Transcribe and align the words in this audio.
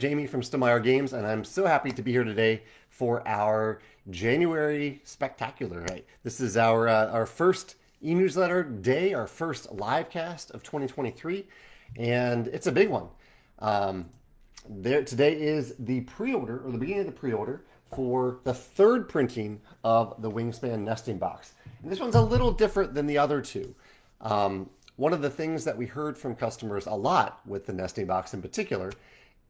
Jamie 0.00 0.26
from 0.26 0.40
Stonemaier 0.40 0.82
Games, 0.82 1.12
and 1.12 1.24
I'm 1.24 1.44
so 1.44 1.66
happy 1.66 1.92
to 1.92 2.02
be 2.02 2.10
here 2.10 2.24
today 2.24 2.64
for 2.88 3.22
our 3.28 3.78
January 4.10 5.00
spectacular. 5.04 5.82
Right, 5.82 6.04
this 6.24 6.40
is 6.40 6.56
our 6.56 6.88
uh, 6.88 7.12
our 7.12 7.26
first 7.26 7.76
e-newsletter 8.02 8.64
day, 8.64 9.14
our 9.14 9.28
first 9.28 9.70
live 9.70 10.10
cast 10.10 10.50
of 10.50 10.64
2023, 10.64 11.46
and 11.96 12.48
it's 12.48 12.66
a 12.66 12.72
big 12.72 12.88
one. 12.88 13.06
Um, 13.60 14.06
there 14.68 15.04
today 15.04 15.40
is 15.40 15.76
the 15.78 16.00
pre-order 16.00 16.58
or 16.58 16.72
the 16.72 16.78
beginning 16.78 17.02
of 17.02 17.06
the 17.06 17.12
pre-order 17.12 17.62
for 17.94 18.40
the 18.42 18.52
third 18.52 19.08
printing 19.08 19.60
of 19.84 20.20
the 20.20 20.28
Wingspan 20.28 20.80
nesting 20.80 21.18
box. 21.18 21.52
And 21.84 21.92
this 21.92 22.00
one's 22.00 22.16
a 22.16 22.20
little 22.20 22.50
different 22.50 22.94
than 22.94 23.06
the 23.06 23.18
other 23.18 23.40
two. 23.40 23.76
Um, 24.20 24.70
one 24.96 25.12
of 25.12 25.22
the 25.22 25.30
things 25.30 25.64
that 25.64 25.76
we 25.76 25.86
heard 25.86 26.18
from 26.18 26.34
customers 26.34 26.86
a 26.86 26.94
lot 26.94 27.40
with 27.46 27.66
the 27.66 27.72
nesting 27.72 28.06
box 28.06 28.34
in 28.34 28.42
particular 28.42 28.90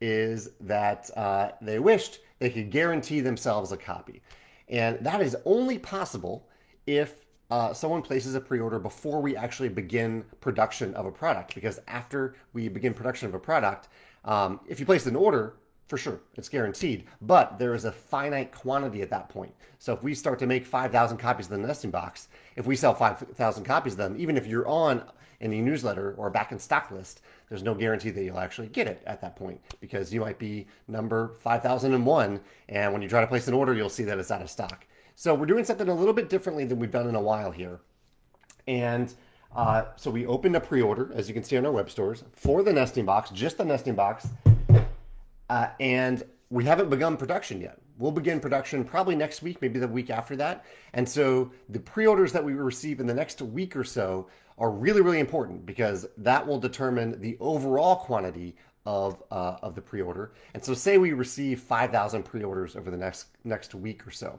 is 0.00 0.50
that 0.60 1.10
uh, 1.16 1.52
they 1.60 1.78
wished 1.78 2.20
they 2.38 2.50
could 2.50 2.70
guarantee 2.70 3.20
themselves 3.20 3.72
a 3.72 3.76
copy. 3.76 4.22
And 4.68 4.98
that 5.00 5.20
is 5.20 5.36
only 5.44 5.78
possible 5.78 6.48
if 6.86 7.24
uh, 7.50 7.72
someone 7.72 8.02
places 8.02 8.34
a 8.34 8.40
pre-order 8.40 8.78
before 8.78 9.20
we 9.20 9.36
actually 9.36 9.68
begin 9.68 10.24
production 10.40 10.94
of 10.94 11.06
a 11.06 11.10
product. 11.10 11.54
Because 11.54 11.80
after 11.86 12.34
we 12.52 12.68
begin 12.68 12.94
production 12.94 13.28
of 13.28 13.34
a 13.34 13.38
product, 13.38 13.88
um, 14.24 14.60
if 14.66 14.80
you 14.80 14.86
place 14.86 15.06
an 15.06 15.16
order, 15.16 15.54
for 15.86 15.98
sure, 15.98 16.20
it's 16.34 16.48
guaranteed. 16.48 17.04
But 17.20 17.58
there 17.58 17.74
is 17.74 17.84
a 17.84 17.92
finite 17.92 18.52
quantity 18.52 19.02
at 19.02 19.10
that 19.10 19.28
point. 19.28 19.54
So 19.78 19.92
if 19.92 20.02
we 20.02 20.14
start 20.14 20.38
to 20.40 20.46
make 20.46 20.64
5,000 20.64 21.18
copies 21.18 21.46
of 21.46 21.52
the 21.52 21.58
nesting 21.58 21.90
box, 21.90 22.28
if 22.56 22.66
we 22.66 22.74
sell 22.74 22.94
5,000 22.94 23.64
copies 23.64 23.92
of 23.92 23.98
them, 23.98 24.16
even 24.18 24.36
if 24.36 24.46
you're 24.46 24.66
on 24.66 25.04
any 25.40 25.60
newsletter 25.60 26.14
or 26.16 26.30
back 26.30 26.52
in 26.52 26.58
stock 26.58 26.90
list, 26.90 27.20
there's 27.54 27.62
no 27.62 27.72
guarantee 27.72 28.10
that 28.10 28.24
you'll 28.24 28.40
actually 28.40 28.66
get 28.66 28.88
it 28.88 29.00
at 29.06 29.20
that 29.20 29.36
point 29.36 29.60
because 29.80 30.12
you 30.12 30.20
might 30.20 30.40
be 30.40 30.66
number 30.88 31.36
5001 31.38 32.40
and 32.68 32.92
when 32.92 33.00
you 33.00 33.08
try 33.08 33.20
to 33.20 33.28
place 33.28 33.46
an 33.46 33.54
order, 33.54 33.72
you'll 33.72 33.88
see 33.88 34.02
that 34.02 34.18
it's 34.18 34.32
out 34.32 34.42
of 34.42 34.50
stock. 34.50 34.84
So 35.14 35.36
we're 35.36 35.46
doing 35.46 35.62
something 35.62 35.86
a 35.88 35.94
little 35.94 36.14
bit 36.14 36.28
differently 36.28 36.64
than 36.64 36.80
we've 36.80 36.90
done 36.90 37.08
in 37.08 37.14
a 37.14 37.20
while 37.20 37.52
here. 37.52 37.78
And 38.66 39.14
uh, 39.54 39.84
so 39.94 40.10
we 40.10 40.26
opened 40.26 40.56
a 40.56 40.60
pre-order, 40.60 41.12
as 41.14 41.28
you 41.28 41.34
can 41.34 41.44
see 41.44 41.56
on 41.56 41.64
our 41.64 41.70
web 41.70 41.88
stores, 41.90 42.24
for 42.32 42.64
the 42.64 42.72
nesting 42.72 43.04
box, 43.04 43.30
just 43.30 43.56
the 43.56 43.64
nesting 43.64 43.94
box. 43.94 44.26
Uh, 45.48 45.68
and 45.78 46.24
we 46.50 46.64
haven't 46.64 46.90
begun 46.90 47.16
production 47.16 47.60
yet. 47.60 47.78
We'll 47.98 48.10
begin 48.10 48.40
production 48.40 48.82
probably 48.82 49.14
next 49.14 49.42
week, 49.42 49.62
maybe 49.62 49.78
the 49.78 49.86
week 49.86 50.10
after 50.10 50.34
that. 50.36 50.64
And 50.92 51.08
so 51.08 51.52
the 51.68 51.78
pre-orders 51.78 52.32
that 52.32 52.42
we 52.42 52.54
receive 52.54 52.98
in 52.98 53.06
the 53.06 53.14
next 53.14 53.40
week 53.40 53.76
or 53.76 53.84
so 53.84 54.26
are 54.58 54.70
really, 54.70 55.00
really 55.00 55.20
important 55.20 55.66
because 55.66 56.06
that 56.16 56.46
will 56.46 56.58
determine 56.58 57.20
the 57.20 57.36
overall 57.40 57.96
quantity 57.96 58.56
of 58.86 59.22
uh, 59.30 59.56
of 59.62 59.74
the 59.74 59.80
pre-order. 59.80 60.32
And 60.52 60.64
so, 60.64 60.74
say 60.74 60.98
we 60.98 61.12
receive 61.12 61.60
5,000 61.60 62.22
pre-orders 62.22 62.76
over 62.76 62.90
the 62.90 62.96
next 62.96 63.26
next 63.44 63.74
week 63.74 64.06
or 64.06 64.10
so, 64.10 64.38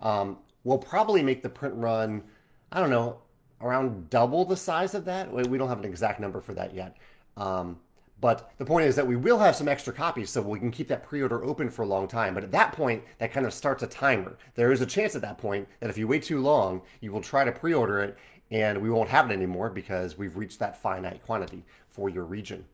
um, 0.00 0.38
we'll 0.64 0.78
probably 0.78 1.22
make 1.22 1.42
the 1.42 1.48
print 1.48 1.74
run. 1.74 2.22
I 2.70 2.80
don't 2.80 2.90
know, 2.90 3.18
around 3.60 4.10
double 4.10 4.44
the 4.44 4.56
size 4.56 4.94
of 4.94 5.04
that. 5.06 5.32
We 5.32 5.56
don't 5.56 5.68
have 5.68 5.78
an 5.78 5.84
exact 5.84 6.20
number 6.20 6.40
for 6.40 6.52
that 6.54 6.74
yet. 6.74 6.96
Um, 7.36 7.78
but 8.18 8.52
the 8.56 8.64
point 8.64 8.86
is 8.86 8.96
that 8.96 9.06
we 9.06 9.16
will 9.16 9.38
have 9.38 9.54
some 9.54 9.68
extra 9.68 9.92
copies 9.92 10.30
so 10.30 10.40
we 10.40 10.58
can 10.58 10.70
keep 10.70 10.88
that 10.88 11.04
pre 11.04 11.20
order 11.22 11.44
open 11.44 11.70
for 11.70 11.82
a 11.82 11.86
long 11.86 12.08
time. 12.08 12.34
But 12.34 12.44
at 12.44 12.52
that 12.52 12.72
point, 12.72 13.04
that 13.18 13.32
kind 13.32 13.44
of 13.44 13.52
starts 13.52 13.82
a 13.82 13.86
timer. 13.86 14.38
There 14.54 14.72
is 14.72 14.80
a 14.80 14.86
chance 14.86 15.14
at 15.14 15.22
that 15.22 15.38
point 15.38 15.68
that 15.80 15.90
if 15.90 15.98
you 15.98 16.08
wait 16.08 16.22
too 16.22 16.40
long, 16.40 16.82
you 17.00 17.12
will 17.12 17.20
try 17.20 17.44
to 17.44 17.52
pre 17.52 17.74
order 17.74 18.00
it 18.00 18.16
and 18.50 18.80
we 18.80 18.90
won't 18.90 19.08
have 19.08 19.30
it 19.30 19.34
anymore 19.34 19.70
because 19.70 20.16
we've 20.16 20.36
reached 20.36 20.58
that 20.60 20.80
finite 20.80 21.24
quantity 21.24 21.64
for 21.88 22.08
your 22.08 22.24
region. 22.24 22.64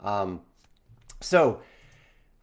Um, 0.00 0.40
so 1.20 1.60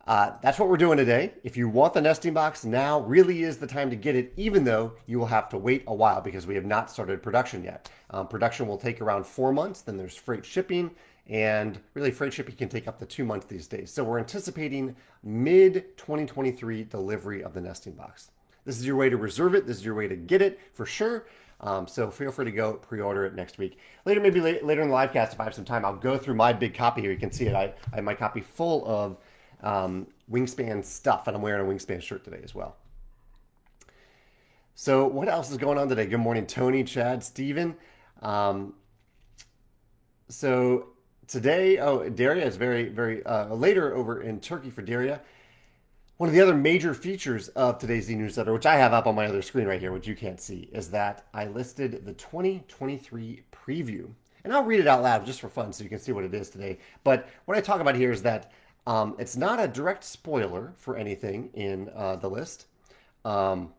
uh, 0.08 0.34
that's 0.42 0.60
what 0.60 0.70
we're 0.70 0.78
doing 0.78 0.98
today. 0.98 1.34
If 1.44 1.58
you 1.58 1.68
want 1.68 1.94
the 1.94 2.02
nesting 2.02 2.34
box, 2.34 2.64
now 2.64 3.00
really 3.02 3.44
is 3.44 3.58
the 3.58 3.66
time 3.66 3.90
to 3.90 3.96
get 3.96 4.16
it, 4.16 4.34
even 4.38 4.64
though 4.64 4.94
you 5.08 5.18
will 5.18 5.26
have 5.26 5.50
to 5.50 5.58
wait 5.58 5.84
a 5.88 5.94
while 5.94 6.22
because 6.22 6.46
we 6.46 6.56
have 6.56 6.66
not 6.66 6.92
started 6.92 7.24
production 7.24 7.64
yet. 7.64 7.90
Um, 8.12 8.28
production 8.28 8.68
will 8.68 8.78
take 8.78 9.02
around 9.02 9.26
four 9.26 9.52
months, 9.52 9.82
then 9.82 9.98
there's 9.98 10.16
freight 10.16 10.46
shipping, 10.46 10.92
and 11.28 11.80
really 11.96 12.12
freight 12.12 12.34
shipping 12.34 12.56
can 12.56 12.70
take 12.70 12.88
up 12.88 13.00
to 13.00 13.06
two 13.06 13.26
months 13.26 13.48
these 13.48 13.66
days. 13.66 13.92
So 13.92 14.04
we're 14.04 14.20
anticipating 14.20 14.96
mid 15.24 15.98
2023 15.98 16.84
delivery 16.84 17.44
of 17.44 17.56
the 17.56 17.62
nesting 17.62 17.94
box. 17.94 18.30
This 18.64 18.78
is 18.78 18.86
your 18.86 18.96
way 18.96 19.10
to 19.10 19.18
reserve 19.18 19.56
it, 19.56 19.66
this 19.66 19.78
is 19.78 19.86
your 19.86 19.96
way 19.96 20.08
to 20.08 20.16
get 20.16 20.42
it 20.42 20.60
for 20.74 20.86
sure. 20.86 21.26
Um, 21.66 21.88
so 21.88 22.12
feel 22.12 22.32
free 22.32 22.46
to 22.46 22.52
go 22.52 22.74
pre-order 22.74 23.26
it 23.26 23.34
next 23.34 23.58
week. 23.58 23.80
Later, 24.06 24.22
maybe 24.22 24.40
later 24.40 24.82
in 24.82 24.90
the 24.90 24.94
live 24.94 25.12
cast, 25.12 25.34
if 25.34 25.40
I 25.40 25.46
have 25.46 25.56
some 25.56 25.66
time, 25.66 25.84
I'll 25.84 25.96
go 25.96 26.16
through 26.16 26.36
my 26.36 26.54
big 26.54 26.76
copy 26.76 27.02
here. 27.02 27.12
You 27.12 27.18
can 27.18 27.32
see 27.32 27.48
it. 27.48 27.56
I, 27.56 27.74
I 27.92 27.96
have 27.96 28.04
my 28.04 28.14
copy 28.14 28.42
full 28.42 28.86
of 28.86 29.18
um, 29.64 30.06
Wingspan 30.32 30.86
stuff, 30.86 31.28
and 31.28 31.36
I'm 31.36 31.42
wearing 31.42 31.68
a 31.68 31.74
Wingspan 31.74 32.04
shirt 32.04 32.24
today 32.24 32.40
as 32.44 32.54
well. 32.54 32.76
So 34.76 35.08
what 35.08 35.28
else 35.28 35.50
is 35.50 35.58
going 35.58 35.80
on 35.80 35.90
today? 35.90 36.06
Good 36.06 36.20
morning, 36.20 36.46
Tony, 36.46 36.84
Chad, 36.84 37.24
Steven. 37.24 37.76
Um, 38.22 38.76
so 40.30 40.90
today, 41.28 41.80
oh, 41.80 42.08
Daria 42.10 42.46
is 42.46 42.58
very, 42.58 42.90
very 42.90 43.26
uh, 43.26 43.56
later 43.56 43.96
over 43.96 44.22
in 44.22 44.40
Turkey 44.40 44.70
for 44.70 44.84
Daria. 44.84 45.20
One 46.18 46.30
of 46.30 46.34
the 46.34 46.40
other 46.40 46.56
major 46.56 46.94
features 46.94 47.50
of 47.50 47.78
today's 47.78 48.10
e-newsletter, 48.10 48.54
which 48.54 48.66
I 48.66 48.78
have 48.78 48.94
up 48.94 49.06
on 49.06 49.16
my 49.16 49.26
other 49.26 49.42
screen 49.42 49.68
right 49.68 49.82
here, 49.82 49.92
which 49.92 50.08
you 50.08 50.16
can't 50.16 50.40
see, 50.40 50.70
is 50.72 50.92
that 50.92 51.28
I 51.34 51.44
listed 51.44 52.06
the 52.06 52.14
2023 52.14 53.44
preview. 53.52 54.12
And 54.46 54.54
I'll 54.54 54.64
read 54.64 54.80
it 54.80 54.88
out 54.88 55.04
loud 55.04 55.26
just 55.26 55.42
for 55.42 55.50
fun 55.50 55.74
so 55.74 55.84
you 55.84 55.90
can 55.90 56.00
see 56.00 56.14
what 56.14 56.24
it 56.24 56.34
is 56.34 56.50
today. 56.50 56.78
But 57.04 57.28
what 57.44 57.58
I 57.58 57.62
talk 57.62 57.82
about 57.82 57.96
here 57.96 58.14
is 58.14 58.22
that 58.22 58.54
um, 58.88 59.18
it's 59.20 59.36
not 59.36 59.62
a 59.62 59.68
direct 59.68 60.06
spoiler 60.06 60.72
for 60.78 60.96
anything 60.96 61.50
in 61.54 61.90
uh, 61.94 62.16
the 62.16 62.30
list. 62.30 62.68
Um, 63.26 63.74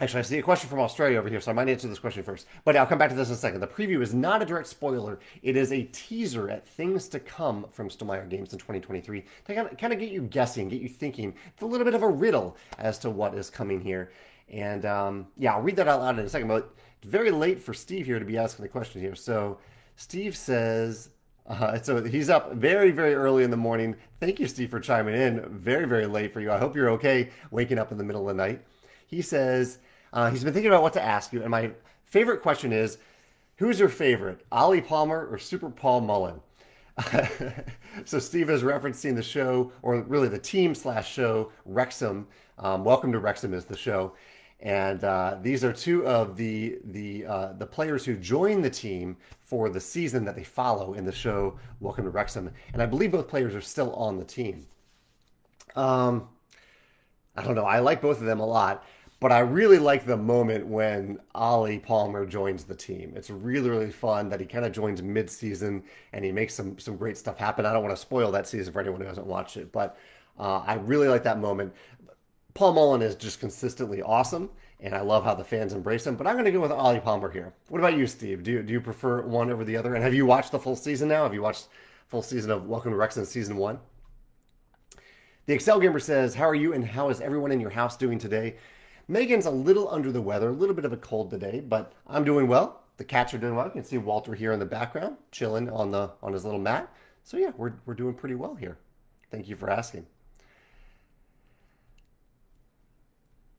Actually, 0.00 0.20
I 0.20 0.22
see 0.22 0.38
a 0.38 0.42
question 0.42 0.70
from 0.70 0.80
Australia 0.80 1.18
over 1.18 1.28
here, 1.28 1.42
so 1.42 1.50
I 1.50 1.54
might 1.54 1.68
answer 1.68 1.86
this 1.86 1.98
question 1.98 2.22
first. 2.22 2.46
But 2.64 2.74
I'll 2.74 2.86
come 2.86 2.96
back 2.96 3.10
to 3.10 3.14
this 3.14 3.28
in 3.28 3.34
a 3.34 3.36
second. 3.36 3.60
The 3.60 3.66
preview 3.66 4.00
is 4.00 4.14
not 4.14 4.40
a 4.40 4.46
direct 4.46 4.68
spoiler. 4.68 5.20
It 5.42 5.56
is 5.56 5.72
a 5.72 5.82
teaser 5.92 6.48
at 6.48 6.66
things 6.66 7.06
to 7.08 7.20
come 7.20 7.66
from 7.70 7.90
Stonemaier 7.90 8.26
Games 8.30 8.54
in 8.54 8.58
2023 8.58 9.20
to 9.44 9.54
kind 9.54 9.68
of, 9.68 9.76
kind 9.76 9.92
of 9.92 9.98
get 9.98 10.10
you 10.10 10.22
guessing, 10.22 10.70
get 10.70 10.80
you 10.80 10.88
thinking. 10.88 11.34
It's 11.52 11.60
a 11.60 11.66
little 11.66 11.84
bit 11.84 11.92
of 11.92 12.02
a 12.02 12.08
riddle 12.08 12.56
as 12.78 12.98
to 13.00 13.10
what 13.10 13.34
is 13.34 13.50
coming 13.50 13.82
here. 13.82 14.10
And 14.48 14.86
um, 14.86 15.26
yeah, 15.36 15.52
I'll 15.52 15.60
read 15.60 15.76
that 15.76 15.86
out 15.86 16.00
loud 16.00 16.18
in 16.18 16.24
a 16.24 16.28
second. 16.30 16.48
But 16.48 16.74
it's 16.98 17.06
very 17.06 17.30
late 17.30 17.60
for 17.60 17.74
Steve 17.74 18.06
here 18.06 18.18
to 18.18 18.24
be 18.24 18.38
asking 18.38 18.62
the 18.62 18.70
question 18.70 19.02
here. 19.02 19.14
So 19.14 19.58
Steve 19.96 20.34
says, 20.34 21.10
uh, 21.46 21.78
so 21.78 22.02
he's 22.04 22.30
up 22.30 22.54
very, 22.54 22.90
very 22.90 23.14
early 23.14 23.44
in 23.44 23.50
the 23.50 23.56
morning. 23.58 23.96
Thank 24.18 24.40
you, 24.40 24.46
Steve, 24.46 24.70
for 24.70 24.80
chiming 24.80 25.14
in. 25.14 25.42
Very, 25.50 25.86
very 25.86 26.06
late 26.06 26.32
for 26.32 26.40
you. 26.40 26.50
I 26.50 26.56
hope 26.56 26.74
you're 26.74 26.90
okay 26.90 27.28
waking 27.50 27.78
up 27.78 27.92
in 27.92 27.98
the 27.98 28.04
middle 28.04 28.22
of 28.22 28.34
the 28.34 28.42
night. 28.42 28.62
He 29.06 29.20
says, 29.20 29.78
uh, 30.12 30.30
he's 30.30 30.44
been 30.44 30.52
thinking 30.52 30.70
about 30.70 30.82
what 30.82 30.92
to 30.94 31.02
ask 31.02 31.32
you, 31.32 31.42
and 31.42 31.50
my 31.50 31.72
favorite 32.04 32.42
question 32.42 32.72
is, 32.72 32.98
who's 33.56 33.78
your 33.78 33.88
favorite, 33.88 34.44
Ollie 34.50 34.80
Palmer 34.80 35.26
or 35.30 35.38
Super 35.38 35.70
Paul 35.70 36.00
Mullen? 36.00 36.40
so 38.04 38.18
Steve 38.18 38.50
is 38.50 38.62
referencing 38.62 39.14
the 39.14 39.22
show, 39.22 39.72
or 39.82 40.00
really 40.02 40.28
the 40.28 40.38
team 40.38 40.74
slash 40.74 41.10
show, 41.12 41.52
Wrexham. 41.64 42.26
Um, 42.58 42.84
Welcome 42.84 43.12
to 43.12 43.18
Wrexham 43.18 43.54
is 43.54 43.64
the 43.64 43.76
show, 43.76 44.14
and 44.60 45.02
uh, 45.04 45.38
these 45.40 45.64
are 45.64 45.72
two 45.72 46.06
of 46.06 46.36
the 46.36 46.78
the 46.84 47.24
uh, 47.26 47.52
the 47.54 47.66
players 47.66 48.04
who 48.04 48.16
join 48.16 48.60
the 48.60 48.70
team 48.70 49.16
for 49.40 49.68
the 49.70 49.80
season 49.80 50.24
that 50.26 50.36
they 50.36 50.44
follow 50.44 50.92
in 50.94 51.04
the 51.04 51.12
show 51.12 51.58
Welcome 51.80 52.04
to 52.04 52.10
Wrexham, 52.10 52.50
and 52.72 52.82
I 52.82 52.86
believe 52.86 53.12
both 53.12 53.28
players 53.28 53.54
are 53.54 53.60
still 53.60 53.94
on 53.94 54.18
the 54.18 54.24
team. 54.24 54.66
Um, 55.76 56.28
I 57.36 57.42
don't 57.42 57.54
know. 57.54 57.64
I 57.64 57.78
like 57.78 58.02
both 58.02 58.18
of 58.20 58.26
them 58.26 58.40
a 58.40 58.46
lot. 58.46 58.84
But 59.20 59.32
I 59.32 59.40
really 59.40 59.78
like 59.78 60.06
the 60.06 60.16
moment 60.16 60.66
when 60.66 61.20
Ollie 61.34 61.78
Palmer 61.78 62.24
joins 62.24 62.64
the 62.64 62.74
team. 62.74 63.12
It's 63.14 63.28
really, 63.28 63.68
really 63.68 63.90
fun 63.90 64.30
that 64.30 64.40
he 64.40 64.46
kind 64.46 64.64
of 64.64 64.72
joins 64.72 65.02
mid-season 65.02 65.84
and 66.14 66.24
he 66.24 66.32
makes 66.32 66.54
some 66.54 66.78
some 66.78 66.96
great 66.96 67.18
stuff 67.18 67.36
happen. 67.36 67.66
I 67.66 67.72
don't 67.74 67.84
want 67.84 67.94
to 67.94 68.00
spoil 68.00 68.32
that 68.32 68.48
season 68.48 68.72
for 68.72 68.80
anyone 68.80 69.02
who 69.02 69.06
hasn't 69.06 69.26
watched 69.26 69.58
it, 69.58 69.72
but 69.72 69.98
uh, 70.38 70.60
I 70.60 70.74
really 70.74 71.06
like 71.06 71.22
that 71.24 71.38
moment. 71.38 71.74
Paul 72.54 72.72
Mullen 72.72 73.02
is 73.02 73.14
just 73.14 73.40
consistently 73.40 74.00
awesome, 74.00 74.48
and 74.80 74.94
I 74.94 75.02
love 75.02 75.22
how 75.24 75.34
the 75.34 75.44
fans 75.44 75.74
embrace 75.74 76.06
him. 76.06 76.16
But 76.16 76.26
I'm 76.26 76.34
going 76.34 76.46
to 76.46 76.50
go 76.50 76.60
with 76.60 76.72
Ollie 76.72 76.98
Palmer 76.98 77.30
here. 77.30 77.52
What 77.68 77.78
about 77.78 77.98
you, 77.98 78.06
Steve? 78.06 78.42
Do 78.42 78.52
you, 78.52 78.62
do 78.62 78.72
you 78.72 78.80
prefer 78.80 79.20
one 79.20 79.50
over 79.50 79.64
the 79.64 79.76
other? 79.76 79.94
And 79.94 80.02
have 80.02 80.14
you 80.14 80.24
watched 80.24 80.50
the 80.50 80.58
full 80.58 80.76
season 80.76 81.08
now? 81.08 81.24
Have 81.24 81.34
you 81.34 81.42
watched 81.42 81.68
full 82.08 82.22
season 82.22 82.50
of 82.50 82.66
Welcome 82.66 82.92
to 82.92 82.96
Wrexham 82.96 83.26
season 83.26 83.58
one? 83.58 83.80
The 85.44 85.52
Excel 85.52 85.78
Gamer 85.78 86.00
says, 86.00 86.36
"How 86.36 86.48
are 86.48 86.54
you, 86.54 86.72
and 86.72 86.86
how 86.86 87.10
is 87.10 87.20
everyone 87.20 87.52
in 87.52 87.60
your 87.60 87.70
house 87.70 87.98
doing 87.98 88.18
today?" 88.18 88.56
Megan's 89.10 89.46
a 89.46 89.50
little 89.50 89.90
under 89.90 90.12
the 90.12 90.22
weather, 90.22 90.50
a 90.50 90.52
little 90.52 90.74
bit 90.74 90.84
of 90.84 90.92
a 90.92 90.96
cold 90.96 91.30
today, 91.30 91.58
but 91.58 91.92
I'm 92.06 92.22
doing 92.22 92.46
well. 92.46 92.82
The 92.96 93.04
cats 93.04 93.34
are 93.34 93.38
doing 93.38 93.56
well. 93.56 93.66
You 93.66 93.72
can 93.72 93.84
see 93.84 93.98
Walter 93.98 94.34
here 94.34 94.52
in 94.52 94.60
the 94.60 94.66
background, 94.66 95.16
chilling 95.32 95.68
on 95.68 95.90
the 95.90 96.12
on 96.22 96.32
his 96.32 96.44
little 96.44 96.60
mat. 96.60 96.92
So 97.24 97.36
yeah, 97.36 97.50
we're 97.56 97.72
we're 97.86 97.94
doing 97.94 98.14
pretty 98.14 98.36
well 98.36 98.54
here. 98.54 98.78
Thank 99.30 99.48
you 99.48 99.56
for 99.56 99.68
asking. 99.68 100.06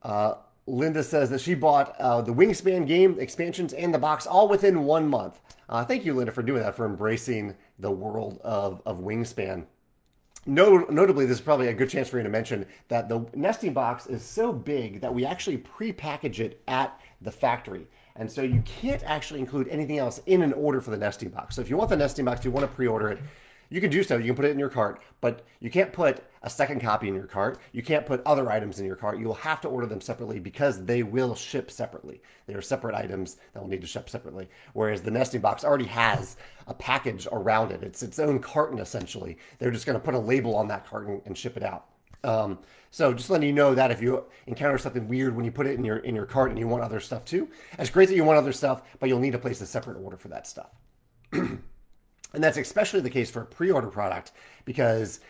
Uh, 0.02 0.34
Linda 0.66 1.02
says 1.02 1.28
that 1.30 1.40
she 1.40 1.54
bought 1.54 1.96
uh, 1.98 2.22
the 2.22 2.32
Wingspan 2.32 2.86
game 2.86 3.18
expansions 3.20 3.72
and 3.74 3.92
the 3.92 3.98
box 3.98 4.26
all 4.26 4.48
within 4.48 4.84
one 4.84 5.06
month. 5.06 5.38
Uh, 5.68 5.84
thank 5.84 6.04
you, 6.04 6.14
Linda, 6.14 6.32
for 6.32 6.42
doing 6.42 6.62
that, 6.62 6.76
for 6.76 6.86
embracing 6.86 7.56
the 7.78 7.90
world 7.90 8.40
of, 8.42 8.80
of 8.86 9.00
Wingspan. 9.00 9.66
No, 10.44 10.78
notably, 10.90 11.26
this 11.26 11.38
is 11.38 11.44
probably 11.44 11.68
a 11.68 11.74
good 11.74 11.88
chance 11.88 12.08
for 12.08 12.16
you 12.16 12.22
to 12.24 12.28
mention 12.28 12.66
that 12.88 13.08
the 13.08 13.26
nesting 13.34 13.72
box 13.72 14.06
is 14.06 14.22
so 14.22 14.52
big 14.52 15.00
that 15.00 15.14
we 15.14 15.24
actually 15.24 15.58
pre-package 15.58 16.40
it 16.40 16.60
at 16.66 16.98
the 17.20 17.30
factory. 17.30 17.86
And 18.16 18.30
so 18.30 18.42
you 18.42 18.62
can't 18.62 19.02
actually 19.04 19.40
include 19.40 19.68
anything 19.68 19.98
else 19.98 20.20
in 20.26 20.42
an 20.42 20.52
order 20.52 20.80
for 20.80 20.90
the 20.90 20.96
nesting 20.96 21.30
box. 21.30 21.54
So 21.56 21.62
if 21.62 21.70
you 21.70 21.76
want 21.76 21.90
the 21.90 21.96
nesting 21.96 22.24
box, 22.24 22.44
you 22.44 22.50
want 22.50 22.68
to 22.68 22.74
pre-order 22.74 23.08
it, 23.08 23.20
you 23.70 23.80
can 23.80 23.90
do 23.90 24.02
so. 24.02 24.18
You 24.18 24.26
can 24.26 24.36
put 24.36 24.44
it 24.44 24.50
in 24.50 24.58
your 24.58 24.68
cart, 24.68 25.00
but 25.20 25.46
you 25.60 25.70
can't 25.70 25.92
put 25.92 26.24
a 26.42 26.50
second 26.50 26.80
copy 26.80 27.08
in 27.08 27.14
your 27.14 27.26
cart. 27.26 27.58
You 27.72 27.82
can't 27.82 28.06
put 28.06 28.22
other 28.26 28.50
items 28.50 28.80
in 28.80 28.86
your 28.86 28.96
cart. 28.96 29.18
You 29.18 29.26
will 29.26 29.34
have 29.34 29.60
to 29.62 29.68
order 29.68 29.86
them 29.86 30.00
separately 30.00 30.40
because 30.40 30.84
they 30.84 31.02
will 31.02 31.34
ship 31.34 31.70
separately. 31.70 32.20
They 32.46 32.54
are 32.54 32.62
separate 32.62 32.94
items 32.94 33.36
that 33.52 33.60
will 33.60 33.68
need 33.68 33.80
to 33.82 33.86
ship 33.86 34.10
separately. 34.10 34.48
Whereas 34.72 35.02
the 35.02 35.10
nesting 35.10 35.40
box 35.40 35.64
already 35.64 35.86
has 35.86 36.36
a 36.66 36.74
package 36.74 37.28
around 37.30 37.70
it. 37.70 37.82
It's 37.82 38.02
its 38.02 38.18
own 38.18 38.40
carton 38.40 38.78
essentially. 38.78 39.38
They're 39.58 39.70
just 39.70 39.86
going 39.86 39.98
to 39.98 40.04
put 40.04 40.14
a 40.14 40.18
label 40.18 40.56
on 40.56 40.68
that 40.68 40.86
carton 40.86 41.22
and 41.26 41.38
ship 41.38 41.56
it 41.56 41.62
out. 41.62 41.86
Um, 42.24 42.58
so 42.90 43.12
just 43.12 43.30
letting 43.30 43.48
you 43.48 43.54
know 43.54 43.74
that 43.74 43.90
if 43.90 44.00
you 44.00 44.24
encounter 44.46 44.78
something 44.78 45.08
weird 45.08 45.34
when 45.34 45.44
you 45.44 45.50
put 45.50 45.66
it 45.66 45.76
in 45.76 45.84
your 45.84 45.96
in 45.98 46.14
your 46.14 46.26
cart 46.26 46.50
and 46.50 46.58
you 46.58 46.68
want 46.68 46.84
other 46.84 47.00
stuff 47.00 47.24
too, 47.24 47.48
it's 47.78 47.90
great 47.90 48.08
that 48.08 48.14
you 48.14 48.24
want 48.24 48.38
other 48.38 48.52
stuff, 48.52 48.82
but 49.00 49.08
you'll 49.08 49.18
need 49.18 49.32
to 49.32 49.38
place 49.38 49.60
a 49.60 49.66
separate 49.66 49.96
order 49.96 50.16
for 50.16 50.28
that 50.28 50.46
stuff. 50.46 50.70
And 52.34 52.42
that's 52.42 52.56
especially 52.56 53.00
the 53.00 53.10
case 53.10 53.30
for 53.30 53.42
a 53.42 53.46
pre 53.46 53.70
order 53.70 53.88
product 53.88 54.32
because 54.64 55.20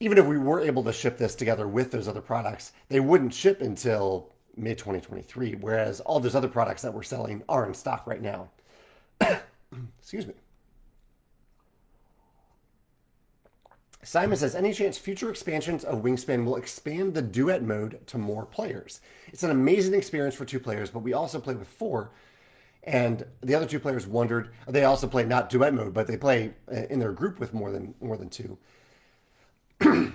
even 0.00 0.18
if 0.18 0.26
we 0.26 0.38
were 0.38 0.60
able 0.60 0.84
to 0.84 0.92
ship 0.92 1.18
this 1.18 1.34
together 1.34 1.66
with 1.66 1.90
those 1.90 2.08
other 2.08 2.20
products, 2.20 2.72
they 2.88 3.00
wouldn't 3.00 3.34
ship 3.34 3.60
until 3.60 4.32
mid 4.56 4.78
2023, 4.78 5.56
whereas 5.56 6.00
all 6.00 6.20
those 6.20 6.34
other 6.34 6.48
products 6.48 6.82
that 6.82 6.94
we're 6.94 7.02
selling 7.02 7.42
are 7.48 7.66
in 7.66 7.74
stock 7.74 8.06
right 8.06 8.22
now. 8.22 8.50
Excuse 10.00 10.26
me. 10.26 10.34
Simon 14.02 14.38
says, 14.38 14.54
any 14.54 14.72
chance 14.72 14.96
future 14.96 15.28
expansions 15.28 15.84
of 15.84 16.02
Wingspan 16.02 16.44
will 16.44 16.56
expand 16.56 17.12
the 17.12 17.20
duet 17.20 17.62
mode 17.62 18.06
to 18.06 18.16
more 18.16 18.46
players? 18.46 19.00
It's 19.26 19.42
an 19.42 19.50
amazing 19.50 19.92
experience 19.92 20.34
for 20.34 20.44
two 20.44 20.60
players, 20.60 20.90
but 20.90 21.00
we 21.00 21.12
also 21.12 21.40
play 21.40 21.54
with 21.54 21.68
four, 21.68 22.10
and 22.84 23.26
the 23.42 23.54
other 23.54 23.66
two 23.66 23.80
players 23.80 24.06
wondered. 24.06 24.50
They 24.66 24.84
also 24.84 25.08
play 25.08 25.24
not 25.24 25.50
duet 25.50 25.74
mode, 25.74 25.92
but 25.92 26.06
they 26.06 26.16
play 26.16 26.54
uh, 26.72 26.84
in 26.88 27.00
their 27.00 27.12
group 27.12 27.38
with 27.38 27.52
more 27.52 27.70
than 27.70 27.94
more 28.00 28.16
than 28.16 28.30
two, 28.30 28.56
and 29.80 30.14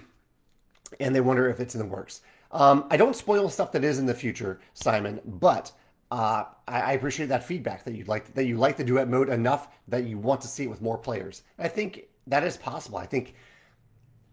they 1.00 1.22
wonder 1.22 1.50
if 1.50 1.60
it's 1.60 1.76
in 1.76 1.80
the 1.80 1.86
works. 1.86 2.22
Um, 2.52 2.86
I 2.92 2.98
don't 2.98 3.16
spoil 3.16 3.50
stuff 3.50 3.72
that 3.72 3.84
is 3.84 3.98
in 3.98 4.06
the 4.06 4.14
future, 4.14 4.60
Simon, 4.74 5.22
but 5.26 5.72
uh, 6.12 6.46
I, 6.68 6.82
I, 6.82 6.92
appreciate 6.92 7.30
that 7.30 7.44
feedback 7.44 7.84
that 7.86 7.96
you 7.96 8.04
like 8.04 8.36
that 8.36 8.46
you 8.46 8.58
like 8.58 8.78
the 8.78 8.84
duet 8.84 9.10
mode 9.10 9.30
enough 9.30 9.68
that 9.88 10.04
you 10.04 10.20
want 10.20 10.42
to 10.42 10.48
see 10.48 10.66
it 10.66 10.70
with 10.70 10.80
more 10.80 10.98
players. 10.98 11.42
I 11.58 11.68
think 11.68 12.04
that 12.28 12.44
is 12.44 12.56
possible. 12.56 13.00
I 13.00 13.08
think 13.08 13.34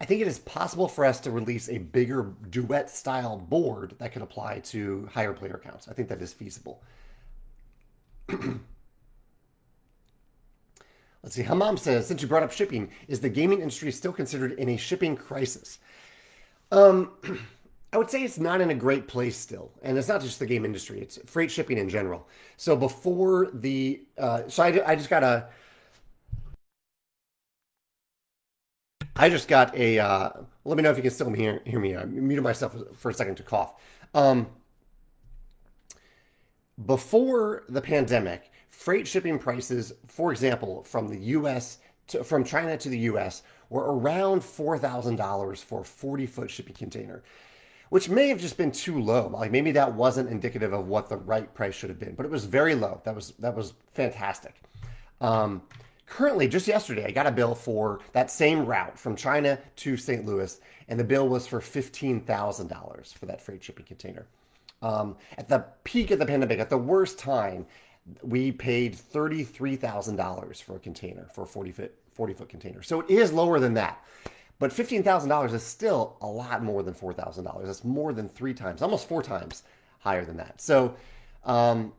I 0.00 0.04
think 0.04 0.20
it 0.20 0.28
is 0.28 0.38
possible 0.38 0.88
for 0.88 1.06
us 1.06 1.20
to 1.20 1.30
release 1.30 1.68
a 1.70 1.78
bigger 1.78 2.34
duet 2.50 2.90
style 2.90 3.38
board 3.38 3.94
that 3.98 4.12
could 4.12 4.22
apply 4.22 4.58
to 4.60 5.08
higher 5.12 5.32
player 5.32 5.60
counts. 5.62 5.88
I 5.88 5.94
think 5.94 6.08
that 6.08 6.20
is 6.20 6.34
feasible. 6.34 6.82
Let's 11.22 11.34
see. 11.34 11.42
Hammam 11.42 11.76
says, 11.76 12.06
since 12.06 12.22
you 12.22 12.28
brought 12.28 12.42
up 12.42 12.52
shipping, 12.52 12.90
is 13.08 13.20
the 13.20 13.28
gaming 13.28 13.60
industry 13.60 13.92
still 13.92 14.12
considered 14.12 14.52
in 14.52 14.70
a 14.70 14.76
shipping 14.76 15.16
crisis? 15.16 15.78
Um, 16.72 17.12
I 17.92 17.98
would 17.98 18.08
say 18.08 18.22
it's 18.22 18.38
not 18.38 18.60
in 18.60 18.70
a 18.70 18.74
great 18.74 19.08
place 19.08 19.36
still, 19.36 19.72
and 19.82 19.98
it's 19.98 20.08
not 20.08 20.22
just 20.22 20.38
the 20.38 20.46
game 20.46 20.64
industry; 20.64 21.00
it's 21.00 21.18
freight 21.26 21.50
shipping 21.50 21.76
in 21.76 21.88
general. 21.88 22.28
So 22.56 22.76
before 22.76 23.50
the, 23.52 24.02
uh, 24.16 24.42
so 24.46 24.62
I, 24.62 24.92
I 24.92 24.94
just 24.94 25.10
got 25.10 25.24
a, 25.24 25.48
I 29.16 29.28
just 29.28 29.48
got 29.48 29.76
a. 29.76 29.98
Uh, 29.98 30.30
let 30.64 30.76
me 30.76 30.84
know 30.84 30.90
if 30.90 30.96
you 30.98 31.02
can 31.02 31.10
still 31.10 31.32
hear 31.32 31.60
hear 31.66 31.80
me. 31.80 31.96
I 31.96 32.04
muted 32.04 32.44
myself 32.44 32.76
for 32.94 33.10
a 33.10 33.14
second 33.14 33.34
to 33.36 33.42
cough. 33.42 33.74
Um, 34.14 34.46
before 36.86 37.64
the 37.68 37.82
pandemic, 37.82 38.49
freight 38.80 39.06
shipping 39.06 39.38
prices, 39.38 39.92
for 40.06 40.32
example, 40.32 40.82
from 40.84 41.08
the 41.08 41.18
US 41.36 41.76
to, 42.06 42.24
from 42.24 42.44
China 42.44 42.78
to 42.78 42.88
the 42.88 43.00
US 43.10 43.42
were 43.68 43.94
around 43.94 44.40
$4,000 44.40 45.58
for 45.62 45.80
a 45.82 45.84
40 45.84 46.24
foot 46.24 46.50
shipping 46.50 46.74
container, 46.74 47.22
which 47.90 48.08
may 48.08 48.28
have 48.28 48.40
just 48.40 48.56
been 48.56 48.72
too 48.72 48.98
low. 48.98 49.28
Like 49.28 49.50
maybe 49.50 49.72
that 49.72 49.92
wasn't 49.92 50.30
indicative 50.30 50.72
of 50.72 50.88
what 50.88 51.10
the 51.10 51.18
right 51.18 51.52
price 51.52 51.74
should 51.74 51.90
have 51.90 51.98
been, 51.98 52.14
but 52.14 52.24
it 52.24 52.32
was 52.32 52.46
very 52.46 52.74
low. 52.74 53.02
That 53.04 53.14
was, 53.14 53.34
that 53.38 53.54
was 53.54 53.74
fantastic. 53.92 54.54
Um, 55.20 55.60
currently, 56.06 56.48
just 56.48 56.66
yesterday, 56.66 57.04
I 57.04 57.10
got 57.10 57.26
a 57.26 57.32
bill 57.32 57.54
for 57.54 58.00
that 58.12 58.30
same 58.30 58.64
route 58.64 58.98
from 58.98 59.14
China 59.14 59.58
to 59.76 59.98
St. 59.98 60.24
Louis, 60.24 60.58
and 60.88 60.98
the 60.98 61.04
bill 61.04 61.28
was 61.28 61.46
for 61.46 61.60
$15,000 61.60 63.12
for 63.12 63.26
that 63.26 63.42
freight 63.42 63.62
shipping 63.62 63.84
container. 63.84 64.26
Um, 64.80 65.16
at 65.36 65.50
the 65.50 65.66
peak 65.84 66.10
of 66.10 66.18
the 66.18 66.24
pandemic, 66.24 66.58
at 66.58 66.70
the 66.70 66.78
worst 66.78 67.18
time, 67.18 67.66
we 68.22 68.52
paid 68.52 68.96
$33,000 68.96 70.62
for 70.62 70.76
a 70.76 70.78
container, 70.78 71.28
for 71.34 71.42
a 71.42 71.46
40 71.46 71.72
foot, 71.72 71.94
40 72.12 72.34
foot 72.34 72.48
container. 72.48 72.82
So 72.82 73.00
it 73.00 73.10
is 73.10 73.32
lower 73.32 73.60
than 73.60 73.74
that. 73.74 74.02
But 74.58 74.72
$15,000 74.72 75.54
is 75.54 75.62
still 75.62 76.16
a 76.20 76.26
lot 76.26 76.62
more 76.62 76.82
than 76.82 76.92
$4,000. 76.92 77.64
That's 77.64 77.82
more 77.82 78.12
than 78.12 78.28
three 78.28 78.52
times, 78.52 78.82
almost 78.82 79.08
four 79.08 79.22
times 79.22 79.62
higher 80.00 80.24
than 80.24 80.36
that. 80.36 80.60
So 80.60 80.94
um, 81.44 81.94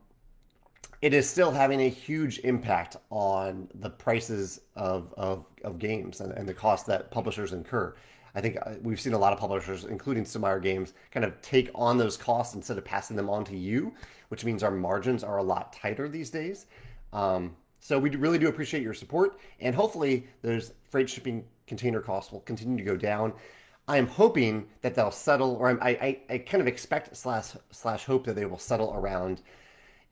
it 1.02 1.14
is 1.16 1.28
still 1.28 1.52
having 1.52 1.82
a 1.82 1.90
huge 1.90 2.40
impact 2.40 2.98
on 3.10 3.68
the 3.74 3.90
prices 3.90 4.62
of, 4.76 5.12
of, 5.18 5.46
of 5.64 5.80
games 5.80 6.22
and, 6.22 6.32
and 6.34 6.48
the 6.48 6.54
cost 6.54 6.86
that 6.86 7.10
publishers 7.10 7.52
incur. 7.52 7.96
I 8.36 8.42
think 8.42 8.58
uh, 8.62 8.74
we've 8.82 9.00
seen 9.00 9.14
a 9.14 9.18
lot 9.18 9.34
of 9.34 9.40
publishers, 9.40 9.84
including 9.84 10.24
Stonemaier 10.24 10.62
Games, 10.62 10.94
kind 11.12 11.26
of 11.26 11.42
take 11.42 11.70
on 11.76 11.98
those 11.98 12.18
costs 12.18 12.56
instead 12.56 12.78
of 12.78 12.86
passing 12.86 13.16
them 13.16 13.30
on 13.30 13.44
to 13.46 13.58
you, 13.58 13.94
which 14.30 14.46
means 14.46 14.64
our 14.64 14.72
margins 14.72 15.24
are 15.24 15.38
a 15.38 15.44
lot 15.44 15.74
tighter 15.74 16.08
these 16.08 16.30
days. 16.30 16.66
Um, 17.14 17.56
so 17.80 18.00
we 18.00 18.10
really 18.12 18.38
do 18.38 18.48
appreciate 18.48 18.84
your 18.84 18.94
support, 18.94 19.40
and 19.60 19.76
hopefully 19.76 20.28
those 20.42 20.74
freight 20.90 21.10
shipping 21.10 21.46
container 21.68 22.00
costs 22.00 22.32
will 22.32 22.42
continue 22.42 22.78
to 22.78 22.84
go 22.84 22.96
down. 22.96 23.34
I 23.88 23.98
am 23.98 24.08
hoping 24.08 24.68
that 24.82 24.96
they'll 24.96 25.12
settle, 25.12 25.56
or 25.56 25.82
I, 25.84 25.90
I, 25.90 26.20
I 26.30 26.38
kind 26.38 26.62
of 26.62 26.68
expect 26.68 27.18
slash 27.18 27.56
slash 27.72 28.06
hope 28.06 28.26
that 28.26 28.36
they 28.36 28.46
will 28.46 28.60
settle 28.60 28.94
around 28.94 29.42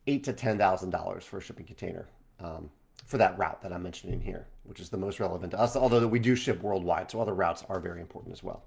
eight 0.08 0.24
to 0.24 0.34
ten 0.34 0.58
thousand 0.58 0.90
dollars 0.90 1.24
for 1.24 1.38
a 1.38 1.42
shipping 1.42 1.66
container. 1.66 2.08
Um, 2.40 2.72
for 3.10 3.18
that 3.18 3.36
route 3.40 3.60
that 3.64 3.74
I'm 3.74 3.82
mentioning 3.82 4.22
here, 4.22 4.46
which 4.66 4.80
is 4.80 4.90
the 4.90 4.98
most 4.98 5.20
relevant 5.20 5.52
to 5.52 5.60
us, 5.60 5.76
although 5.76 6.06
we 6.06 6.20
do 6.20 6.36
ship 6.36 6.62
worldwide, 6.62 7.10
so 7.10 7.20
other 7.20 7.34
routes 7.34 7.66
are 7.68 7.80
very 7.80 8.02
important 8.02 8.34
as 8.34 8.44
well. 8.44 8.64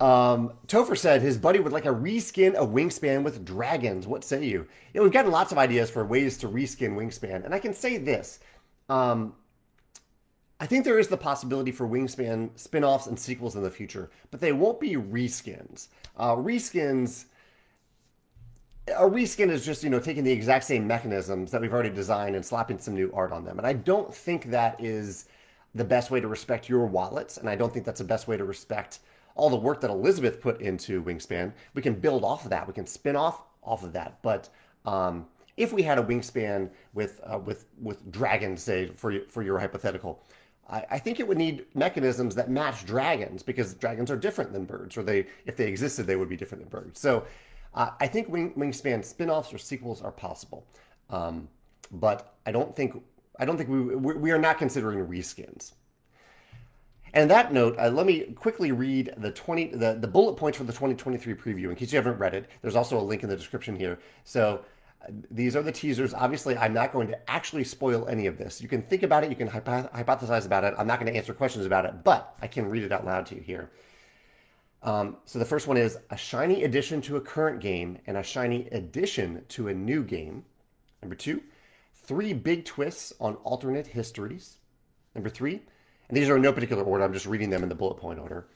Um, 0.00 0.54
Topher 0.66 0.98
said 0.98 1.22
his 1.22 1.38
buddy 1.38 1.60
would 1.60 1.72
like 1.72 1.84
a 1.84 1.94
reskin 1.94 2.54
of 2.54 2.70
Wingspan 2.70 3.22
with 3.22 3.44
dragons. 3.44 4.08
What 4.08 4.24
say 4.24 4.44
you? 4.44 4.66
you 4.92 4.98
know, 4.98 5.04
we've 5.04 5.12
gotten 5.12 5.30
lots 5.30 5.52
of 5.52 5.58
ideas 5.58 5.90
for 5.90 6.04
ways 6.04 6.38
to 6.38 6.48
reskin 6.48 6.96
Wingspan, 6.96 7.44
and 7.44 7.54
I 7.54 7.60
can 7.60 7.72
say 7.72 7.96
this. 7.96 8.40
Um, 8.88 9.34
I 10.58 10.66
think 10.66 10.84
there 10.84 10.98
is 10.98 11.06
the 11.06 11.16
possibility 11.16 11.70
for 11.70 11.86
Wingspan 11.86 12.58
spin 12.58 12.82
offs 12.82 13.06
and 13.06 13.16
sequels 13.16 13.54
in 13.54 13.62
the 13.62 13.70
future, 13.70 14.10
but 14.32 14.40
they 14.40 14.52
won't 14.52 14.80
be 14.80 14.96
reskins. 14.96 15.86
Uh, 16.16 16.34
reskins 16.34 17.26
a 18.88 19.08
reskin 19.08 19.50
is 19.50 19.64
just 19.64 19.84
you 19.84 19.90
know 19.90 20.00
taking 20.00 20.24
the 20.24 20.32
exact 20.32 20.64
same 20.64 20.86
mechanisms 20.86 21.50
that 21.50 21.60
we've 21.60 21.72
already 21.72 21.90
designed 21.90 22.34
and 22.34 22.44
slapping 22.44 22.78
some 22.78 22.94
new 22.94 23.10
art 23.14 23.32
on 23.32 23.44
them. 23.44 23.58
And 23.58 23.66
i 23.66 23.72
don't 23.72 24.14
think 24.14 24.46
that 24.46 24.82
is 24.82 25.26
the 25.74 25.84
best 25.84 26.10
way 26.10 26.20
to 26.20 26.28
respect 26.28 26.68
your 26.68 26.86
wallets 26.86 27.36
and 27.36 27.48
i 27.48 27.54
don't 27.54 27.72
think 27.72 27.84
that's 27.84 28.00
the 28.00 28.06
best 28.06 28.26
way 28.26 28.36
to 28.36 28.44
respect 28.44 29.00
all 29.36 29.50
the 29.50 29.56
work 29.56 29.80
that 29.80 29.90
elizabeth 29.90 30.40
put 30.40 30.60
into 30.60 31.02
wingspan. 31.02 31.52
We 31.74 31.82
can 31.82 31.94
build 31.94 32.24
off 32.24 32.44
of 32.44 32.50
that. 32.50 32.66
We 32.66 32.74
can 32.74 32.86
spin 32.86 33.16
off 33.16 33.44
off 33.62 33.84
of 33.84 33.92
that. 33.92 34.20
But 34.22 34.48
um, 34.84 35.26
if 35.56 35.72
we 35.72 35.82
had 35.82 35.98
a 35.98 36.02
wingspan 36.02 36.70
with 36.94 37.20
uh, 37.24 37.38
with 37.38 37.66
with 37.80 38.10
dragons 38.10 38.62
say 38.62 38.88
for 38.88 39.20
for 39.28 39.42
your 39.42 39.58
hypothetical 39.58 40.22
I, 40.68 40.84
I 40.92 40.98
think 40.98 41.20
it 41.20 41.28
would 41.28 41.38
need 41.38 41.66
mechanisms 41.74 42.34
that 42.36 42.50
match 42.50 42.86
dragons 42.86 43.42
because 43.42 43.74
dragons 43.74 44.10
are 44.10 44.16
different 44.16 44.52
than 44.52 44.64
birds 44.64 44.96
or 44.96 45.02
they 45.02 45.26
if 45.44 45.56
they 45.56 45.66
existed 45.66 46.06
they 46.06 46.16
would 46.16 46.28
be 46.28 46.36
different 46.36 46.62
than 46.62 46.70
birds. 46.70 47.00
So 47.00 47.24
uh, 47.74 47.90
I 48.00 48.06
think 48.06 48.28
Wing, 48.28 48.52
Wingspan 48.56 49.04
spin-offs 49.04 49.54
or 49.54 49.58
sequels 49.58 50.02
are 50.02 50.12
possible, 50.12 50.66
um, 51.08 51.48
but 51.90 52.34
I 52.46 52.52
don't 52.52 52.74
think 52.74 53.02
I 53.38 53.44
don't 53.44 53.56
think 53.56 53.68
we 53.68 53.80
we 53.80 54.30
are 54.32 54.38
not 54.38 54.58
considering 54.58 55.06
reskins. 55.06 55.72
And 57.12 57.30
that 57.30 57.52
note, 57.52 57.76
uh, 57.78 57.90
let 57.90 58.06
me 58.06 58.20
quickly 58.34 58.70
read 58.72 59.14
the 59.16 59.30
20 59.32 59.68
the, 59.68 59.94
the 59.94 60.08
bullet 60.08 60.34
points 60.34 60.58
for 60.58 60.64
the 60.64 60.72
2023 60.72 61.34
preview 61.34 61.70
in 61.70 61.76
case 61.76 61.92
you 61.92 61.96
haven't 61.96 62.18
read 62.18 62.34
it. 62.34 62.48
There's 62.62 62.76
also 62.76 62.98
a 62.98 63.02
link 63.02 63.22
in 63.22 63.28
the 63.28 63.36
description 63.36 63.76
here. 63.76 63.98
So 64.24 64.64
uh, 65.02 65.12
these 65.30 65.56
are 65.56 65.62
the 65.62 65.72
teasers. 65.72 66.14
Obviously, 66.14 66.56
I'm 66.56 66.72
not 66.72 66.92
going 66.92 67.08
to 67.08 67.30
actually 67.30 67.64
spoil 67.64 68.06
any 68.08 68.26
of 68.26 68.38
this. 68.38 68.60
You 68.60 68.68
can 68.68 68.82
think 68.82 69.02
about 69.02 69.24
it, 69.24 69.30
you 69.30 69.36
can 69.36 69.48
hypothesize 69.48 70.46
about 70.46 70.64
it. 70.64 70.74
I'm 70.78 70.86
not 70.86 71.00
going 71.00 71.12
to 71.12 71.16
answer 71.16 71.34
questions 71.34 71.66
about 71.66 71.84
it, 71.84 72.04
but 72.04 72.36
I 72.42 72.46
can 72.46 72.68
read 72.68 72.84
it 72.84 72.92
out 72.92 73.04
loud 73.04 73.26
to 73.26 73.34
you 73.34 73.40
here. 73.40 73.70
Um, 74.82 75.18
so 75.24 75.38
the 75.38 75.44
first 75.44 75.66
one 75.66 75.76
is 75.76 75.98
a 76.08 76.16
shiny 76.16 76.64
addition 76.64 77.02
to 77.02 77.16
a 77.16 77.20
current 77.20 77.60
game 77.60 77.98
and 78.06 78.16
a 78.16 78.22
shiny 78.22 78.66
addition 78.68 79.44
to 79.50 79.68
a 79.68 79.74
new 79.74 80.02
game. 80.02 80.44
Number 81.02 81.14
two, 81.14 81.42
three 81.94 82.32
big 82.32 82.64
twists 82.64 83.12
on 83.20 83.34
alternate 83.36 83.88
histories. 83.88 84.56
Number 85.14 85.28
three, 85.28 85.60
and 86.08 86.16
these 86.16 86.28
are 86.28 86.36
in 86.36 86.42
no 86.42 86.52
particular 86.52 86.82
order, 86.82 87.04
I'm 87.04 87.12
just 87.12 87.26
reading 87.26 87.50
them 87.50 87.62
in 87.62 87.68
the 87.68 87.74
bullet 87.74 87.96
point 87.96 88.18
order. 88.18 88.46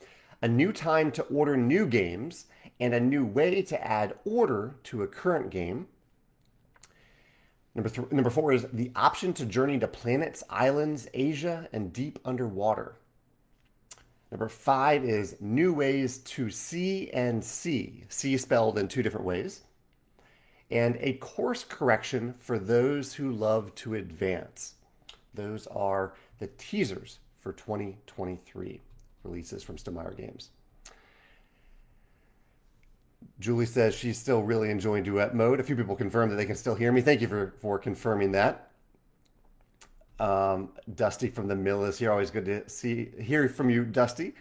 A 0.42 0.48
new 0.48 0.72
time 0.72 1.10
to 1.12 1.22
order 1.24 1.56
new 1.56 1.86
games 1.86 2.46
and 2.80 2.94
a 2.94 3.00
new 3.00 3.24
way 3.24 3.62
to 3.62 3.86
add 3.86 4.14
order 4.24 4.76
to 4.84 5.02
a 5.02 5.06
current 5.06 5.50
game. 5.50 5.86
Number, 7.74 7.88
th- 7.88 8.10
number 8.10 8.30
four 8.30 8.52
is 8.52 8.66
the 8.72 8.90
option 8.94 9.32
to 9.34 9.46
journey 9.46 9.78
to 9.78 9.88
planets, 9.88 10.42
islands, 10.48 11.08
Asia, 11.12 11.68
and 11.72 11.92
deep 11.92 12.18
underwater. 12.24 12.96
Number 14.30 14.48
five 14.48 15.04
is 15.04 15.36
new 15.40 15.72
ways 15.72 16.18
to 16.18 16.50
see 16.50 17.10
and 17.10 17.44
see, 17.44 18.04
see 18.08 18.36
spelled 18.36 18.78
in 18.78 18.88
two 18.88 19.02
different 19.02 19.26
ways. 19.26 19.62
And 20.70 20.96
a 21.00 21.14
course 21.14 21.62
correction 21.62 22.34
for 22.38 22.58
those 22.58 23.14
who 23.14 23.30
love 23.30 23.74
to 23.76 23.94
advance. 23.94 24.74
Those 25.32 25.66
are 25.68 26.14
the 26.38 26.48
teasers 26.48 27.18
for 27.38 27.52
2023 27.52 28.80
releases 29.22 29.62
from 29.62 29.76
Stonemaier 29.76 30.16
Games. 30.16 30.50
Julie 33.40 33.66
says 33.66 33.94
she's 33.94 34.18
still 34.18 34.42
really 34.42 34.70
enjoying 34.70 35.02
duet 35.02 35.34
mode. 35.34 35.60
A 35.60 35.64
few 35.64 35.76
people 35.76 35.96
confirmed 35.96 36.32
that 36.32 36.36
they 36.36 36.46
can 36.46 36.56
still 36.56 36.74
hear 36.74 36.92
me. 36.92 37.00
Thank 37.00 37.20
you 37.20 37.28
for, 37.28 37.54
for 37.60 37.78
confirming 37.78 38.32
that. 38.32 38.70
Um, 40.20 40.70
Dusty 40.94 41.28
from 41.28 41.48
the 41.48 41.56
mill 41.56 41.84
is 41.84 41.98
here. 41.98 42.10
Always 42.10 42.30
good 42.30 42.44
to 42.44 42.68
see 42.68 43.10
hear 43.20 43.48
from 43.48 43.70
you, 43.70 43.84
Dusty. 43.84 44.34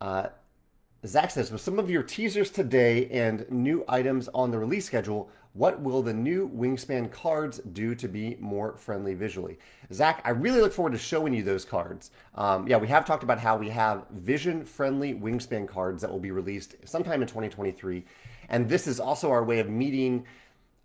Uh, 0.00 0.28
Zach 1.06 1.30
says, 1.30 1.50
with 1.50 1.60
some 1.60 1.78
of 1.78 1.90
your 1.90 2.02
teasers 2.02 2.50
today 2.50 3.08
and 3.10 3.50
new 3.50 3.84
items 3.88 4.28
on 4.32 4.50
the 4.50 4.58
release 4.58 4.86
schedule, 4.86 5.30
what 5.52 5.80
will 5.80 6.02
the 6.02 6.12
new 6.12 6.48
Wingspan 6.48 7.12
cards 7.12 7.58
do 7.58 7.94
to 7.94 8.08
be 8.08 8.36
more 8.40 8.74
friendly 8.74 9.14
visually? 9.14 9.58
Zach, 9.92 10.20
I 10.24 10.30
really 10.30 10.60
look 10.60 10.72
forward 10.72 10.92
to 10.92 10.98
showing 10.98 11.32
you 11.32 11.42
those 11.42 11.64
cards. 11.64 12.10
Um, 12.34 12.66
yeah, 12.66 12.76
we 12.78 12.88
have 12.88 13.04
talked 13.04 13.22
about 13.22 13.38
how 13.38 13.56
we 13.56 13.68
have 13.68 14.06
vision 14.10 14.64
friendly 14.64 15.14
Wingspan 15.14 15.68
cards 15.68 16.02
that 16.02 16.10
will 16.10 16.18
be 16.18 16.32
released 16.32 16.74
sometime 16.84 17.22
in 17.22 17.28
2023. 17.28 18.04
And 18.48 18.68
this 18.68 18.86
is 18.86 18.98
also 18.98 19.30
our 19.30 19.44
way 19.44 19.60
of 19.60 19.68
meeting 19.68 20.24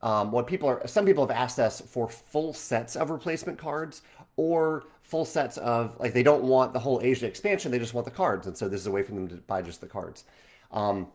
um, 0.01 0.31
what 0.31 0.47
people 0.47 0.69
are, 0.69 0.85
some 0.87 1.05
people 1.05 1.25
have 1.25 1.35
asked 1.35 1.59
us 1.59 1.81
for 1.81 2.07
full 2.07 2.53
sets 2.53 2.95
of 2.95 3.09
replacement 3.09 3.57
cards 3.57 4.01
or 4.35 4.85
full 5.01 5.25
sets 5.25 5.57
of, 5.57 5.99
like, 5.99 6.13
they 6.13 6.23
don't 6.23 6.43
want 6.43 6.71
the 6.71 6.79
whole 6.79 7.01
Asia 7.03 7.27
expansion, 7.27 7.71
they 7.71 7.79
just 7.79 7.93
want 7.93 8.05
the 8.05 8.11
cards. 8.11 8.47
And 8.47 8.55
so 8.55 8.69
this 8.69 8.79
is 8.79 8.87
a 8.87 8.91
way 8.91 9.03
for 9.03 9.13
them 9.13 9.27
to 9.27 9.35
buy 9.35 9.61
just 9.61 9.81
the 9.81 9.87
cards. 9.87 10.23
Um, 10.71 11.07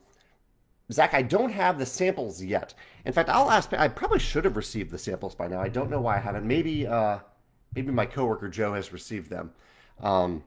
Zach, 0.93 1.15
I 1.15 1.23
don't 1.23 1.51
have 1.51 1.79
the 1.79 1.87
samples 1.87 2.43
yet. 2.43 2.75
In 3.07 3.13
fact, 3.13 3.31
I'll 3.31 3.51
ask. 3.51 3.73
I 3.73 3.89
probably 3.89 4.19
should 4.19 4.45
have 4.45 4.57
received 4.57 4.91
the 4.91 4.99
samples 4.99 5.35
by 5.35 5.49
now. 5.49 5.61
I 5.61 5.69
don't 5.69 5.89
know 5.89 6.01
why 6.01 6.17
I 6.17 6.21
haven't. 6.21 6.47
Maybe, 6.47 6.87
uh, 6.87 7.21
maybe 7.75 7.91
my 7.91 8.05
coworker 8.05 8.49
Joe 8.49 8.75
has 8.75 8.93
received 8.93 9.31
them. 9.31 9.53
Um, 10.01 10.45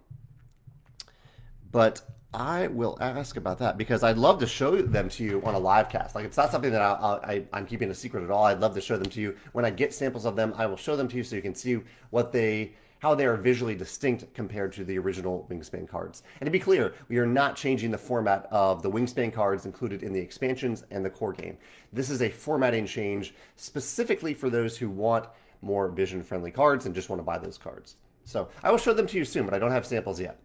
but 1.71 2.01
I 2.33 2.67
will 2.67 2.97
ask 2.99 3.37
about 3.37 3.59
that 3.59 3.77
because 3.77 4.03
I'd 4.03 4.17
love 4.17 4.39
to 4.39 4.47
show 4.47 4.81
them 4.81 5.09
to 5.09 5.23
you 5.23 5.41
on 5.43 5.55
a 5.55 5.59
live 5.59 5.89
cast. 5.89 6.13
Like 6.13 6.25
it's 6.25 6.37
not 6.37 6.51
something 6.51 6.71
that 6.71 6.81
I, 6.81 7.43
am 7.53 7.65
keeping 7.65 7.89
a 7.89 7.95
secret 7.95 8.23
at 8.23 8.29
all. 8.29 8.45
I'd 8.45 8.59
love 8.59 8.75
to 8.75 8.81
show 8.81 8.97
them 8.97 9.09
to 9.11 9.21
you 9.21 9.35
when 9.53 9.63
I 9.63 9.69
get 9.69 9.93
samples 9.93 10.25
of 10.25 10.35
them. 10.35 10.53
I 10.57 10.65
will 10.65 10.77
show 10.77 10.95
them 10.95 11.07
to 11.07 11.17
you 11.17 11.23
so 11.23 11.35
you 11.35 11.41
can 11.41 11.55
see 11.55 11.79
what 12.09 12.31
they 12.31 12.73
how 12.99 13.13
they 13.13 13.27
are 13.27 13.37
visually 13.37 13.75
distinct 13.75 14.33
compared 14.33 14.73
to 14.73 14.83
the 14.83 14.97
original 14.97 15.47
Wingspan 15.51 15.87
cards. 15.87 16.23
And 16.41 16.47
to 16.47 16.51
be 16.51 16.59
clear, 16.59 16.95
we 17.09 17.19
are 17.19 17.27
not 17.27 17.55
changing 17.55 17.91
the 17.91 17.97
format 17.97 18.47
of 18.49 18.81
the 18.81 18.89
Wingspan 18.89 19.31
cards 19.31 19.67
included 19.67 20.01
in 20.01 20.13
the 20.13 20.19
expansions 20.19 20.83
and 20.89 21.05
the 21.05 21.09
core 21.09 21.33
game. 21.33 21.57
This 21.93 22.09
is 22.09 22.23
a 22.23 22.29
formatting 22.29 22.87
change 22.87 23.35
specifically 23.55 24.33
for 24.33 24.49
those 24.49 24.77
who 24.77 24.89
want 24.89 25.27
more 25.61 25.89
vision 25.89 26.23
friendly 26.23 26.51
cards 26.51 26.87
and 26.87 26.95
just 26.95 27.07
want 27.07 27.19
to 27.19 27.23
buy 27.23 27.37
those 27.37 27.57
cards. 27.57 27.97
So 28.23 28.49
I 28.63 28.71
will 28.71 28.79
show 28.79 28.93
them 28.93 29.07
to 29.07 29.17
you 29.17 29.25
soon, 29.25 29.45
but 29.45 29.53
I 29.53 29.59
don't 29.59 29.71
have 29.71 29.85
samples 29.85 30.19
yet. 30.19 30.39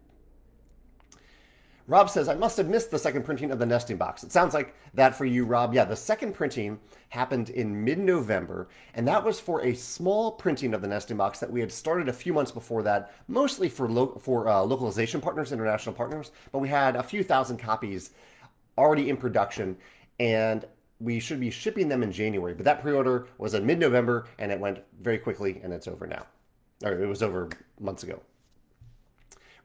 Rob 1.85 2.09
says, 2.09 2.29
I 2.29 2.35
must 2.35 2.55
have 2.57 2.69
missed 2.69 2.91
the 2.91 2.99
second 2.99 3.23
printing 3.23 3.51
of 3.51 3.59
the 3.59 3.65
nesting 3.65 3.97
box. 3.97 4.23
It 4.23 4.31
sounds 4.31 4.53
like 4.53 4.73
that 4.93 5.15
for 5.15 5.25
you, 5.25 5.43
Rob. 5.43 5.73
Yeah, 5.73 5.83
the 5.83 5.97
second 5.97 6.33
printing 6.33 6.79
happened 7.09 7.49
in 7.49 7.83
mid 7.83 7.99
November, 7.99 8.69
and 8.93 9.05
that 9.07 9.25
was 9.25 9.39
for 9.41 9.61
a 9.61 9.73
small 9.73 10.31
printing 10.31 10.73
of 10.73 10.81
the 10.81 10.87
nesting 10.87 11.17
box 11.17 11.39
that 11.39 11.51
we 11.51 11.59
had 11.59 11.71
started 11.71 12.07
a 12.07 12.13
few 12.13 12.31
months 12.31 12.51
before 12.51 12.83
that, 12.83 13.13
mostly 13.27 13.67
for, 13.67 13.89
lo- 13.89 14.17
for 14.21 14.47
uh, 14.47 14.61
localization 14.61 15.19
partners, 15.19 15.51
international 15.51 15.93
partners. 15.93 16.31
But 16.53 16.59
we 16.59 16.69
had 16.69 16.95
a 16.95 17.03
few 17.03 17.21
thousand 17.21 17.57
copies 17.57 18.11
already 18.77 19.09
in 19.09 19.17
production, 19.17 19.75
and 20.21 20.65
we 21.01 21.19
should 21.19 21.41
be 21.41 21.51
shipping 21.51 21.89
them 21.89 22.01
in 22.01 22.13
January. 22.13 22.53
But 22.53 22.63
that 22.63 22.81
pre 22.81 22.93
order 22.93 23.27
was 23.37 23.55
in 23.55 23.65
mid 23.65 23.79
November, 23.79 24.27
and 24.39 24.53
it 24.53 24.59
went 24.59 24.79
very 25.01 25.17
quickly, 25.17 25.59
and 25.61 25.73
it's 25.73 25.89
over 25.89 26.07
now. 26.07 26.25
Or 26.81 26.93
it 26.93 27.07
was 27.07 27.21
over 27.21 27.49
months 27.77 28.03
ago. 28.03 28.21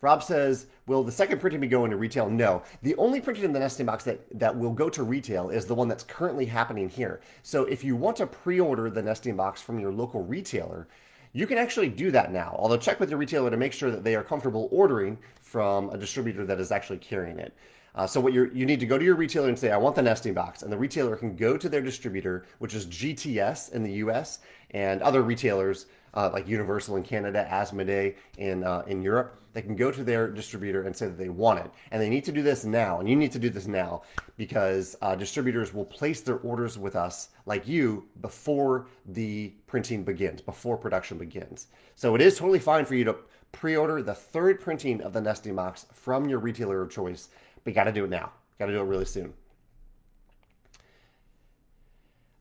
Rob 0.01 0.23
says, 0.23 0.67
Will 0.87 1.03
the 1.03 1.13
second 1.13 1.41
printing 1.41 1.61
be 1.61 1.67
going 1.67 1.91
to 1.91 1.97
retail? 1.97 2.31
No. 2.31 2.63
The 2.83 2.97
only 2.97 3.21
printing 3.21 3.45
in 3.45 3.53
the 3.53 3.59
nesting 3.59 3.87
box 3.87 4.05
that, 4.05 4.21
that 4.39 4.57
will 4.57 4.73
go 4.73 4.89
to 4.89 5.03
retail 5.03 5.51
is 5.51 5.67
the 5.67 5.75
one 5.75 5.89
that's 5.89 6.05
currently 6.05 6.47
happening 6.47 6.89
here. 6.89 7.21
So 7.43 7.65
if 7.65 7.85
you 7.85 7.97
want 7.97 8.17
to 8.19 8.27
pre 8.27 8.61
order 8.61 8.89
the 8.89 9.03
nesting 9.03 9.37
box 9.37 9.61
from 9.61 9.79
your 9.79 9.93
local 9.93 10.25
retailer, 10.25 10.89
you 11.33 11.47
can 11.47 11.59
actually 11.59 11.89
do 11.89 12.11
that 12.13 12.33
now. 12.33 12.57
Although, 12.59 12.79
check 12.79 13.01
with 13.01 13.11
your 13.11 13.19
retailer 13.19 13.51
to 13.51 13.57
make 13.57 13.73
sure 13.73 13.91
that 13.91 14.03
they 14.03 14.15
are 14.15 14.23
comfortable 14.23 14.69
ordering 14.73 15.19
from 15.41 15.91
a 15.91 15.99
distributor 15.99 16.47
that 16.47 16.61
is 16.61 16.73
actually 16.73 16.99
carrying 16.99 17.39
it. 17.39 17.55
Uh, 17.95 18.07
so 18.07 18.21
what 18.21 18.33
you 18.33 18.51
you 18.55 18.65
need 18.65 18.81
to 18.81 18.87
go 18.87 18.97
to 18.97 19.05
your 19.05 19.17
retailer 19.17 19.49
and 19.49 19.59
say, 19.59 19.71
I 19.71 19.77
want 19.77 19.97
the 19.97 20.03
nesting 20.03 20.33
box, 20.33 20.63
and 20.63 20.73
the 20.73 20.79
retailer 20.79 21.17
can 21.17 21.35
go 21.37 21.57
to 21.57 21.69
their 21.69 21.83
distributor, 21.83 22.47
which 22.59 22.75
is 22.75 22.87
GTS 22.87 23.73
in 23.73 23.83
the 23.83 23.93
U.S. 23.95 24.39
and 24.71 25.03
other 25.03 25.23
retailers 25.23 25.87
uh, 26.15 26.31
like 26.33 26.49
Universal 26.49 26.97
in 26.97 27.03
Canada, 27.03 27.47
Asmodee 27.51 28.15
in 28.37 28.65
uh, 28.65 28.83
in 28.87 29.03
Europe. 29.03 29.35
They 29.55 29.63
can 29.63 29.77
go 29.77 29.91
to 29.91 30.05
their 30.05 30.29
distributor 30.31 30.83
and 30.83 30.95
say 30.95 31.07
that 31.07 31.19
they 31.19 31.31
want 31.31 31.61
it, 31.61 31.71
and 31.91 32.01
they 32.01 32.11
need 32.11 32.25
to 32.25 32.33
do 32.33 32.43
this 32.43 32.65
now. 32.65 33.01
And 33.01 33.09
you 33.09 33.17
need 33.17 33.33
to 33.33 33.39
do 33.39 33.51
this 33.51 33.67
now 33.67 34.03
because 34.37 34.95
uh, 35.03 35.17
distributors 35.17 35.75
will 35.75 35.85
place 35.85 36.21
their 36.21 36.37
orders 36.39 36.79
with 36.79 36.95
us, 36.95 37.31
like 37.47 37.67
you, 37.67 38.07
before 38.21 38.87
the 39.07 39.53
printing 39.67 40.05
begins, 40.05 40.43
before 40.43 40.77
production 40.77 41.19
begins. 41.19 41.69
So 41.97 42.15
it 42.15 42.21
is 42.21 42.39
totally 42.39 42.61
fine 42.61 42.85
for 42.85 42.95
you 42.95 43.05
to 43.05 43.17
pre-order 43.51 44.03
the 44.03 44.15
third 44.15 44.61
printing 44.61 45.01
of 45.01 45.13
the 45.13 45.21
nesting 45.21 45.57
box 45.57 45.87
from 45.93 46.29
your 46.29 46.39
retailer 46.39 46.83
of 46.83 46.91
choice, 46.91 47.29
but 47.65 47.71
you 47.71 47.75
got 47.75 47.85
to 47.85 47.93
do 47.93 48.05
it 48.05 48.11
now. 48.11 48.31
Got 48.59 48.67
to 48.67 48.73
do 48.73 48.81
it 48.81 48.85
really 48.85 49.07
soon. 49.07 49.33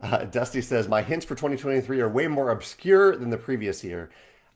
Uh, 0.01 0.25
Dusty 0.25 0.61
says, 0.61 0.87
My 0.87 1.01
hints 1.01 1.25
for 1.25 1.35
2023 1.35 1.99
are 2.01 2.09
way 2.09 2.27
more 2.27 2.51
obscure 2.51 3.15
than 3.15 3.29
the 3.29 3.37
previous 3.37 3.83
year. 3.83 4.09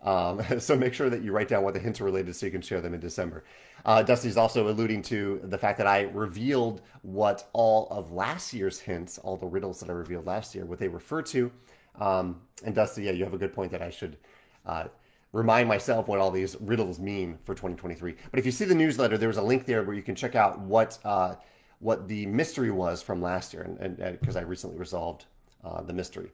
Um, 0.03 0.41
so 0.59 0.75
make 0.75 0.93
sure 0.93 1.09
that 1.09 1.21
you 1.21 1.31
write 1.31 1.47
down 1.47 1.63
what 1.63 1.73
the 1.73 1.79
hints 1.79 2.01
are 2.01 2.05
related 2.05 2.35
so 2.35 2.45
you 2.45 2.51
can 2.51 2.61
share 2.61 2.81
them 2.81 2.93
in 2.93 2.99
December. 2.99 3.43
Uh, 3.85 4.03
Dusty's 4.03 4.37
also 4.37 4.69
alluding 4.69 5.01
to 5.03 5.41
the 5.43 5.57
fact 5.57 5.77
that 5.79 5.87
I 5.87 6.01
revealed 6.01 6.81
what 7.01 7.49
all 7.53 7.87
of 7.89 8.11
last 8.11 8.53
year's 8.53 8.79
hints, 8.79 9.17
all 9.17 9.37
the 9.37 9.47
riddles 9.47 9.79
that 9.79 9.89
I 9.89 9.93
revealed 9.93 10.27
last 10.27 10.53
year, 10.53 10.65
what 10.65 10.79
they 10.79 10.87
refer 10.87 11.21
to. 11.23 11.51
Um, 11.99 12.41
and 12.63 12.75
Dusty, 12.75 13.03
yeah, 13.03 13.11
you 13.11 13.23
have 13.23 13.33
a 13.33 13.37
good 13.37 13.53
point 13.53 13.71
that 13.71 13.81
I 13.81 13.89
should 13.89 14.17
uh, 14.65 14.85
remind 15.33 15.67
myself 15.67 16.07
what 16.07 16.19
all 16.19 16.31
these 16.31 16.55
riddles 16.59 16.99
mean 16.99 17.39
for 17.43 17.55
2023. 17.55 18.15
But 18.29 18.39
if 18.39 18.45
you 18.45 18.51
see 18.51 18.65
the 18.65 18.75
newsletter, 18.75 19.17
there's 19.17 19.37
a 19.37 19.41
link 19.41 19.65
there 19.65 19.83
where 19.83 19.95
you 19.95 20.03
can 20.03 20.15
check 20.15 20.35
out 20.35 20.59
what 20.59 20.99
uh, 21.03 21.35
what 21.79 22.07
the 22.07 22.27
mystery 22.27 22.69
was 22.69 23.01
from 23.01 23.23
last 23.23 23.53
year, 23.53 23.75
and 23.79 23.97
because 24.19 24.35
I 24.35 24.41
recently 24.41 24.77
resolved 24.77 25.25
uh, 25.63 25.81
the 25.81 25.93
mystery. 25.93 26.31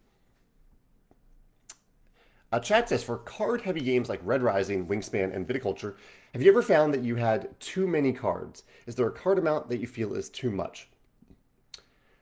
Uh, 2.51 2.60
Chaz 2.60 2.88
says 2.88 3.03
for 3.03 3.17
card 3.17 3.62
heavy 3.62 3.81
games 3.81 4.07
like 4.07 4.22
Red 4.24 4.41
Rising, 4.41 4.88
Wingspan, 4.88 5.36
and 5.36 5.46
Viticulture, 5.46 5.96
have 6.34 6.41
you 6.41 6.50
ever 6.50 6.62
found 6.62 6.93
that 6.93 7.03
you 7.03 7.15
had 7.15 7.60
too 7.60 7.88
many 7.88 8.13
cards? 8.13 8.63
Is 8.86 8.96
there 8.96 9.07
a 9.07 9.12
card 9.12 9.38
amount 9.38 9.69
that 9.69 9.79
you 9.79 9.88
feel 9.88 10.13
is 10.13 10.29
too 10.29 10.50
much? 10.50 10.88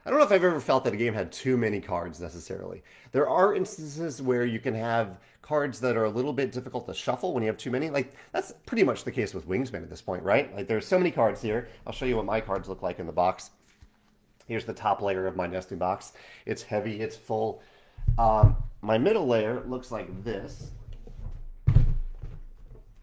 I 0.05 0.09
don't 0.09 0.19
know 0.19 0.25
if 0.25 0.31
I've 0.31 0.43
ever 0.43 0.59
felt 0.59 0.83
that 0.83 0.93
a 0.93 0.97
game 0.97 1.15
had 1.15 1.31
too 1.31 1.57
many 1.57 1.81
cards 1.81 2.19
necessarily. 2.19 2.83
There 3.11 3.27
are 3.27 3.55
instances 3.55 4.21
where 4.21 4.45
you 4.45 4.59
can 4.59 4.75
have 4.75 5.19
cards 5.41 5.79
that 5.79 5.97
are 5.97 6.05
a 6.05 6.09
little 6.09 6.33
bit 6.33 6.51
difficult 6.51 6.85
to 6.87 6.93
shuffle 6.93 7.33
when 7.33 7.41
you 7.41 7.47
have 7.47 7.57
too 7.57 7.71
many. 7.71 7.89
Like 7.89 8.13
that's 8.31 8.53
pretty 8.65 8.83
much 8.83 9.03
the 9.03 9.11
case 9.11 9.33
with 9.33 9.47
Wingspan 9.47 9.81
at 9.83 9.89
this 9.89 10.01
point, 10.01 10.23
right? 10.23 10.55
Like 10.55 10.67
there's 10.67 10.87
so 10.87 10.99
many 10.99 11.09
cards 11.09 11.41
here. 11.41 11.69
I'll 11.85 11.93
show 11.93 12.05
you 12.05 12.17
what 12.17 12.25
my 12.25 12.39
cards 12.39 12.69
look 12.69 12.83
like 12.83 12.99
in 12.99 13.07
the 13.07 13.11
box. 13.11 13.49
Here's 14.47 14.65
the 14.65 14.73
top 14.73 15.01
layer 15.01 15.27
of 15.27 15.35
my 15.35 15.47
nesting 15.47 15.77
box. 15.77 16.13
It's 16.45 16.63
heavy, 16.63 17.01
it's 17.01 17.15
full. 17.15 17.61
Um, 18.17 18.55
my 18.81 18.97
middle 18.97 19.27
layer 19.27 19.63
looks 19.65 19.91
like 19.91 20.23
this. 20.23 20.71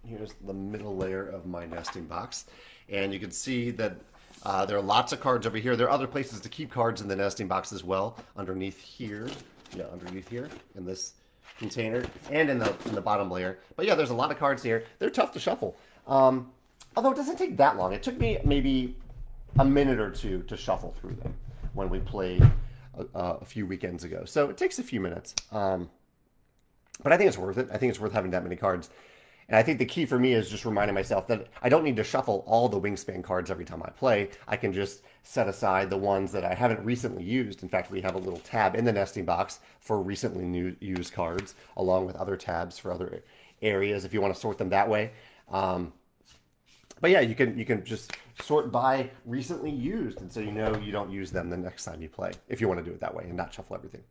Here's 0.07 0.35
the 0.45 0.53
middle 0.53 0.97
layer 0.97 1.27
of 1.27 1.47
my 1.47 1.67
nesting 1.67 2.05
box. 2.05 2.47
And 2.89 3.13
you 3.13 3.19
can 3.19 3.31
see 3.31 3.71
that 3.73 3.97
uh, 4.45 4.67
there 4.67 4.77
are 4.77 4.83
lots 4.83 5.13
of 5.13 5.21
cards 5.21 5.47
over 5.47 5.59
here. 5.59 5.77
There 5.77 5.87
are 5.87 5.91
other 5.91 6.07
places 6.07 6.41
to 6.41 6.49
keep 6.49 6.71
cards 6.71 7.01
in 7.01 7.09
the 7.09 7.17
nesting 7.17 7.49
box 7.49 7.73
as 7.73 7.83
well. 7.83 8.17
Underneath 8.37 8.79
here, 8.79 9.29
yeah, 9.77 9.85
underneath 9.93 10.29
here 10.29 10.49
in 10.77 10.85
this 10.85 11.15
container 11.59 12.05
and 12.31 12.51
in 12.51 12.59
the 12.59 12.75
in 12.87 12.95
the 12.95 13.01
bottom 13.01 13.31
layer. 13.31 13.59
But 13.77 13.87
yeah, 13.87 13.95
there's 13.95 14.11
a 14.11 14.15
lot 14.15 14.31
of 14.31 14.39
cards 14.39 14.63
here. 14.63 14.85
They're 14.99 15.11
tough 15.11 15.33
to 15.33 15.41
shuffle. 15.41 15.77
Um, 16.07 16.51
although 16.97 17.13
it 17.13 17.17
doesn't 17.17 17.37
take 17.37 17.57
that 17.57 17.77
long. 17.77 17.93
It 17.93 18.03
took 18.03 18.19
me 18.19 18.39
maybe 18.45 18.97
a 19.59 19.64
minute 19.64 20.00
or 20.00 20.11
two 20.11 20.42
to 20.44 20.56
shuffle 20.56 20.94
through 21.00 21.14
them 21.14 21.35
when 21.75 21.88
we 21.88 21.99
played 22.00 22.42
a, 22.97 23.21
a 23.21 23.44
few 23.44 23.66
weekends 23.66 24.04
ago. 24.04 24.25
So 24.25 24.49
it 24.49 24.56
takes 24.56 24.78
a 24.78 24.82
few 24.82 25.00
minutes. 25.00 25.35
Um, 25.50 25.90
but 27.02 27.12
I 27.12 27.16
think 27.16 27.28
it's 27.28 27.38
worth 27.38 27.59
it. 27.59 27.68
I 27.73 27.78
think 27.78 27.90
it's 27.90 28.00
worth 28.00 28.12
having 28.12 28.30
that 28.32 28.42
many 28.42 28.56
cards. 28.56 28.90
And 29.49 29.56
I 29.56 29.62
think 29.62 29.78
the 29.78 29.85
key 29.85 30.06
for 30.06 30.18
me 30.18 30.35
is 30.35 30.49
just 30.49 30.64
reminding 30.64 30.94
myself 30.94 31.26
that 31.26 31.49
I 31.61 31.68
don't 31.68 31.85
need 31.85 31.97
to 31.97 32.04
shuffle 32.04 32.44
all 32.47 32.68
the 32.68 32.80
wingspan 32.80 33.25
cards 33.25 33.50
every 33.50 33.64
time 33.64 33.82
I 33.82 33.90
play. 33.90 34.30
I 34.47 34.56
can 34.56 34.73
just 34.73 35.02
set 35.25 35.49
aside 35.49 35.90
the 35.90 35.97
ones 35.97 36.32
that 36.32 36.44
I 36.44 36.54
haven't 36.54 36.85
recently 36.85 37.25
used. 37.25 37.62
In 37.62 37.68
fact, 37.68 37.90
we 37.90 38.00
have 38.02 38.14
a 38.14 38.18
little 38.18 38.38
tab 38.38 38.76
in 38.76 38.85
the 38.85 38.92
nesting 38.92 39.25
box 39.25 39.59
for 39.80 40.00
recently 40.00 40.44
new, 40.44 40.76
used 40.80 41.12
cards, 41.12 41.54
along 41.76 42.06
with 42.06 42.16
other 42.16 42.37
tabs 42.37 42.78
for 42.78 42.92
other 42.92 43.23
areas 43.61 44.04
if 44.04 44.14
you 44.14 44.21
want 44.21 44.32
to 44.32 44.40
sort 44.40 44.59
them 44.59 44.71
that 44.71 44.88
way. 44.88 45.11
Um, 45.50 45.92
but 47.00 47.11
yeah, 47.11 47.21
you 47.21 47.35
can 47.35 47.59
you 47.59 47.64
can 47.64 47.85
just 47.85 48.12
sort 48.41 48.73
by 48.73 49.11
recently 49.25 49.71
used, 49.71 50.21
and 50.21 50.33
so 50.33 50.41
you 50.41 50.53
know 50.53 50.77
you 50.77 50.93
don't 50.93 51.11
use 51.11 51.31
them 51.31 51.51
the 51.51 51.57
next 51.57 51.85
time 51.85 52.01
you 52.03 52.09
play 52.09 52.33
if 52.49 52.61
you 52.61 52.69
want 52.69 52.79
to 52.79 52.85
do 52.85 52.93
it 52.93 53.01
that 53.01 53.15
way 53.15 53.25
and 53.25 53.37
not 53.37 53.53
shuffle 53.53 53.77
everything. 53.77 54.03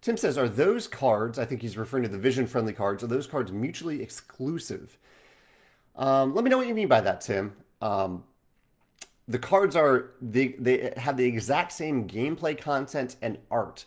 Tim 0.00 0.16
says, 0.16 0.38
are 0.38 0.48
those 0.48 0.86
cards, 0.86 1.38
I 1.38 1.44
think 1.44 1.62
he's 1.62 1.76
referring 1.76 2.04
to 2.04 2.08
the 2.08 2.18
vision 2.18 2.46
friendly 2.46 2.72
cards, 2.72 3.02
are 3.02 3.08
those 3.08 3.26
cards 3.26 3.50
mutually 3.50 4.02
exclusive? 4.02 4.98
Um, 5.96 6.34
let 6.34 6.44
me 6.44 6.50
know 6.50 6.58
what 6.58 6.68
you 6.68 6.74
mean 6.74 6.88
by 6.88 7.00
that, 7.00 7.22
Tim. 7.22 7.54
Um, 7.80 8.22
the 9.26 9.38
cards 9.38 9.74
are, 9.74 10.12
they, 10.22 10.48
they 10.58 10.92
have 10.96 11.16
the 11.16 11.24
exact 11.24 11.72
same 11.72 12.06
gameplay 12.06 12.56
content 12.56 13.16
and 13.20 13.38
art 13.50 13.86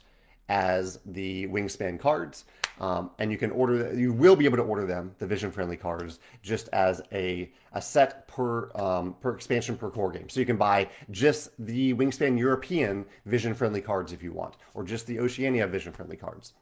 as 0.49 0.99
the 1.05 1.47
Wingspan 1.47 1.99
cards. 1.99 2.43
Um, 2.79 3.11
and 3.19 3.31
you 3.31 3.37
can 3.37 3.51
order, 3.51 3.93
you 3.93 4.13
will 4.13 4.35
be 4.35 4.45
able 4.45 4.57
to 4.57 4.63
order 4.63 4.85
them, 4.85 5.13
the 5.19 5.27
vision 5.27 5.51
friendly 5.51 5.75
cards, 5.75 6.19
just 6.41 6.69
as 6.71 7.01
a, 7.11 7.51
a 7.73 7.81
set 7.81 8.27
per, 8.27 8.71
um, 8.75 9.15
per 9.19 9.35
expansion 9.35 9.75
per 9.75 9.89
core 9.89 10.11
game. 10.11 10.29
So 10.29 10.39
you 10.39 10.45
can 10.45 10.57
buy 10.57 10.87
just 11.11 11.51
the 11.59 11.93
Wingspan 11.93 12.39
European 12.39 13.05
vision 13.25 13.53
friendly 13.53 13.81
cards 13.81 14.13
if 14.13 14.23
you 14.23 14.31
want, 14.31 14.55
or 14.73 14.83
just 14.83 15.07
the 15.07 15.19
Oceania 15.19 15.67
vision 15.67 15.91
friendly 15.91 16.15
cards. 16.15 16.53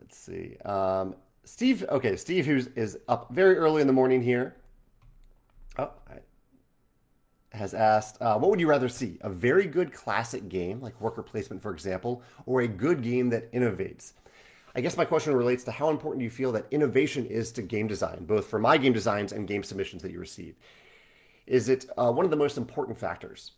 Let's 0.00 0.16
see. 0.16 0.56
Um, 0.64 1.16
Steve, 1.44 1.84
okay, 1.90 2.16
Steve, 2.16 2.46
who's 2.46 2.68
is 2.68 2.98
up 3.08 3.32
very 3.32 3.56
early 3.56 3.80
in 3.80 3.86
the 3.86 3.92
morning 3.92 4.22
here. 4.22 4.56
Oh, 5.76 5.90
I, 6.08 6.18
has 7.54 7.74
asked, 7.74 8.20
uh, 8.20 8.36
what 8.38 8.50
would 8.50 8.60
you 8.60 8.68
rather 8.68 8.88
see? 8.88 9.18
A 9.20 9.30
very 9.30 9.66
good 9.66 9.92
classic 9.92 10.48
game, 10.48 10.80
like 10.80 11.00
worker 11.00 11.22
placement, 11.22 11.62
for 11.62 11.72
example, 11.72 12.22
or 12.46 12.60
a 12.60 12.68
good 12.68 13.02
game 13.02 13.30
that 13.30 13.52
innovates? 13.52 14.12
I 14.76 14.80
guess 14.80 14.96
my 14.96 15.04
question 15.04 15.34
relates 15.34 15.62
to 15.64 15.70
how 15.70 15.90
important 15.90 16.22
you 16.22 16.30
feel 16.30 16.50
that 16.52 16.66
innovation 16.70 17.26
is 17.26 17.52
to 17.52 17.62
game 17.62 17.86
design, 17.86 18.24
both 18.24 18.46
for 18.46 18.58
my 18.58 18.76
game 18.76 18.92
designs 18.92 19.32
and 19.32 19.46
game 19.46 19.62
submissions 19.62 20.02
that 20.02 20.10
you 20.10 20.18
receive. 20.18 20.56
Is 21.46 21.68
it 21.68 21.86
uh, 21.96 22.10
one 22.10 22.24
of 22.24 22.30
the 22.30 22.36
most 22.36 22.56
important 22.56 22.98
factors? 22.98 23.52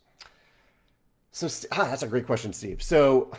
So, 1.31 1.47
ah, 1.71 1.85
that's 1.85 2.03
a 2.03 2.07
great 2.07 2.25
question, 2.25 2.53
Steve. 2.53 2.83
So, 2.83 3.31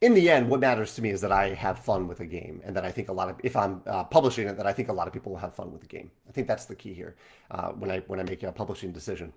in 0.00 0.14
the 0.14 0.30
end, 0.30 0.48
what 0.48 0.60
matters 0.60 0.94
to 0.94 1.02
me 1.02 1.10
is 1.10 1.20
that 1.22 1.32
I 1.32 1.54
have 1.54 1.78
fun 1.80 2.06
with 2.06 2.20
a 2.20 2.26
game, 2.26 2.60
and 2.64 2.76
that 2.76 2.84
I 2.84 2.92
think 2.92 3.08
a 3.08 3.12
lot 3.12 3.28
of 3.28 3.36
if 3.42 3.56
I'm 3.56 3.82
uh, 3.86 4.04
publishing 4.04 4.46
it, 4.46 4.56
that 4.56 4.66
I 4.66 4.72
think 4.72 4.88
a 4.88 4.92
lot 4.92 5.06
of 5.06 5.12
people 5.12 5.32
will 5.32 5.40
have 5.40 5.54
fun 5.54 5.72
with 5.72 5.80
the 5.80 5.88
game. 5.88 6.10
I 6.28 6.32
think 6.32 6.46
that's 6.46 6.66
the 6.66 6.76
key 6.76 6.94
here 6.94 7.16
uh, 7.50 7.70
when 7.70 7.90
I 7.90 8.00
when 8.06 8.20
I 8.20 8.22
make 8.22 8.42
a 8.42 8.52
publishing 8.52 8.92
decision. 8.92 9.32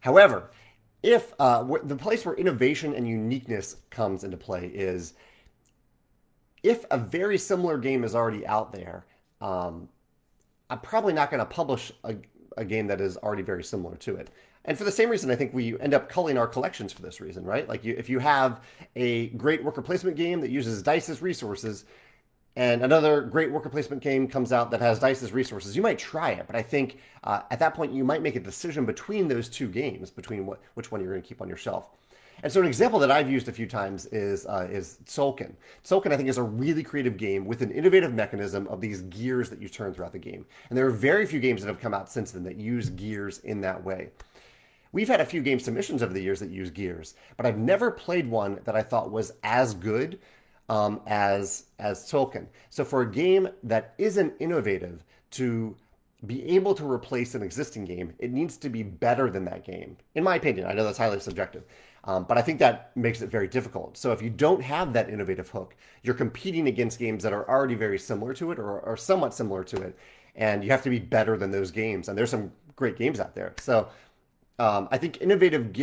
However, 0.00 0.50
if 1.02 1.34
uh, 1.38 1.64
the 1.82 1.96
place 1.96 2.24
where 2.24 2.34
innovation 2.34 2.94
and 2.94 3.08
uniqueness 3.08 3.76
comes 3.90 4.22
into 4.22 4.36
play 4.36 4.66
is 4.66 5.14
if 6.62 6.84
a 6.90 6.98
very 6.98 7.38
similar 7.38 7.78
game 7.78 8.04
is 8.04 8.14
already 8.14 8.46
out 8.46 8.72
there, 8.72 9.06
um, 9.40 9.88
I'm 10.68 10.80
probably 10.80 11.14
not 11.14 11.30
going 11.30 11.40
to 11.40 11.46
publish 11.46 11.90
a, 12.04 12.16
a 12.56 12.64
game 12.64 12.86
that 12.88 13.00
is 13.00 13.16
already 13.16 13.42
very 13.42 13.64
similar 13.64 13.96
to 13.96 14.16
it. 14.16 14.30
And 14.64 14.76
for 14.76 14.84
the 14.84 14.92
same 14.92 15.08
reason, 15.08 15.30
I 15.30 15.36
think 15.36 15.54
we 15.54 15.78
end 15.80 15.94
up 15.94 16.08
culling 16.08 16.36
our 16.36 16.46
collections 16.46 16.92
for 16.92 17.02
this 17.02 17.20
reason, 17.20 17.44
right? 17.44 17.68
Like 17.68 17.84
you, 17.84 17.94
if 17.96 18.08
you 18.08 18.18
have 18.18 18.60
a 18.94 19.28
great 19.28 19.64
worker 19.64 19.82
placement 19.82 20.16
game 20.16 20.40
that 20.42 20.50
uses 20.50 20.82
dice 20.82 21.08
as 21.08 21.22
resources, 21.22 21.84
and 22.56 22.82
another 22.82 23.22
great 23.22 23.50
worker 23.50 23.68
placement 23.68 24.02
game 24.02 24.28
comes 24.28 24.52
out 24.52 24.70
that 24.72 24.80
has 24.80 24.98
dice 24.98 25.22
as 25.22 25.32
resources, 25.32 25.76
you 25.76 25.82
might 25.82 25.98
try 25.98 26.32
it. 26.32 26.46
But 26.46 26.56
I 26.56 26.62
think 26.62 26.98
uh, 27.24 27.42
at 27.50 27.58
that 27.60 27.74
point, 27.74 27.92
you 27.92 28.04
might 28.04 28.22
make 28.22 28.36
a 28.36 28.40
decision 28.40 28.84
between 28.84 29.28
those 29.28 29.48
two 29.48 29.68
games, 29.68 30.10
between 30.10 30.46
what, 30.46 30.60
which 30.74 30.90
one 30.90 31.00
you're 31.00 31.10
going 31.10 31.22
to 31.22 31.28
keep 31.28 31.40
on 31.40 31.48
your 31.48 31.56
shelf. 31.56 31.88
And 32.42 32.52
so 32.52 32.60
an 32.60 32.66
example 32.66 32.98
that 33.00 33.10
I've 33.10 33.30
used 33.30 33.48
a 33.48 33.52
few 33.52 33.66
times 33.66 34.06
is 34.06 34.46
uh, 34.46 34.66
is 34.70 34.98
Tzolk'in. 35.04 35.52
Tzolk'in, 35.84 36.12
I 36.12 36.16
think, 36.16 36.28
is 36.28 36.38
a 36.38 36.42
really 36.42 36.82
creative 36.82 37.16
game 37.16 37.44
with 37.44 37.60
an 37.62 37.70
innovative 37.70 38.14
mechanism 38.14 38.66
of 38.68 38.80
these 38.80 39.02
gears 39.02 39.50
that 39.50 39.60
you 39.60 39.68
turn 39.68 39.92
throughout 39.92 40.12
the 40.12 40.18
game. 40.18 40.46
And 40.68 40.76
there 40.76 40.86
are 40.86 40.90
very 40.90 41.26
few 41.26 41.38
games 41.38 41.60
that 41.60 41.68
have 41.68 41.80
come 41.80 41.92
out 41.92 42.10
since 42.10 42.30
then 42.30 42.44
that 42.44 42.56
use 42.56 42.90
gears 42.90 43.38
in 43.40 43.60
that 43.60 43.84
way. 43.84 44.10
We've 44.92 45.08
had 45.08 45.20
a 45.20 45.26
few 45.26 45.42
game 45.42 45.60
submissions 45.60 46.02
over 46.02 46.12
the 46.12 46.22
years 46.22 46.40
that 46.40 46.50
use 46.50 46.70
gears, 46.70 47.14
but 47.36 47.46
I've 47.46 47.58
never 47.58 47.90
played 47.90 48.28
one 48.28 48.60
that 48.64 48.74
I 48.74 48.82
thought 48.82 49.10
was 49.10 49.32
as 49.42 49.74
good 49.74 50.18
um, 50.68 51.00
as 51.06 51.64
as 51.78 52.00
Tzolk'in. 52.10 52.46
So 52.70 52.84
for 52.84 53.02
a 53.02 53.10
game 53.10 53.48
that 53.62 53.94
isn't 53.98 54.34
innovative 54.38 55.04
to 55.32 55.76
be 56.26 56.44
able 56.50 56.74
to 56.74 56.90
replace 56.90 57.34
an 57.34 57.42
existing 57.42 57.84
game, 57.84 58.14
it 58.18 58.30
needs 58.30 58.56
to 58.58 58.68
be 58.68 58.82
better 58.82 59.30
than 59.30 59.44
that 59.46 59.64
game. 59.64 59.96
In 60.14 60.22
my 60.22 60.36
opinion, 60.36 60.66
I 60.66 60.72
know 60.74 60.84
that's 60.84 60.98
highly 60.98 61.18
subjective, 61.20 61.64
um, 62.04 62.24
but 62.24 62.36
I 62.36 62.42
think 62.42 62.58
that 62.58 62.94
makes 62.96 63.22
it 63.22 63.30
very 63.30 63.48
difficult. 63.48 63.96
So 63.96 64.12
if 64.12 64.20
you 64.20 64.30
don't 64.30 64.62
have 64.62 64.92
that 64.92 65.08
innovative 65.08 65.48
hook, 65.48 65.74
you're 66.02 66.14
competing 66.14 66.68
against 66.68 66.98
games 66.98 67.22
that 67.22 67.32
are 67.32 67.48
already 67.48 67.74
very 67.74 67.98
similar 67.98 68.34
to 68.34 68.52
it 68.52 68.58
or 68.58 68.80
are 68.84 68.96
somewhat 68.96 69.34
similar 69.34 69.64
to 69.64 69.80
it, 69.82 69.96
and 70.36 70.62
you 70.62 70.70
have 70.70 70.82
to 70.82 70.90
be 70.90 70.98
better 70.98 71.36
than 71.36 71.50
those 71.50 71.70
games. 71.70 72.08
And 72.08 72.18
there's 72.18 72.30
some 72.30 72.52
great 72.76 72.96
games 72.96 73.18
out 73.18 73.34
there. 73.34 73.54
So 73.58 73.88
um, 74.60 74.88
I 74.90 74.98
think 74.98 75.22
innovative 75.22 75.74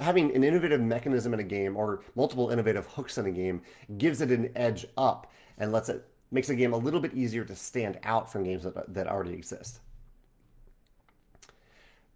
having 0.00 0.34
an 0.34 0.42
innovative 0.42 0.80
mechanism 0.80 1.34
in 1.34 1.40
a 1.40 1.44
game 1.44 1.76
or 1.76 2.02
multiple 2.16 2.48
innovative 2.48 2.86
hooks 2.86 3.18
in 3.18 3.26
a 3.26 3.30
game 3.30 3.60
gives 3.98 4.22
it 4.22 4.30
an 4.30 4.50
edge 4.56 4.86
up 4.96 5.30
and 5.58 5.70
lets 5.70 5.90
it 5.90 6.08
makes 6.30 6.48
a 6.48 6.54
game 6.54 6.72
a 6.72 6.76
little 6.78 6.98
bit 6.98 7.12
easier 7.12 7.44
to 7.44 7.54
stand 7.54 7.98
out 8.04 8.32
from 8.32 8.42
games 8.42 8.62
that, 8.62 8.94
that 8.94 9.06
already 9.06 9.34
exist. 9.34 9.80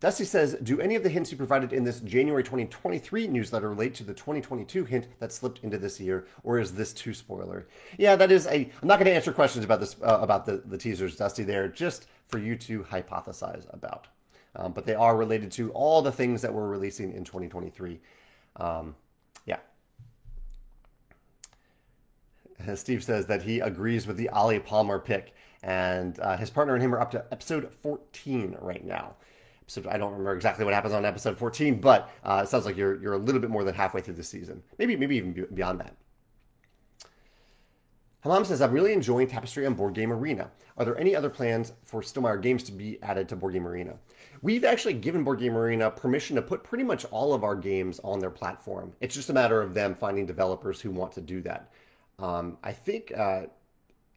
Dusty 0.00 0.24
says, 0.24 0.56
do 0.62 0.80
any 0.80 0.94
of 0.94 1.02
the 1.02 1.10
hints 1.10 1.30
you 1.32 1.36
provided 1.36 1.74
in 1.74 1.84
this 1.84 2.00
January 2.00 2.42
2023 2.42 3.28
newsletter 3.28 3.68
relate 3.68 3.94
to 3.96 4.04
the 4.04 4.14
2022 4.14 4.86
hint 4.86 5.08
that 5.18 5.32
slipped 5.32 5.62
into 5.62 5.76
this 5.76 6.00
year, 6.00 6.26
or 6.42 6.58
is 6.58 6.72
this 6.72 6.94
too 6.94 7.12
spoiler? 7.12 7.66
Yeah, 7.98 8.16
that 8.16 8.32
is 8.32 8.46
a. 8.46 8.70
I'm 8.80 8.88
not 8.88 8.98
going 8.98 9.06
to 9.06 9.14
answer 9.14 9.32
questions 9.32 9.66
about 9.66 9.80
this 9.80 9.96
uh, 10.02 10.18
about 10.20 10.44
the 10.46 10.62
the 10.66 10.76
teasers, 10.76 11.16
Dusty. 11.16 11.44
There, 11.44 11.66
just 11.68 12.06
for 12.28 12.38
you 12.38 12.56
to 12.56 12.84
hypothesize 12.84 13.72
about 13.72 14.08
um, 14.56 14.72
but 14.72 14.86
they 14.86 14.94
are 14.94 15.16
related 15.16 15.52
to 15.52 15.70
all 15.72 16.02
the 16.02 16.12
things 16.12 16.42
that 16.42 16.52
we're 16.52 16.68
releasing 16.68 17.12
in 17.12 17.24
2023. 17.24 18.00
Um, 18.56 18.96
yeah. 19.44 19.58
Steve 22.74 23.04
says 23.04 23.26
that 23.26 23.42
he 23.42 23.60
agrees 23.60 24.06
with 24.06 24.16
the 24.16 24.28
Ollie 24.30 24.58
Palmer 24.58 24.98
pick, 24.98 25.34
and 25.62 26.18
uh, 26.20 26.36
his 26.36 26.50
partner 26.50 26.74
and 26.74 26.82
him 26.82 26.94
are 26.94 27.00
up 27.00 27.10
to 27.12 27.24
episode 27.30 27.72
14 27.82 28.56
right 28.60 28.84
now. 28.84 29.14
I 29.88 29.98
don't 29.98 30.12
remember 30.12 30.34
exactly 30.34 30.64
what 30.64 30.74
happens 30.74 30.94
on 30.94 31.04
episode 31.04 31.36
14, 31.36 31.80
but 31.80 32.08
uh, 32.22 32.42
it 32.44 32.48
sounds 32.48 32.66
like 32.66 32.76
you're 32.76 33.00
you're 33.02 33.14
a 33.14 33.18
little 33.18 33.40
bit 33.40 33.50
more 33.50 33.64
than 33.64 33.74
halfway 33.74 34.00
through 34.00 34.14
the 34.14 34.22
season. 34.22 34.62
Maybe 34.78 34.96
maybe 34.96 35.16
even 35.16 35.46
beyond 35.52 35.80
that. 35.80 35.96
Hamam 38.24 38.46
says, 38.46 38.60
I'm 38.60 38.72
really 38.72 38.92
enjoying 38.92 39.28
Tapestry 39.28 39.66
on 39.66 39.74
Board 39.74 39.94
Game 39.94 40.12
Arena. 40.12 40.50
Are 40.76 40.84
there 40.84 40.98
any 40.98 41.14
other 41.14 41.30
plans 41.30 41.72
for 41.82 42.00
Stonemaier 42.00 42.42
games 42.42 42.62
to 42.64 42.72
be 42.72 43.00
added 43.02 43.28
to 43.28 43.36
Board 43.36 43.52
Game 43.52 43.66
Arena? 43.66 43.98
We've 44.46 44.62
actually 44.62 44.94
given 44.94 45.24
Board 45.24 45.40
Game 45.40 45.56
Arena 45.56 45.90
permission 45.90 46.36
to 46.36 46.42
put 46.42 46.62
pretty 46.62 46.84
much 46.84 47.04
all 47.06 47.34
of 47.34 47.42
our 47.42 47.56
games 47.56 47.98
on 48.04 48.20
their 48.20 48.30
platform. 48.30 48.92
It's 49.00 49.12
just 49.12 49.28
a 49.28 49.32
matter 49.32 49.60
of 49.60 49.74
them 49.74 49.96
finding 49.96 50.24
developers 50.24 50.80
who 50.80 50.92
want 50.92 51.10
to 51.14 51.20
do 51.20 51.40
that. 51.40 51.72
Um, 52.20 52.56
I 52.62 52.70
think, 52.70 53.10
uh, 53.10 53.46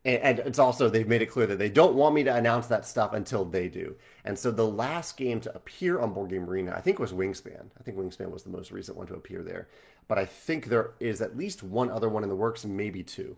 and, 0.06 0.22
and 0.22 0.39
it's 0.42 0.60
also, 0.60 0.88
they've 0.88 1.08
made 1.08 1.24
it 1.24 1.32
clear 1.32 1.48
that 1.48 1.58
they 1.58 1.72
don't 1.72 1.96
want 1.96 2.13
me 2.13 2.24
to 2.26 2.36
announce 2.36 2.68
that 2.68 2.86
stuff 2.86 3.13
until 3.13 3.44
they 3.44 3.70
do. 3.70 3.96
And 4.24 4.38
so 4.38 4.52
the 4.52 4.68
last 4.68 5.18
game 5.18 5.42
to 5.42 5.56
appear 5.56 6.00
on 6.00 6.13
Board 6.13 6.30
Game 6.30 6.48
Arena, 6.48 6.76
I 6.78 6.82
think 6.82 7.00
was 7.00 7.12
Wingspan. 7.12 7.72
I 7.80 7.82
think 7.82 7.98
Wingspan 7.98 8.30
was 8.30 8.44
the 8.44 8.52
most 8.52 8.70
recent 8.70 8.98
one 8.98 9.08
to 9.08 9.15
appear 9.15 9.42
there. 9.42 9.68
But 10.08 10.20
I 10.20 10.26
think 10.26 10.68
there 10.68 10.92
is 11.00 11.24
at 11.24 11.38
least 11.38 11.63
one 11.63 11.89
other 11.89 12.08
one 12.08 12.22
in 12.22 12.30
the 12.30 12.36
works, 12.36 12.63
maybe 12.65 13.02
two. 13.02 13.36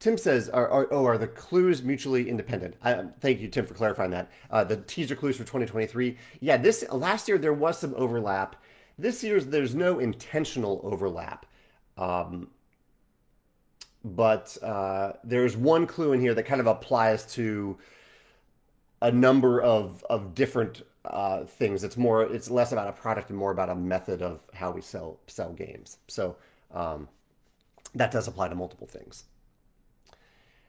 Tim 0.00 0.16
says, 0.16 0.48
are, 0.48 0.68
are, 0.68 0.88
"Oh, 0.92 1.04
are 1.06 1.18
the 1.18 1.26
clues 1.26 1.82
mutually 1.82 2.28
independent?" 2.28 2.76
I, 2.82 3.06
thank 3.20 3.40
you, 3.40 3.48
Tim, 3.48 3.66
for 3.66 3.74
clarifying 3.74 4.12
that. 4.12 4.30
Uh, 4.50 4.64
the 4.64 4.76
teaser 4.76 5.16
clues 5.16 5.36
for 5.36 5.42
2023. 5.42 6.16
Yeah, 6.40 6.56
this 6.56 6.84
last 6.90 7.28
year 7.28 7.38
there 7.38 7.52
was 7.52 7.78
some 7.78 7.94
overlap. 7.96 8.56
This 8.98 9.24
year's 9.24 9.46
there's 9.46 9.74
no 9.74 9.98
intentional 9.98 10.80
overlap, 10.84 11.46
um, 11.96 12.48
but 14.04 14.56
uh, 14.62 15.14
there's 15.24 15.56
one 15.56 15.86
clue 15.86 16.12
in 16.12 16.20
here 16.20 16.34
that 16.34 16.44
kind 16.44 16.60
of 16.60 16.66
applies 16.66 17.26
to 17.34 17.78
a 19.02 19.10
number 19.10 19.60
of 19.60 20.04
of 20.08 20.34
different 20.34 20.82
uh, 21.04 21.44
things. 21.44 21.84
It's 21.84 21.96
more, 21.96 22.22
it's 22.22 22.50
less 22.50 22.72
about 22.72 22.88
a 22.88 22.92
product 22.92 23.30
and 23.30 23.38
more 23.38 23.50
about 23.50 23.70
a 23.70 23.74
method 23.74 24.22
of 24.22 24.42
how 24.54 24.70
we 24.70 24.80
sell 24.80 25.18
sell 25.26 25.52
games. 25.52 25.98
So 26.06 26.36
um, 26.72 27.08
that 27.94 28.10
does 28.10 28.28
apply 28.28 28.48
to 28.48 28.54
multiple 28.54 28.86
things. 28.86 29.24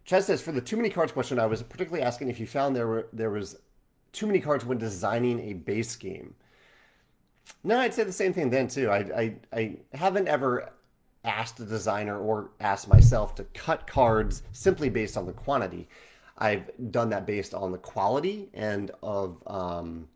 Chaz 0.09 0.23
says 0.23 0.41
for 0.41 0.51
the 0.51 0.61
too 0.61 0.75
many 0.75 0.89
cards 0.89 1.11
question, 1.11 1.39
I 1.39 1.45
was 1.45 1.61
particularly 1.61 2.03
asking 2.03 2.29
if 2.29 2.39
you 2.39 2.47
found 2.47 2.75
there 2.75 2.87
were 2.87 3.07
there 3.13 3.29
was 3.29 3.59
too 4.11 4.25
many 4.25 4.39
cards 4.39 4.65
when 4.65 4.79
designing 4.79 5.39
a 5.51 5.53
base 5.53 5.95
game. 5.95 6.33
No, 7.63 7.79
I'd 7.79 7.93
say 7.93 8.03
the 8.03 8.11
same 8.11 8.33
thing 8.33 8.49
then 8.49 8.67
too. 8.67 8.89
I, 8.89 8.97
I, 8.97 9.35
I 9.53 9.75
haven't 9.93 10.27
ever 10.27 10.71
asked 11.23 11.59
a 11.59 11.65
designer 11.65 12.17
or 12.17 12.49
asked 12.59 12.87
myself 12.87 13.35
to 13.35 13.43
cut 13.53 13.85
cards 13.85 14.41
simply 14.51 14.89
based 14.89 15.15
on 15.15 15.27
the 15.27 15.31
quantity. 15.31 15.87
I've 16.39 16.71
done 16.89 17.09
that 17.11 17.27
based 17.27 17.53
on 17.53 17.71
the 17.71 17.77
quality 17.77 18.49
and 18.55 18.89
of 19.03 19.43
um, 19.45 20.07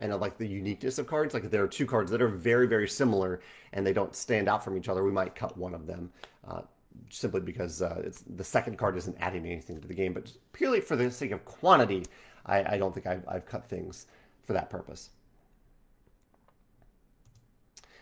and 0.00 0.10
of 0.10 0.22
like 0.22 0.38
the 0.38 0.46
uniqueness 0.46 0.98
of 0.98 1.06
cards. 1.06 1.34
Like 1.34 1.50
there 1.50 1.62
are 1.62 1.68
two 1.68 1.84
cards 1.84 2.10
that 2.12 2.22
are 2.22 2.28
very 2.28 2.66
very 2.66 2.88
similar 2.88 3.42
and 3.74 3.86
they 3.86 3.92
don't 3.92 4.16
stand 4.16 4.48
out 4.48 4.64
from 4.64 4.78
each 4.78 4.88
other, 4.88 5.04
we 5.04 5.12
might 5.12 5.34
cut 5.34 5.54
one 5.58 5.74
of 5.74 5.86
them 5.86 6.10
uh, 6.48 6.62
simply 7.10 7.40
because 7.40 7.82
uh, 7.82 8.02
it's 8.04 8.22
the 8.22 8.44
second 8.44 8.76
card 8.76 8.96
isn't 8.96 9.16
adding 9.20 9.46
anything 9.46 9.80
to 9.80 9.88
the 9.88 9.94
game. 9.94 10.12
But 10.12 10.32
purely 10.52 10.80
for 10.80 10.96
the 10.96 11.10
sake 11.10 11.30
of 11.32 11.44
quantity, 11.44 12.04
I, 12.46 12.74
I 12.74 12.78
don't 12.78 12.94
think 12.94 13.06
I've, 13.06 13.24
I've 13.28 13.46
cut 13.46 13.68
things 13.68 14.06
for 14.42 14.52
that 14.52 14.70
purpose. 14.70 15.10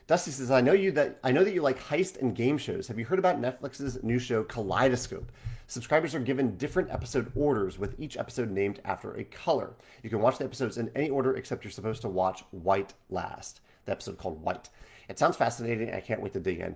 Dusty 0.07 0.31
says, 0.33 0.51
"I 0.51 0.61
know 0.61 0.73
you 0.73 0.91
that 0.93 1.19
I 1.23 1.33
know 1.33 1.45
that 1.45 1.55
you 1.55 1.63
like 1.63 1.81
heist 1.81 2.21
and 2.21 2.35
game 2.35 2.59
shows. 2.59 2.89
Have 2.89 2.99
you 2.99 3.05
heard 3.05 3.19
about 3.19 3.41
Netflix's 3.41 4.03
new 4.03 4.19
show 4.19 4.43
Kaleidoscope? 4.43 5.31
Subscribers 5.69 6.15
are 6.15 6.21
given 6.21 6.57
different 6.57 6.91
episode 6.91 7.33
orders 7.35 7.79
with 7.79 7.99
each 7.99 8.19
episode 8.19 8.51
named 8.51 8.81
after 8.85 9.15
a 9.15 9.25
color. 9.25 9.75
You 10.03 10.11
can 10.11 10.21
watch 10.21 10.39
the 10.39 10.45
episodes 10.45 10.77
in 10.77 10.91
any 10.95 11.09
order 11.09 11.35
except 11.35 11.65
you're 11.65 11.71
supposed 11.71 12.03
to 12.03 12.09
watch 12.09 12.45
White 12.51 12.93
last. 13.09 13.61
The 13.87 13.93
episode 13.93 14.19
called 14.19 14.43
White. 14.43 14.69
It 15.09 15.19
sounds 15.19 15.37
fascinating. 15.37 15.95
I 15.95 16.01
can't 16.01 16.21
wait 16.21 16.33
to 16.35 16.41
dig 16.41 16.61
in. 16.61 16.75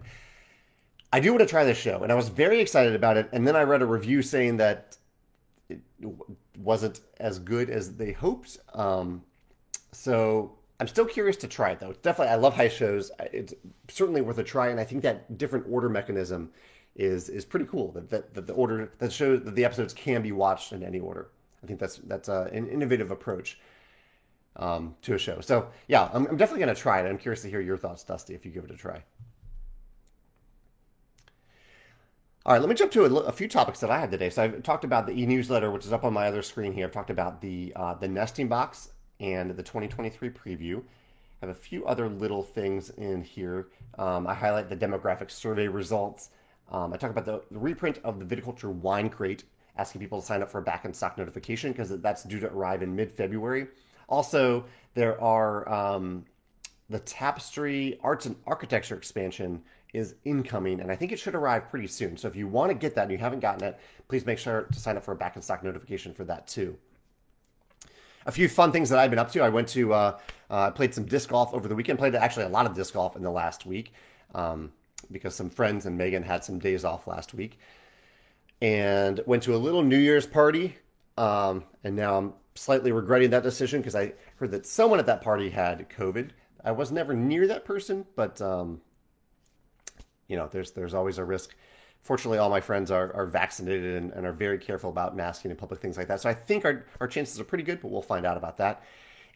I 1.17 1.21
do 1.21 1.33
want 1.33 1.41
to 1.41 1.47
try 1.47 1.65
this 1.65 1.79
show, 1.79 2.03
and 2.03 2.13
I 2.13 2.15
was 2.15 2.29
very 2.29 2.61
excited 2.61 2.95
about 2.95 3.17
it. 3.17 3.31
And 3.33 3.49
then 3.49 3.57
I 3.57 3.63
read 3.63 3.81
a 3.81 3.87
review 3.87 4.21
saying 4.21 4.59
that 4.59 4.99
it 5.71 5.81
wasn't 6.59 7.01
as 7.19 7.39
good 7.39 7.71
as 7.71 7.97
they 7.97 8.13
hoped. 8.13 8.59
Um, 8.75 9.23
so 9.93 10.59
I'm 10.79 10.87
still 10.87 11.07
curious 11.07 11.39
to 11.39 11.49
try 11.49 11.71
it 11.71 11.81
though. 11.81 11.95
Definitely, 12.03 12.35
I 12.35 12.37
love 12.37 12.55
high 12.55 12.69
shows. 12.69 13.11
It's 13.33 13.55
certainly 13.89 14.21
worth 14.21 14.37
a 14.37 14.45
try, 14.45 14.69
and 14.69 14.79
I 14.79 14.85
think 14.85 15.03
that 15.05 15.39
different 15.39 15.65
order 15.71 15.89
mechanism 15.89 16.51
is 16.95 17.31
is 17.31 17.47
pretty 17.47 17.65
cool. 17.65 17.93
That 17.93 18.11
that, 18.11 18.35
that 18.35 18.47
the 18.47 18.53
order 18.53 18.93
that 18.99 19.11
shows 19.11 19.43
that 19.45 19.55
the 19.55 19.65
episodes 19.65 19.95
can 19.95 20.21
be 20.21 20.33
watched 20.33 20.75
in 20.75 20.83
any 20.83 21.01
order. 21.01 21.29
I 21.63 21.67
think 21.67 21.81
that's 21.81 21.97
that's 21.97 22.29
uh, 22.29 22.51
an 22.53 22.69
innovative 22.69 23.11
approach 23.11 23.59
um, 24.57 24.97
to 25.01 25.15
a 25.15 25.19
show. 25.19 25.41
So 25.41 25.69
yeah, 25.89 26.11
I'm, 26.13 26.27
I'm 26.27 26.37
definitely 26.37 26.67
going 26.67 26.75
to 26.75 26.83
try 26.83 27.01
it. 27.01 27.09
I'm 27.09 27.17
curious 27.17 27.41
to 27.41 27.49
hear 27.49 27.63
your 27.63 27.79
thoughts, 27.79 28.05
Dusty, 28.05 28.35
if 28.35 28.45
you 28.45 28.51
give 28.51 28.65
it 28.65 28.71
a 28.71 28.77
try. 28.77 29.03
All 32.47 32.53
right, 32.53 32.61
let 32.61 32.69
me 32.69 32.77
jump 32.77 32.93
to 32.93 33.05
a, 33.05 33.13
a, 33.13 33.33
few 33.33 33.49
topics 33.49 33.81
that 33.81 33.91
I 33.91 33.99
had 33.99 34.13
today. 34.13 34.31
So 34.31 34.45
I've 34.45 34.63
talked 34.63 34.85
about 34.85 35.09
the 35.09 35.21
e-newsletter, 35.21 35.69
which 35.69 35.85
is 35.85 35.93
up 35.93 36.05
on 36.05 36.13
my 36.13 36.29
other 36.29 36.43
screen 36.43 36.73
here. 36.73 36.87
I've 36.87 36.93
talked 36.93 37.11
about 37.11 37.41
the 37.41 37.73
uh, 37.75 37.95
the 37.95 38.07
nesting 38.07 38.47
box 38.47 38.91
and 39.19 39.51
the 39.51 39.65
2023 39.65 40.31
preview. 40.31 40.79
I 40.79 41.47
have 41.47 41.49
a 41.49 41.59
few 41.59 41.85
other 41.87 42.09
little 42.09 42.45
things 42.45 42.91
in 42.91 43.23
here. 43.23 43.67
Um, 43.99 44.29
I 44.29 44.35
highlight 44.35 44.69
the 44.69 44.77
demographic 44.77 45.33
survey 45.33 45.67
results. 45.67 46.31
Um, 46.71 46.93
I 46.93 46.99
talk 46.99 47.11
about 47.11 47.25
the, 47.25 47.43
the, 47.51 47.59
reprint 47.59 47.99
of 48.05 48.21
the 48.21 48.37
Viticulture 48.37 48.73
Wine 48.73 49.11
Crate, 49.11 49.43
asking 49.77 50.01
people 50.01 50.21
to 50.21 50.27
sign 50.27 50.41
up 50.41 50.49
for 50.49 50.59
a 50.59 50.63
back 50.63 50.85
in 50.85 50.95
stock 50.95 51.19
notification 51.19 51.73
because 51.73 52.01
that's 52.01 52.23
due 52.23 52.39
to 52.39 52.47
arrive 52.53 52.81
in 52.81 52.95
mid 52.95 53.11
February. 53.11 53.67
Also, 54.09 54.67
there 54.95 55.21
are 55.21 55.69
um, 55.69 56.25
the 56.91 57.01
Tapestry 57.01 57.99
Arts 58.05 58.25
and 58.25 58.37
Architecture 58.47 58.95
expansion 58.95 59.63
is 59.92 60.14
incoming, 60.25 60.81
and 60.81 60.90
I 60.90 60.96
think 60.96 61.12
it 61.12 61.18
should 61.18 61.35
arrive 61.35 61.70
pretty 61.70 61.87
soon. 61.87 62.16
So 62.16 62.29
if 62.29 62.37
you 62.37 62.46
want 62.49 62.70
to 62.70 62.75
get 62.75 62.94
that 62.96 63.03
and 63.03 63.12
you 63.12 63.18
haven't 63.18 63.40
gotten 63.40 63.66
it, 63.66 63.79
please 64.09 64.27
make 64.27 64.38
sure 64.38 64.62
to 64.62 64.79
sign 64.79 64.96
up 64.96 65.03
for 65.03 65.12
a 65.12 65.16
back 65.16 65.37
in 65.37 65.42
stock 65.42 65.62
notification 65.62 66.12
for 66.12 66.25
that 66.25 66.46
too 66.46 66.77
a 68.27 68.33
few 68.33 68.49
fun 68.49 68.72
things 68.72 68.90
that 68.90 68.99
I've 68.99 69.11
been 69.11 69.18
up 69.18 69.31
to. 69.33 69.40
I 69.40 69.49
went 69.49 69.68
to 69.68 69.94
uh, 69.94 70.18
uh, 70.51 70.72
played 70.72 70.92
some 70.92 71.05
disc 71.05 71.31
golf 71.31 71.55
over 71.55 71.68
the 71.68 71.75
weekend. 71.75 71.99
Played 71.99 72.14
actually 72.14 72.44
a 72.44 72.51
lot 72.51 72.66
of 72.66 72.75
disc 72.75 72.92
golf 72.92 73.16
in 73.16 73.22
the 73.22 73.31
last 73.31 73.64
week 73.64 73.92
um, 74.35 74.72
because 75.11 75.35
some 75.35 75.49
friends 75.49 75.87
and 75.87 75.96
Megan 75.96 76.25
had 76.25 76.44
some 76.44 76.59
days 76.59 76.85
off 76.85 77.07
last 77.07 77.33
week, 77.33 77.59
and 78.61 79.20
went 79.27 79.44
to 79.44 79.55
a 79.55 79.59
little 79.59 79.83
New 79.83 79.99
Year's 79.99 80.27
party. 80.27 80.77
Um, 81.16 81.64
and 81.83 81.96
now 81.96 82.18
I'm 82.18 82.35
slightly 82.55 82.92
regretting 82.92 83.31
that 83.31 83.42
decision 83.42 83.81
because 83.81 83.94
I 83.94 84.12
heard 84.37 84.51
that 84.51 84.66
someone 84.66 84.99
at 84.99 85.07
that 85.07 85.22
party 85.22 85.51
had 85.51 85.88
COVID. 85.88 86.31
I 86.64 86.72
was 86.72 86.90
never 86.90 87.14
near 87.14 87.46
that 87.46 87.64
person, 87.64 88.07
but 88.16 88.40
um, 88.42 88.81
you 90.29 90.37
know, 90.37 90.49
there's 90.51 90.73
there's 90.73 90.95
always 90.95 91.19
a 91.19 91.25
risk 91.25 91.55
fortunately, 92.07 92.39
all 92.39 92.49
my 92.49 92.61
friends 92.61 92.91
are, 92.91 93.12
are 93.15 93.27
vaccinated 93.27 93.97
and, 93.97 94.12
and, 94.12 94.25
are 94.25 94.33
very 94.33 94.59
careful 94.59 94.89
about 94.89 95.17
masking 95.17 95.51
in 95.51 95.57
public, 95.57 95.81
things 95.81 95.97
like 95.97 96.07
that. 96.07 96.21
So 96.21 96.31
I 96.31 96.35
think 96.35 96.65
our, 96.65 96.87
our 97.01 97.09
chances 97.09 97.41
are 97.41 97.45
pretty 97.45 97.65
good, 97.65 97.83
but 97.83 97.91
we'll 97.91 98.01
find 98.01 98.25
out 98.25 98.37
about 98.37 98.59
that. 98.59 98.85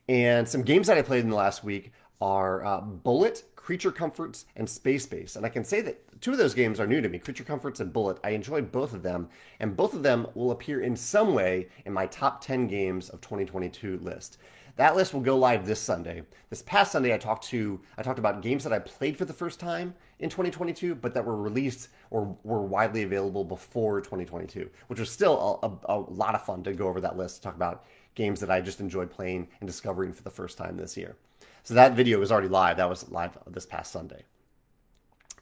And 0.09 0.48
some 0.48 0.62
games 0.62 0.87
that 0.87 0.96
I 0.96 1.03
played 1.03 1.24
in 1.24 1.31
the 1.31 1.37
last 1.37 1.64
week 1.64 1.92
are 2.20 2.64
uh, 2.64 2.81
Bullet, 2.81 3.44
Creature 3.57 3.92
Comforts, 3.92 4.46
and 4.55 4.68
Space 4.68 5.05
Base. 5.07 5.37
And 5.37 5.44
I 5.44 5.48
can 5.48 5.64
say 5.64 5.81
that 5.81 6.20
two 6.20 6.33
of 6.33 6.38
those 6.38 6.55
games 6.55 6.79
are 6.79 6.87
new 6.87 7.00
to 7.00 7.09
me 7.09 7.18
Creature 7.18 7.44
Comforts 7.44 7.81
and 7.81 7.92
Bullet. 7.92 8.18
I 8.22 8.31
enjoy 8.31 8.62
both 8.62 8.94
of 8.94 9.03
them, 9.03 9.29
and 9.59 9.76
both 9.76 9.92
of 9.92 10.03
them 10.03 10.29
will 10.35 10.53
appear 10.53 10.81
in 10.81 10.96
some 10.96 11.35
way 11.35 11.68
in 11.85 11.92
my 11.92 12.07
top 12.07 12.40
10 12.40 12.68
games 12.68 13.09
of 13.09 13.20
2022 13.20 13.98
list. 13.98 14.38
That 14.76 14.96
list 14.96 15.12
will 15.12 15.20
go 15.20 15.37
live 15.37 15.66
this 15.66 15.81
Sunday. 15.81 16.22
This 16.48 16.62
past 16.62 16.92
Sunday, 16.92 17.12
I 17.12 17.18
talked 17.18 17.44
to 17.48 17.81
I 17.98 18.03
talked 18.03 18.18
about 18.18 18.42
games 18.42 18.64
that 18.64 18.72
I 18.72 18.79
played 18.79 19.16
for 19.16 19.24
the 19.24 19.33
first 19.33 19.61
time 19.61 19.94
in 20.20 20.28
2022, 20.28 20.94
but 20.94 21.14
that 21.14 21.24
were 21.24 21.37
released 21.37 21.88
or 22.11 22.37
were 22.44 22.62
widely 22.62 23.02
available 23.02 23.44
before 23.44 24.00
2022, 24.00 24.70
which 24.87 25.00
was 25.00 25.11
still 25.11 25.61
a, 25.62 25.92
a, 25.92 25.96
a 25.96 25.98
lot 25.98 26.35
of 26.35 26.44
fun 26.44 26.62
to 26.62 26.72
go 26.72 26.88
over 26.88 27.00
that 27.00 27.16
list 27.16 27.37
to 27.37 27.42
talk 27.42 27.56
about 27.56 27.85
games 28.14 28.40
that 28.40 28.50
I 28.50 28.61
just 28.61 28.80
enjoyed 28.80 29.11
playing 29.11 29.48
and 29.61 29.68
discovering 29.68 30.12
for 30.12 30.22
the 30.22 30.30
first 30.30 30.59
time 30.59 30.76
this 30.76 30.96
year. 30.96 31.16
So 31.62 31.74
that 31.74 31.94
video 31.94 32.20
is 32.22 32.30
already 32.30 32.48
live. 32.48 32.76
That 32.76 32.88
was 32.88 33.11
live 33.11 33.37
this 33.46 33.66
past 33.66 33.92
Sunday. 33.92 34.24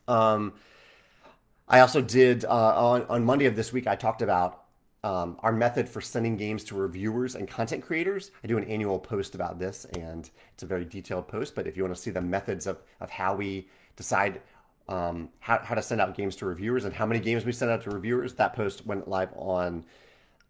Um, 0.06 0.54
I 1.68 1.80
also 1.80 2.00
did 2.00 2.44
uh, 2.44 2.48
on 2.48 3.02
on 3.08 3.24
Monday 3.24 3.44
of 3.44 3.54
this 3.54 3.72
week. 3.72 3.86
I 3.86 3.94
talked 3.94 4.22
about 4.22 4.64
um, 5.04 5.36
our 5.40 5.52
method 5.52 5.88
for 5.88 6.00
sending 6.00 6.36
games 6.36 6.64
to 6.64 6.74
reviewers 6.74 7.34
and 7.34 7.46
content 7.46 7.84
creators. 7.84 8.30
I 8.42 8.46
do 8.46 8.58
an 8.58 8.64
annual 8.64 8.98
post 8.98 9.34
about 9.34 9.58
this, 9.58 9.84
and 9.84 10.28
it's 10.54 10.62
a 10.62 10.66
very 10.66 10.84
detailed 10.84 11.28
post. 11.28 11.54
But 11.54 11.66
if 11.66 11.76
you 11.76 11.84
want 11.84 11.94
to 11.94 12.00
see 12.00 12.10
the 12.10 12.22
methods 12.22 12.66
of, 12.66 12.78
of 13.00 13.10
how 13.10 13.36
we 13.36 13.68
decide 13.96 14.40
um, 14.88 15.28
how, 15.40 15.58
how 15.62 15.74
to 15.74 15.82
send 15.82 16.00
out 16.00 16.16
games 16.16 16.36
to 16.36 16.46
reviewers 16.46 16.84
and 16.84 16.94
how 16.94 17.06
many 17.06 17.20
games 17.20 17.44
we 17.44 17.52
send 17.52 17.70
out 17.70 17.82
to 17.84 17.90
reviewers, 17.90 18.34
that 18.34 18.54
post 18.54 18.86
went 18.86 19.08
live 19.08 19.30
on 19.36 19.84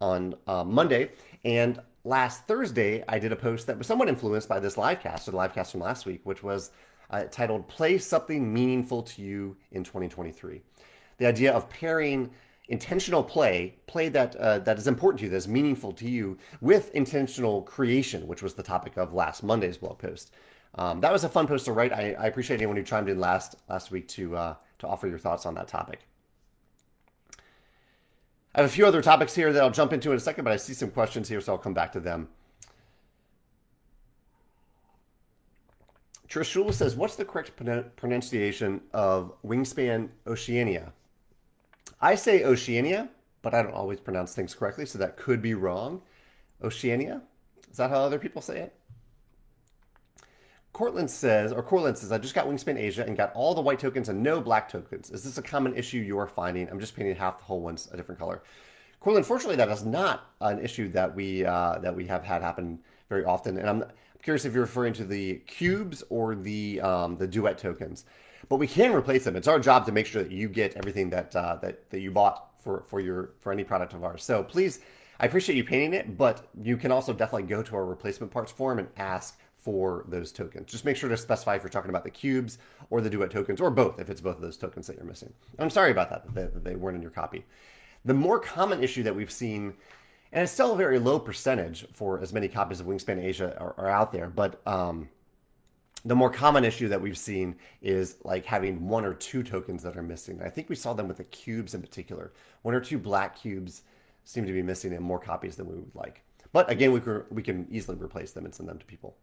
on 0.00 0.34
uh, 0.46 0.62
Monday. 0.62 1.10
And 1.44 1.80
last 2.04 2.46
Thursday, 2.46 3.02
I 3.08 3.18
did 3.18 3.32
a 3.32 3.36
post 3.36 3.66
that 3.66 3.76
was 3.76 3.86
somewhat 3.88 4.08
influenced 4.08 4.48
by 4.48 4.60
this 4.60 4.76
live 4.76 5.00
cast 5.00 5.26
or 5.26 5.32
the 5.32 5.36
live 5.36 5.54
cast 5.54 5.72
from 5.72 5.80
last 5.80 6.06
week, 6.06 6.20
which 6.22 6.42
was 6.42 6.70
uh, 7.10 7.24
titled 7.30 7.68
"Play 7.68 7.98
Something 7.98 8.52
Meaningful 8.52 9.02
to 9.02 9.22
You 9.22 9.56
in 9.72 9.82
2023." 9.82 10.62
The 11.18 11.26
idea 11.26 11.52
of 11.52 11.68
pairing 11.68 12.30
intentional 12.68 13.24
play, 13.24 13.74
play 13.86 14.08
that 14.10 14.36
uh, 14.36 14.60
that 14.60 14.78
is 14.78 14.86
important 14.86 15.18
to 15.20 15.24
you, 15.24 15.30
that 15.30 15.36
is 15.36 15.48
meaningful 15.48 15.92
to 15.94 16.08
you, 16.08 16.38
with 16.60 16.94
intentional 16.94 17.62
creation, 17.62 18.28
which 18.28 18.42
was 18.42 18.54
the 18.54 18.62
topic 18.62 18.96
of 18.96 19.14
last 19.14 19.42
Monday's 19.42 19.78
blog 19.78 19.98
post. 19.98 20.32
Um, 20.74 21.00
that 21.00 21.12
was 21.12 21.24
a 21.24 21.28
fun 21.28 21.46
post 21.46 21.64
to 21.64 21.72
write. 21.72 21.92
I, 21.92 22.14
I, 22.18 22.26
appreciate 22.26 22.58
anyone 22.58 22.76
who 22.76 22.82
chimed 22.82 23.08
in 23.08 23.18
last 23.18 23.56
last 23.68 23.90
week 23.90 24.06
to 24.08 24.36
uh, 24.36 24.54
to 24.78 24.86
offer 24.86 25.08
your 25.08 25.18
thoughts 25.18 25.46
on 25.46 25.54
that 25.54 25.68
topic. 25.68 26.00
I 28.54 28.60
have 28.62 28.66
a 28.66 28.72
few 28.72 28.86
other 28.86 29.02
topics 29.02 29.34
here 29.34 29.52
that 29.52 29.62
I'll 29.62 29.70
jump 29.70 29.92
into 29.92 30.10
in 30.10 30.16
a 30.16 30.20
second, 30.20 30.44
but 30.44 30.52
I 30.52 30.56
see 30.56 30.74
some 30.74 30.90
questions 30.90 31.28
here, 31.28 31.40
so 31.40 31.52
I'll 31.52 31.58
come 31.58 31.74
back 31.74 31.92
to 31.92 32.00
them. 32.00 32.28
Trishula 36.28 36.74
says, 36.74 36.94
"What's 36.94 37.16
the 37.16 37.24
correct 37.24 37.52
pronunciation 37.96 38.82
of 38.92 39.32
Wingspan 39.42 40.10
Oceania?" 40.26 40.92
I 42.00 42.14
say 42.14 42.44
Oceania, 42.44 43.08
but 43.42 43.54
I 43.54 43.62
don't 43.62 43.74
always 43.74 44.00
pronounce 44.00 44.34
things 44.34 44.54
correctly, 44.54 44.86
so 44.86 44.98
that 44.98 45.16
could 45.16 45.42
be 45.42 45.54
wrong. 45.54 46.02
Oceania? 46.62 47.22
Is 47.70 47.78
that 47.78 47.90
how 47.90 48.00
other 48.00 48.18
people 48.18 48.42
say 48.42 48.60
it? 48.60 48.77
Cortland 50.78 51.10
says, 51.10 51.52
or 51.52 51.60
Cortland 51.60 51.98
says, 51.98 52.12
I 52.12 52.18
just 52.18 52.36
got 52.36 52.46
Wingspan 52.46 52.78
Asia 52.78 53.04
and 53.04 53.16
got 53.16 53.32
all 53.34 53.52
the 53.52 53.60
white 53.60 53.80
tokens 53.80 54.08
and 54.08 54.22
no 54.22 54.40
black 54.40 54.68
tokens. 54.68 55.10
Is 55.10 55.24
this 55.24 55.36
a 55.36 55.42
common 55.42 55.74
issue 55.74 55.98
you're 55.98 56.28
finding? 56.28 56.68
I'm 56.70 56.78
just 56.78 56.94
painting 56.94 57.16
half 57.16 57.38
the 57.38 57.44
whole 57.46 57.60
ones 57.60 57.88
a 57.92 57.96
different 57.96 58.20
color. 58.20 58.44
Cortland, 59.00 59.26
fortunately, 59.26 59.56
that 59.56 59.68
is 59.70 59.84
not 59.84 60.30
an 60.40 60.64
issue 60.64 60.88
that 60.90 61.12
we 61.16 61.44
uh, 61.44 61.80
that 61.80 61.96
we 61.96 62.06
have 62.06 62.22
had 62.22 62.42
happen 62.42 62.78
very 63.08 63.24
often. 63.24 63.58
And 63.58 63.68
I'm 63.68 63.84
curious 64.22 64.44
if 64.44 64.52
you're 64.52 64.62
referring 64.62 64.92
to 64.92 65.04
the 65.04 65.42
cubes 65.48 66.04
or 66.10 66.36
the 66.36 66.80
um, 66.80 67.16
the 67.16 67.26
duet 67.26 67.58
tokens 67.58 68.04
but 68.48 68.56
we 68.56 68.66
can 68.66 68.94
replace 68.94 69.24
them. 69.24 69.36
It's 69.36 69.48
our 69.48 69.58
job 69.58 69.84
to 69.86 69.92
make 69.92 70.06
sure 70.06 70.22
that 70.22 70.32
you 70.32 70.48
get 70.48 70.76
everything 70.76 71.10
that 71.10 71.34
uh, 71.34 71.56
that 71.60 71.90
that 71.90 72.00
you 72.00 72.12
bought 72.12 72.50
for 72.62 72.84
for 72.86 73.00
your 73.00 73.30
for 73.40 73.52
any 73.52 73.64
product 73.64 73.94
of 73.94 74.04
ours. 74.04 74.22
So 74.22 74.42
please, 74.42 74.80
I 75.20 75.26
appreciate 75.26 75.56
you 75.56 75.64
painting 75.64 75.94
it, 75.94 76.16
but 76.16 76.48
you 76.62 76.76
can 76.76 76.92
also 76.92 77.12
definitely 77.12 77.48
go 77.48 77.62
to 77.62 77.76
our 77.76 77.84
replacement 77.84 78.32
parts 78.32 78.52
form 78.52 78.78
and 78.78 78.88
ask 78.96 79.38
for 79.56 80.04
those 80.08 80.30
tokens. 80.30 80.70
Just 80.70 80.84
make 80.84 80.96
sure 80.96 81.08
to 81.08 81.16
specify 81.16 81.56
if 81.56 81.62
you're 81.62 81.70
talking 81.70 81.90
about 81.90 82.04
the 82.04 82.10
cubes 82.10 82.58
or 82.90 83.00
the 83.00 83.10
duet 83.10 83.30
tokens 83.30 83.60
or 83.60 83.70
both, 83.70 83.98
if 83.98 84.08
it's 84.08 84.20
both 84.20 84.36
of 84.36 84.42
those 84.42 84.56
tokens 84.56 84.86
that 84.86 84.96
you're 84.96 85.04
missing. 85.04 85.32
I'm 85.58 85.70
sorry 85.70 85.90
about 85.90 86.10
that, 86.10 86.34
that 86.34 86.64
they 86.64 86.76
weren't 86.76 86.96
in 86.96 87.02
your 87.02 87.10
copy. 87.10 87.44
The 88.04 88.14
more 88.14 88.38
common 88.38 88.82
issue 88.82 89.02
that 89.02 89.16
we've 89.16 89.30
seen, 89.30 89.74
and 90.32 90.44
it's 90.44 90.52
still 90.52 90.74
a 90.74 90.76
very 90.76 91.00
low 91.00 91.18
percentage 91.18 91.86
for 91.92 92.20
as 92.20 92.32
many 92.32 92.46
copies 92.46 92.78
of 92.78 92.86
Wingspan 92.86 93.22
Asia 93.22 93.56
are, 93.58 93.74
are 93.76 93.90
out 93.90 94.12
there, 94.12 94.28
but 94.28 94.60
um, 94.66 95.08
the 96.04 96.14
more 96.14 96.30
common 96.30 96.64
issue 96.64 96.88
that 96.88 97.02
we've 97.02 97.18
seen 97.18 97.56
is 97.82 98.16
like 98.22 98.46
having 98.46 98.88
one 98.88 99.04
or 99.04 99.14
two 99.14 99.42
tokens 99.42 99.82
that 99.82 99.96
are 99.96 100.02
missing. 100.02 100.40
I 100.40 100.48
think 100.48 100.68
we 100.68 100.76
saw 100.76 100.92
them 100.92 101.08
with 101.08 101.16
the 101.16 101.24
cubes 101.24 101.74
in 101.74 101.80
particular. 101.80 102.32
One 102.62 102.74
or 102.74 102.80
two 102.80 102.98
black 102.98 103.36
cubes 103.40 103.82
seem 104.28 104.44
to 104.44 104.52
be 104.52 104.62
missing 104.62 104.92
in 104.92 105.02
more 105.02 105.18
copies 105.18 105.56
than 105.56 105.66
we 105.66 105.74
would 105.74 105.94
like. 105.94 106.22
But 106.52 106.70
again, 106.70 106.92
we 106.92 107.00
can, 107.00 107.24
we 107.30 107.42
can 107.42 107.66
easily 107.70 107.96
replace 107.96 108.32
them 108.32 108.44
and 108.44 108.54
send 108.54 108.68
them 108.68 108.78
to 108.78 108.84
people. 108.84 109.16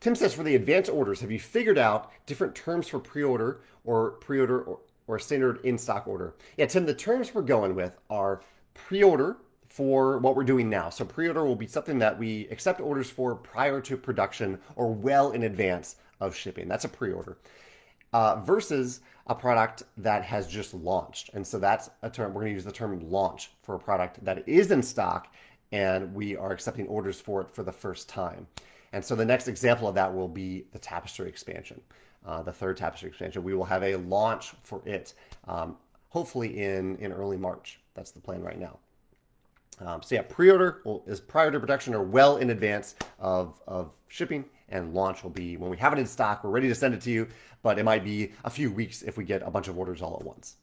Tim 0.00 0.16
says, 0.16 0.34
for 0.34 0.42
the 0.42 0.56
advance 0.56 0.88
orders, 0.88 1.20
have 1.20 1.30
you 1.30 1.38
figured 1.38 1.78
out 1.78 2.10
different 2.26 2.56
terms 2.56 2.88
for 2.88 2.98
pre-order 2.98 3.60
or 3.84 4.10
pre-order 4.10 4.62
or, 4.62 4.80
or 5.06 5.20
standard 5.20 5.64
in-stock 5.64 6.08
order? 6.08 6.34
Yeah, 6.56 6.66
Tim, 6.66 6.86
the 6.86 6.94
terms 6.94 7.32
we're 7.32 7.42
going 7.42 7.76
with 7.76 7.96
are 8.10 8.42
pre-order 8.74 9.36
for 9.68 10.18
what 10.18 10.34
we're 10.34 10.42
doing 10.42 10.68
now. 10.68 10.90
So 10.90 11.04
pre-order 11.04 11.44
will 11.44 11.54
be 11.54 11.68
something 11.68 12.00
that 12.00 12.18
we 12.18 12.48
accept 12.48 12.80
orders 12.80 13.10
for 13.10 13.36
prior 13.36 13.80
to 13.82 13.96
production 13.96 14.58
or 14.74 14.92
well 14.92 15.30
in 15.30 15.44
advance 15.44 15.96
of 16.18 16.34
shipping. 16.34 16.66
That's 16.66 16.84
a 16.84 16.88
pre-order. 16.88 17.36
Uh, 18.14 18.36
versus 18.36 19.00
a 19.26 19.34
product 19.34 19.82
that 19.96 20.22
has 20.22 20.46
just 20.46 20.72
launched. 20.72 21.30
And 21.34 21.44
so 21.44 21.58
that's 21.58 21.90
a 22.02 22.08
term, 22.08 22.32
we're 22.32 22.42
going 22.42 22.52
to 22.52 22.54
use 22.54 22.64
the 22.64 22.70
term 22.70 23.00
launch 23.10 23.50
for 23.62 23.74
a 23.74 23.78
product 23.78 24.24
that 24.24 24.48
is 24.48 24.70
in 24.70 24.84
stock 24.84 25.34
and 25.72 26.14
we 26.14 26.36
are 26.36 26.52
accepting 26.52 26.86
orders 26.86 27.20
for 27.20 27.40
it 27.40 27.50
for 27.50 27.64
the 27.64 27.72
first 27.72 28.08
time. 28.08 28.46
And 28.92 29.04
so 29.04 29.16
the 29.16 29.24
next 29.24 29.48
example 29.48 29.88
of 29.88 29.96
that 29.96 30.14
will 30.14 30.28
be 30.28 30.66
the 30.70 30.78
Tapestry 30.78 31.28
expansion, 31.28 31.80
uh, 32.24 32.44
the 32.44 32.52
third 32.52 32.76
Tapestry 32.76 33.08
expansion. 33.08 33.42
We 33.42 33.52
will 33.52 33.64
have 33.64 33.82
a 33.82 33.96
launch 33.96 34.52
for 34.62 34.80
it, 34.86 35.14
um, 35.48 35.76
hopefully 36.10 36.62
in, 36.62 36.94
in 36.98 37.10
early 37.10 37.36
March. 37.36 37.80
That's 37.94 38.12
the 38.12 38.20
plan 38.20 38.42
right 38.42 38.60
now. 38.60 38.78
Um, 39.80 40.02
so 40.02 40.14
yeah, 40.14 40.22
pre-order 40.22 40.82
will, 40.84 41.02
is 41.08 41.20
prior 41.20 41.50
to 41.50 41.58
production 41.58 41.94
or 41.94 42.04
well 42.04 42.36
in 42.36 42.50
advance 42.50 42.94
of, 43.18 43.60
of 43.66 43.96
shipping, 44.06 44.44
and 44.68 44.94
launch 44.94 45.22
will 45.22 45.30
be 45.30 45.56
when 45.56 45.70
we 45.70 45.76
have 45.78 45.92
it 45.92 45.98
in 45.98 46.06
stock. 46.06 46.44
We're 46.44 46.50
ready 46.50 46.68
to 46.68 46.74
send 46.74 46.94
it 46.94 47.00
to 47.02 47.10
you, 47.10 47.26
but 47.64 47.80
it 47.80 47.84
might 47.84 48.04
be 48.04 48.32
a 48.44 48.50
few 48.50 48.70
weeks 48.70 49.02
if 49.02 49.16
we 49.16 49.24
get 49.24 49.42
a 49.42 49.50
bunch 49.50 49.66
of 49.66 49.76
orders 49.76 50.00
all 50.00 50.16
at 50.20 50.24
once. 50.24 50.56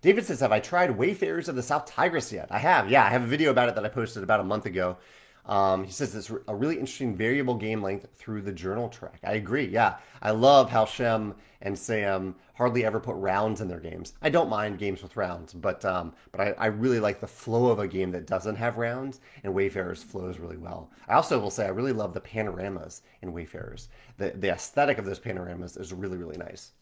David 0.00 0.24
says, 0.24 0.40
"Have 0.40 0.52
I 0.52 0.60
tried 0.60 0.96
Wayfarers 0.96 1.48
of 1.48 1.56
the 1.56 1.62
South 1.62 1.84
Tigris 1.84 2.32
yet?" 2.32 2.48
I 2.50 2.58
have. 2.58 2.90
Yeah, 2.90 3.04
I 3.04 3.10
have 3.10 3.22
a 3.22 3.26
video 3.26 3.50
about 3.50 3.68
it 3.68 3.74
that 3.74 3.84
I 3.84 3.88
posted 3.88 4.22
about 4.22 4.40
a 4.40 4.44
month 4.44 4.64
ago. 4.64 4.96
Um, 5.44 5.84
he 5.84 5.92
says 5.92 6.14
it's 6.14 6.30
a 6.46 6.54
really 6.54 6.74
interesting 6.76 7.16
variable 7.16 7.56
game 7.56 7.82
length 7.82 8.06
through 8.14 8.42
the 8.42 8.52
journal 8.52 8.88
track. 8.88 9.18
I 9.24 9.32
agree. 9.32 9.66
Yeah, 9.66 9.96
I 10.20 10.30
love 10.30 10.70
how 10.70 10.84
Shem 10.84 11.34
and 11.60 11.78
Sam 11.78 12.36
hardly 12.54 12.84
ever 12.84 13.00
put 13.00 13.16
rounds 13.16 13.60
in 13.60 13.68
their 13.68 13.80
games. 13.80 14.14
I 14.22 14.30
don't 14.30 14.48
mind 14.48 14.78
games 14.78 15.02
with 15.02 15.16
rounds, 15.16 15.52
but 15.52 15.84
um, 15.84 16.12
but 16.30 16.40
I, 16.40 16.54
I, 16.58 16.66
really 16.66 17.00
like 17.00 17.20
the 17.20 17.26
flow 17.26 17.68
of 17.70 17.78
a 17.78 17.88
game 17.88 18.12
that 18.12 18.26
doesn't 18.26 18.56
have 18.56 18.76
rounds, 18.76 19.20
and 19.42 19.54
Wayfarers 19.54 20.02
flows 20.02 20.38
really 20.38 20.56
well. 20.56 20.90
I 21.08 21.14
also 21.14 21.40
will 21.40 21.50
say 21.50 21.64
I 21.64 21.70
really 21.70 21.92
love 21.92 22.14
the 22.14 22.20
panoramas 22.20 23.02
in 23.20 23.32
Wayfarers. 23.32 23.88
The 24.18 24.30
the 24.30 24.50
aesthetic 24.50 24.98
of 24.98 25.04
those 25.04 25.18
panoramas 25.18 25.76
is 25.76 25.92
really 25.92 26.18
really 26.18 26.36
nice. 26.36 26.72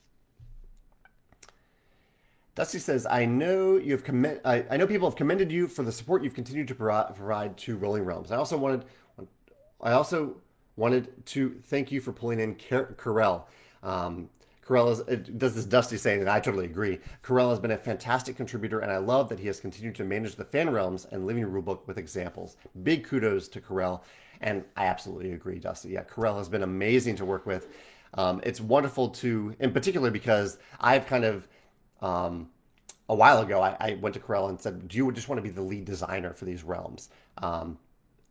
Dusty 2.60 2.78
says, 2.78 3.06
"I 3.06 3.24
know 3.24 3.78
you 3.78 3.92
have 3.92 4.04
commend. 4.04 4.38
I, 4.44 4.66
I, 4.70 4.76
know 4.76 4.86
people 4.86 5.08
have 5.08 5.16
commended 5.16 5.50
you 5.50 5.66
for 5.66 5.82
the 5.82 5.90
support 5.90 6.22
you've 6.22 6.34
continued 6.34 6.68
to 6.68 6.74
provide 6.74 7.56
to 7.56 7.76
Rolling 7.78 8.04
Realms. 8.04 8.30
I 8.30 8.36
also 8.36 8.58
wanted, 8.58 8.84
I 9.80 9.92
also 9.92 10.36
wanted 10.76 11.24
to 11.28 11.58
thank 11.62 11.90
you 11.90 12.02
for 12.02 12.12
pulling 12.12 12.38
in 12.38 12.56
Karel. 12.56 13.48
Um, 13.82 14.28
Karel 14.68 14.90
is, 14.90 15.00
does 15.38 15.54
this 15.54 15.64
Dusty 15.64 15.96
saying, 15.96 16.20
and 16.20 16.28
I 16.28 16.38
totally 16.38 16.66
agree. 16.66 16.98
Karel 17.22 17.48
has 17.48 17.58
been 17.58 17.70
a 17.70 17.78
fantastic 17.78 18.36
contributor, 18.36 18.80
and 18.80 18.92
I 18.92 18.98
love 18.98 19.30
that 19.30 19.38
he 19.38 19.46
has 19.46 19.58
continued 19.58 19.94
to 19.94 20.04
manage 20.04 20.36
the 20.36 20.44
fan 20.44 20.68
realms 20.68 21.06
and 21.10 21.26
living 21.26 21.46
rulebook 21.46 21.86
with 21.86 21.96
examples. 21.96 22.58
Big 22.82 23.04
kudos 23.04 23.48
to 23.48 23.62
Karel, 23.62 24.04
and 24.42 24.66
I 24.76 24.84
absolutely 24.84 25.32
agree, 25.32 25.60
Dusty. 25.60 25.88
Yeah, 25.88 26.02
Karel 26.02 26.36
has 26.36 26.50
been 26.50 26.62
amazing 26.62 27.16
to 27.16 27.24
work 27.24 27.46
with. 27.46 27.68
Um, 28.18 28.42
it's 28.44 28.60
wonderful 28.60 29.08
to, 29.08 29.56
in 29.60 29.72
particular, 29.72 30.10
because 30.10 30.58
I've 30.78 31.06
kind 31.06 31.24
of 31.24 31.48
um, 32.02 32.48
a 33.08 33.14
while 33.14 33.40
ago, 33.40 33.60
I, 33.60 33.76
I, 33.80 33.98
went 34.00 34.14
to 34.14 34.20
Karel 34.20 34.48
and 34.48 34.60
said, 34.60 34.88
"Do 34.88 34.96
you 34.96 35.10
just 35.12 35.28
want 35.28 35.38
to 35.38 35.42
be 35.42 35.50
the 35.50 35.62
lead 35.62 35.84
designer 35.84 36.32
for 36.32 36.44
these 36.44 36.62
realms?" 36.62 37.10
Um, 37.38 37.78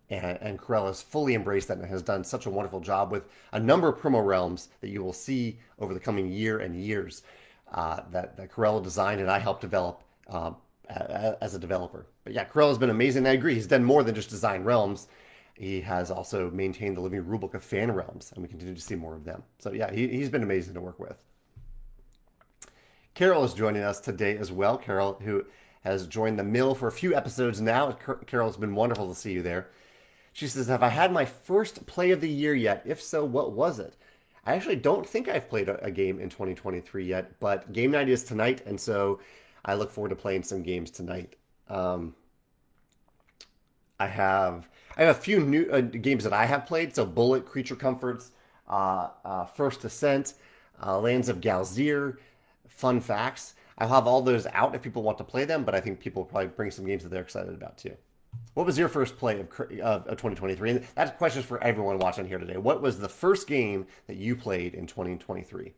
and, 0.10 0.38
and 0.42 0.60
Karel 0.60 0.88
has 0.88 1.02
fully 1.02 1.36
embraced 1.36 1.68
that 1.68 1.78
and 1.78 1.88
has 1.88 2.02
done 2.02 2.24
such 2.24 2.46
a 2.46 2.50
wonderful 2.50 2.80
job 2.80 3.12
with 3.12 3.28
a 3.52 3.60
number 3.60 3.88
of 3.88 4.00
promo 4.00 4.26
realms 4.26 4.70
that 4.82 4.90
you 4.90 5.04
will 5.04 5.14
see 5.14 5.60
over 5.78 5.94
the 5.94 6.00
coming 6.00 6.32
year 6.32 6.60
and 6.60 6.76
years 6.76 7.22
uh, 7.72 8.02
that, 8.12 8.36
that 8.38 8.54
Karel 8.54 8.82
designed 8.82 9.22
and 9.22 9.30
I 9.30 9.40
helped 9.40 9.62
develop 9.62 10.02
uh, 10.28 10.52
as 10.90 11.54
a 11.54 11.60
developer. 11.60 12.08
But 12.24 12.34
yeah, 12.34 12.46
Karel 12.46 12.70
has 12.70 12.78
been 12.78 12.90
amazing. 12.90 13.28
I 13.28 13.32
agree. 13.32 13.54
He's 13.54 13.68
done 13.68 13.84
more 13.84 14.04
than 14.04 14.16
just 14.16 14.30
design 14.30 14.64
realms. 14.64 15.08
He 15.54 15.82
has 15.82 16.10
also 16.10 16.50
maintained 16.50 16.98
the 16.98 17.02
living 17.02 17.24
rulebook 17.24 17.54
of 17.54 17.64
fan 17.64 17.92
realms, 17.92 18.32
and 18.34 18.42
we 18.42 18.48
continue 18.48 18.74
to 18.74 18.82
see 18.82 18.96
more 18.96 19.16
of 19.16 19.26
them. 19.26 19.44
So 19.60 19.74
yeah, 19.74 19.92
he, 19.92 20.08
he's 20.08 20.30
been 20.30 20.44
amazing 20.44 20.74
to 20.76 20.82
work 20.82 21.00
with. 21.00 21.24
Carol 23.20 23.44
is 23.44 23.54
joining 23.54 23.84
us 23.84 24.00
today 24.00 24.38
as 24.38 24.50
well. 24.50 24.78
Carol, 24.78 25.20
who 25.26 25.44
has 25.82 26.08
joined 26.08 26.40
the 26.40 26.44
mill 26.46 26.74
for 26.74 26.88
a 26.88 26.92
few 26.94 27.14
episodes 27.14 27.60
now. 27.60 27.92
Carol, 27.92 28.48
it's 28.48 28.56
been 28.56 28.76
wonderful 28.76 29.10
to 29.10 29.14
see 29.14 29.34
you 29.34 29.42
there. 29.42 29.68
She 30.32 30.48
says, 30.48 30.68
Have 30.68 30.84
I 30.84 30.88
had 30.88 31.12
my 31.12 31.26
first 31.26 31.86
play 31.86 32.12
of 32.12 32.22
the 32.22 32.30
year 32.30 32.56
yet? 32.56 32.82
If 32.86 33.02
so, 33.02 33.26
what 33.26 33.52
was 33.52 33.78
it? 33.78 33.98
I 34.46 34.56
actually 34.56 34.78
don't 34.78 35.06
think 35.06 35.28
I've 35.28 35.50
played 35.50 35.68
a, 35.68 35.92
game 35.92 36.18
in 36.18 36.30
2023 36.30 37.04
yet, 37.06 37.38
but 37.42 37.74
game 37.74 37.92
night 37.92 38.08
is 38.08 38.24
tonight, 38.24 38.62
and 38.66 38.80
so 38.80 39.20
I 39.66 39.74
look 39.74 39.92
forward 39.92 40.12
to 40.12 40.16
playing 40.16 40.44
some 40.44 40.64
games 40.64 40.90
tonight. 40.90 41.36
Um, 41.68 42.16
I 44.00 44.08
have 44.08 44.70
I 44.96 45.04
have 45.04 45.18
a 45.18 45.20
few 45.20 45.42
new 45.42 45.70
uh, 45.70 45.82
games 45.82 46.24
that 46.24 46.32
I 46.32 46.46
have 46.46 46.66
played. 46.66 46.96
So 46.96 47.06
Bullet, 47.06 47.46
Creature 47.46 47.76
Comforts, 47.76 48.32
uh, 48.70 49.10
uh, 49.26 49.44
First 49.44 49.84
Ascent, 49.84 50.36
uh, 50.82 50.98
Lands 51.02 51.28
of 51.28 51.42
Galzyr, 51.42 52.16
fun 52.80 53.02
facts. 53.02 53.56
I'll 53.78 53.90
have 53.90 54.08
all 54.08 54.22
those 54.22 54.48
out 54.48 54.74
if 54.74 54.82
people 54.82 55.04
want 55.04 55.18
to 55.18 55.24
play 55.24 55.46
them, 55.46 55.64
but 55.64 55.76
I 55.76 55.82
think 55.82 56.00
people 56.00 56.24
will 56.24 56.30
probably 56.30 56.48
bring 56.48 56.72
some 56.72 56.86
games 56.86 57.04
that 57.04 57.10
they're 57.10 57.22
excited 57.22 57.54
about 57.54 57.78
too. 57.78 57.96
What 58.54 58.66
was 58.66 58.78
your 58.78 58.88
first 58.88 59.18
play 59.18 59.40
of, 59.40 59.48
of, 59.60 60.08
of 60.08 60.18
2023? 60.18 60.70
And 60.72 60.88
that 60.96 61.18
question 61.18 61.42
is 61.42 61.46
for 61.46 61.62
everyone 61.64 62.00
watching 62.00 62.28
here 62.28 62.38
today. 62.38 62.58
What 62.58 62.82
was 62.82 63.00
the 63.00 63.10
first 63.10 63.48
game 63.48 63.88
that 64.08 64.18
you 64.18 64.36
played 64.36 64.74
in 64.74 64.88
2023? 64.88 65.74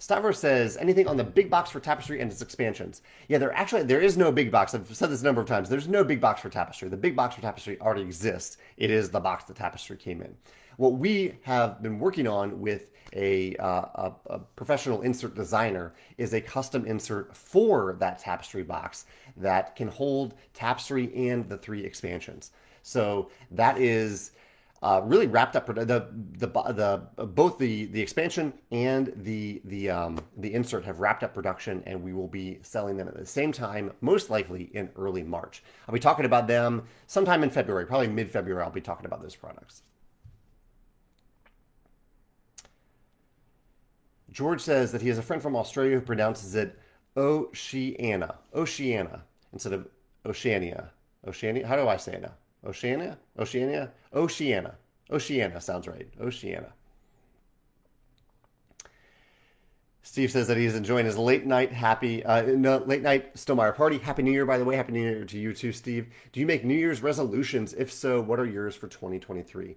Stavros 0.00 0.38
says 0.38 0.76
anything 0.76 1.08
on 1.08 1.16
the 1.16 1.24
big 1.24 1.50
box 1.50 1.70
for 1.70 1.80
Tapestry 1.80 2.20
and 2.20 2.30
its 2.30 2.40
expansions. 2.40 3.02
Yeah, 3.28 3.38
there 3.38 3.52
actually 3.52 3.82
there 3.82 4.00
is 4.00 4.16
no 4.16 4.30
big 4.30 4.52
box. 4.52 4.72
I've 4.72 4.94
said 4.94 5.10
this 5.10 5.22
a 5.22 5.24
number 5.24 5.40
of 5.40 5.48
times. 5.48 5.68
There's 5.68 5.88
no 5.88 6.04
big 6.04 6.20
box 6.20 6.40
for 6.40 6.48
Tapestry. 6.48 6.88
The 6.88 6.96
big 6.96 7.16
box 7.16 7.34
for 7.34 7.42
Tapestry 7.42 7.80
already 7.80 8.02
exists. 8.02 8.58
It 8.76 8.90
is 8.90 9.10
the 9.10 9.20
box 9.20 9.44
that 9.44 9.56
Tapestry 9.56 9.96
came 9.96 10.22
in. 10.22 10.36
What 10.78 10.92
we 10.92 11.34
have 11.42 11.82
been 11.82 11.98
working 11.98 12.28
on 12.28 12.60
with 12.60 12.92
a, 13.12 13.56
uh, 13.56 13.64
a, 13.66 14.12
a, 14.26 14.38
professional 14.38 15.02
insert 15.02 15.34
designer 15.34 15.92
is 16.18 16.32
a 16.32 16.40
custom 16.40 16.86
insert 16.86 17.34
for 17.34 17.96
that 17.98 18.20
tapestry 18.20 18.62
box 18.62 19.04
that 19.36 19.74
can 19.74 19.88
hold 19.88 20.34
tapestry 20.54 21.12
and 21.28 21.48
the 21.48 21.58
three 21.58 21.84
expansions. 21.84 22.52
So 22.82 23.28
that 23.50 23.78
is 23.78 24.30
uh, 24.80 25.00
really 25.04 25.26
wrapped 25.26 25.56
up 25.56 25.66
the 25.66 25.84
the 25.84 26.06
the 26.38 27.26
both 27.26 27.58
the 27.58 27.86
the 27.86 28.00
expansion 28.00 28.52
and 28.70 29.12
the 29.16 29.60
the 29.64 29.90
um, 29.90 30.20
the 30.36 30.54
insert 30.54 30.84
have 30.84 31.00
wrapped 31.00 31.24
up 31.24 31.34
production 31.34 31.82
and 31.86 32.00
we 32.00 32.12
will 32.12 32.28
be 32.28 32.60
selling 32.62 32.96
them 32.96 33.08
at 33.08 33.16
the 33.16 33.26
same 33.26 33.50
time 33.50 33.90
most 34.00 34.30
likely 34.30 34.70
in 34.74 34.90
early 34.94 35.24
March. 35.24 35.64
I'll 35.88 35.94
be 35.94 35.98
talking 35.98 36.24
about 36.24 36.46
them 36.46 36.84
sometime 37.08 37.42
in 37.42 37.50
February, 37.50 37.84
probably 37.84 38.06
mid 38.06 38.30
February. 38.30 38.62
I'll 38.62 38.70
be 38.70 38.80
talking 38.80 39.06
about 39.06 39.20
those 39.20 39.34
products. 39.34 39.82
George 44.30 44.60
says 44.60 44.92
that 44.92 45.02
he 45.02 45.08
has 45.08 45.18
a 45.18 45.22
friend 45.22 45.42
from 45.42 45.56
Australia 45.56 45.96
who 45.96 46.00
pronounces 46.00 46.54
it 46.54 46.78
Oceania, 47.16 48.36
Oceania 48.54 49.22
instead 49.52 49.72
of 49.72 49.88
Oceania. 50.26 50.90
Oceania. 51.26 51.66
How 51.66 51.76
do 51.76 51.88
I 51.88 51.96
say 51.96 52.14
it 52.14 52.22
now? 52.22 52.34
Oceania, 52.64 53.18
Oceania, 53.38 53.92
Oceania, 54.14 54.74
Oceania 55.10 55.60
sounds 55.60 55.88
right. 55.88 56.08
Oceania. 56.20 56.72
Steve 60.02 60.30
says 60.30 60.48
that 60.48 60.56
he's 60.56 60.74
enjoying 60.74 61.04
his 61.04 61.18
late 61.18 61.44
night 61.44 61.70
happy, 61.70 62.24
uh, 62.24 62.40
no, 62.42 62.78
late 62.78 63.02
night 63.02 63.34
Stonemaier 63.34 63.76
party. 63.76 63.98
Happy 63.98 64.22
New 64.22 64.32
Year, 64.32 64.46
by 64.46 64.56
the 64.56 64.64
way. 64.64 64.74
Happy 64.74 64.92
New 64.92 65.02
Year 65.02 65.24
to 65.24 65.38
you 65.38 65.52
too, 65.52 65.70
Steve. 65.70 66.08
Do 66.32 66.40
you 66.40 66.46
make 66.46 66.64
New 66.64 66.74
Year's 66.74 67.02
resolutions? 67.02 67.74
If 67.74 67.92
so, 67.92 68.20
what 68.20 68.40
are 68.40 68.46
yours 68.46 68.74
for 68.74 68.88
2023? 68.88 69.76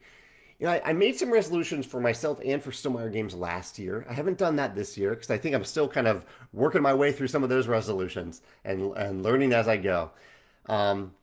You 0.61 0.67
know, 0.67 0.73
I, 0.73 0.91
I, 0.91 0.93
made 0.93 1.17
some 1.17 1.33
resolutions 1.33 1.87
for 1.87 1.99
myself 1.99 2.39
and 2.45 2.61
for 2.61 2.69
Stonemaier 2.69 3.11
Games 3.11 3.33
last 3.33 3.79
year. 3.79 4.05
I 4.07 4.13
haven't 4.13 4.37
done 4.37 4.57
that 4.57 4.75
this 4.75 4.95
year 4.95 5.09
because 5.09 5.31
I 5.31 5.37
think 5.39 5.55
I'm 5.55 5.63
still 5.63 5.87
kind 5.87 6.07
of 6.07 6.23
working 6.53 6.83
my 6.83 6.93
way 6.93 7.11
through 7.11 7.29
some 7.29 7.41
of 7.41 7.49
those 7.49 7.67
resolutions 7.67 8.43
and 8.63 8.95
and 8.95 9.23
learning 9.23 9.53
as 9.53 9.67
I 9.67 9.77
go. 9.77 10.11
Um, 10.67 11.13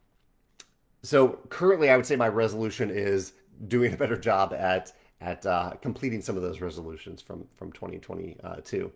so 1.04 1.38
currently, 1.50 1.88
I 1.88 1.96
would 1.96 2.04
say 2.04 2.16
my 2.16 2.26
resolution 2.26 2.90
is 2.90 3.32
doing 3.68 3.94
a 3.94 3.96
better 3.96 4.16
job 4.16 4.52
at 4.52 4.92
at 5.20 5.46
uh, 5.46 5.74
completing 5.80 6.20
some 6.20 6.36
of 6.36 6.42
those 6.42 6.60
resolutions 6.60 7.22
from 7.22 7.46
from 7.54 7.70
2022. 7.70 8.90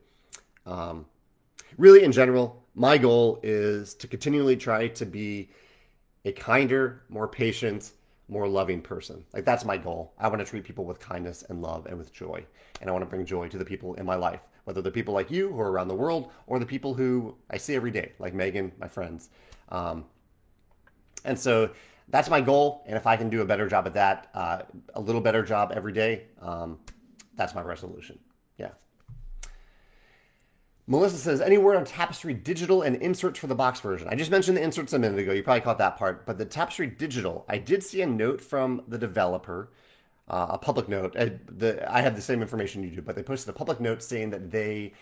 Um, 0.67 1.07
really, 1.79 2.03
in 2.03 2.11
general, 2.11 2.65
my 2.75 2.99
goal 2.99 3.39
is 3.45 3.95
to 3.95 4.09
continually 4.09 4.57
try 4.57 4.89
to 4.89 5.07
be 5.07 5.51
a 6.25 6.33
kinder, 6.33 7.05
more 7.09 7.29
patient, 7.29 7.93
more 8.29 8.49
loving 8.49 8.81
person. 8.81 9.25
Like 9.33 9.45
that's 9.45 9.65
my 9.65 9.77
goal. 9.77 10.15
I 10.19 10.29
want 10.29 10.41
to 10.41 10.45
treat 10.45 10.65
people 10.65 10.85
with 10.85 10.99
kindness 10.99 11.45
and 11.49 11.61
love 11.61 11.87
and 11.87 11.99
with 11.99 12.13
joy. 12.13 12.45
And 12.81 12.89
I 12.89 12.93
want 12.93 13.03
to 13.03 13.11
bring 13.11 13.27
joy 13.27 13.49
to 13.49 13.59
the 13.59 13.65
people 13.65 13.95
in 13.95 14.07
my 14.07 14.15
life, 14.15 14.41
whether 14.65 14.81
they're 14.81 14.93
people 14.93 15.15
like 15.15 15.31
you 15.31 15.53
who 15.53 15.61
are 15.61 15.71
around 15.71 15.89
the 15.89 15.95
world 15.95 16.31
or 16.47 16.59
the 16.59 16.67
people 16.67 16.95
who 16.95 17.37
I 17.51 17.57
see 17.59 17.75
every 17.75 17.91
day, 17.91 18.13
like 18.19 18.35
Megan, 18.35 18.73
my 18.79 18.89
friends. 18.89 19.31
Um, 19.69 20.05
and 21.25 21.39
so 21.39 21.71
that's 22.09 22.29
my 22.29 22.41
goal. 22.41 22.85
And 22.87 22.97
if 22.97 23.07
I 23.07 23.17
can 23.17 23.29
do 23.29 23.43
a 23.43 23.45
better 23.45 23.69
job 23.69 23.87
at 23.87 23.95
that, 23.95 24.29
uh, 24.35 24.63
a 24.95 25.01
little 25.01 25.21
better 25.21 25.43
job 25.43 25.73
every 25.75 25.93
day, 25.93 26.25
um, 26.41 26.79
that's 27.37 27.55
my 27.55 27.63
resolution. 27.63 28.19
Yeah. 28.59 28.71
Melissa 30.87 31.17
says, 31.17 31.41
any 31.41 31.59
word 31.59 31.77
on 31.77 31.85
Tapestry 31.85 32.35
Digital 32.35 32.83
and 32.83 32.97
inserts 32.97 33.39
for 33.39 33.47
the 33.47 33.55
box 33.55 33.79
version? 33.81 34.09
I 34.09 34.17
just 34.17 34.33
mentioned 34.33 34.57
the 34.57 34.63
inserts 34.63 34.93
a 34.93 34.99
minute 34.99 35.19
ago. 35.19 35.33
You 35.33 35.43
probably 35.43 35.61
caught 35.61 35.79
that 35.79 35.97
part. 35.97 36.27
But 36.27 36.39
the 36.39 36.45
Tapestry 36.45 36.89
Digital, 36.89 37.45
I 37.49 37.59
did 37.59 37.85
see 37.85 38.03
a 38.03 38.07
note 38.07 38.41
from 38.41 38.83
the 38.89 38.99
developer, 38.99 39.71
uh, 40.29 40.49
a 40.51 40.59
public 40.59 40.89
note. 40.89 41.15
Uh, 41.17 41.31
the, 41.47 41.91
I 41.93 42.01
have 42.01 42.17
the 42.17 42.23
same 42.23 42.43
information 42.43 42.83
you 42.83 42.91
do, 42.91 43.03
but 43.03 43.15
they 43.15 43.23
posted 43.23 43.49
a 43.49 43.57
public 43.57 43.79
note 43.81 44.03
saying 44.03 44.31
that 44.31 44.51
they 44.51 44.95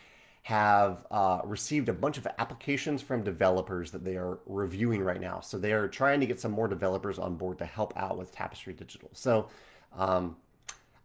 have 0.43 1.07
uh, 1.11 1.41
received 1.45 1.89
a 1.89 1.93
bunch 1.95 2.19
of 2.19 2.27
applications 2.39 3.01
from 3.01 3.23
developers 3.23 3.91
that 3.91 4.05
they 4.05 4.17
are 4.17 4.39
reviewing 4.47 5.03
right 5.03 5.21
now. 5.21 5.41
So 5.41 5.59
they 5.59 5.73
are 5.73 5.89
trying 5.89 6.21
to 6.21 6.27
get 6.27 6.41
some 6.41 6.53
more 6.53 6.69
developers 6.69 7.19
on 7.19 7.37
board 7.37 7.59
to 7.59 7.65
help 7.65 7.95
out 7.97 8.19
with 8.19 8.33
Tapestry 8.33 8.75
Digital. 8.75 9.11
So 9.13 9.49
um, 9.97 10.37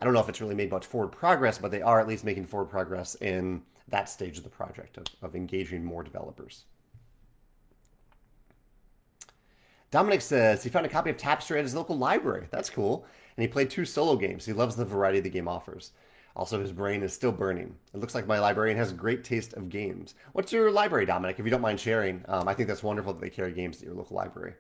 I 0.02 0.06
don't 0.06 0.14
know 0.14 0.20
if 0.20 0.28
it's 0.28 0.42
really 0.42 0.56
made 0.56 0.72
much 0.72 0.86
forward 0.86 1.14
progress, 1.14 1.58
but 1.58 1.72
they 1.72 1.82
are 1.82 2.00
at 2.02 2.08
least 2.08 2.26
making 2.26 2.46
forward 2.46 2.70
progress 2.70 3.16
in 3.16 3.62
that 3.88 4.10
stage 4.10 4.38
of 4.38 4.44
the 4.44 4.50
project 4.50 4.98
of, 4.98 5.06
of 5.22 5.36
engaging 5.36 5.84
more 5.84 6.04
developers. 6.04 6.66
Dominic 9.92 10.22
says 10.22 10.64
he 10.64 10.70
found 10.70 10.86
a 10.86 10.90
copy 10.90 11.10
of 11.10 11.18
Tapestry 11.18 11.58
at 11.58 11.64
his 11.64 11.76
local 11.76 11.98
library. 11.98 12.48
That's 12.52 12.70
cool. 12.70 13.06
And 13.38 13.44
he 13.44 13.48
played 13.48 13.70
two 13.70 13.86
solo 13.86 14.16
games. 14.16 14.46
He 14.46 14.54
loves 14.54 14.76
the 14.76 14.86
variety 14.86 15.20
the 15.20 15.30
game 15.30 15.48
offers. 15.48 15.92
Also, 16.36 16.60
his 16.60 16.74
brain 16.74 17.02
is 17.02 17.14
still 17.14 17.32
burning. 17.32 17.76
It 17.94 18.00
looks 18.00 18.14
like 18.14 18.28
my 18.28 18.40
librarian 18.40 18.78
has 18.78 18.92
a 18.92 18.96
great 18.96 19.24
taste 19.24 19.54
of 19.54 19.70
games. 19.70 20.16
What's 20.34 20.52
your 20.52 20.70
library, 20.70 21.06
Dominic? 21.06 21.40
If 21.40 21.46
you 21.46 21.52
don't 21.52 21.62
mind 21.62 21.80
sharing, 21.80 22.26
um, 22.28 22.48
I 22.48 22.54
think 22.54 22.68
that's 22.68 22.84
wonderful 22.84 23.14
that 23.14 23.22
they 23.22 23.30
carry 23.30 23.54
games 23.54 23.78
at 23.78 23.84
your 23.86 23.94
local 23.94 24.18
library. 24.18 24.56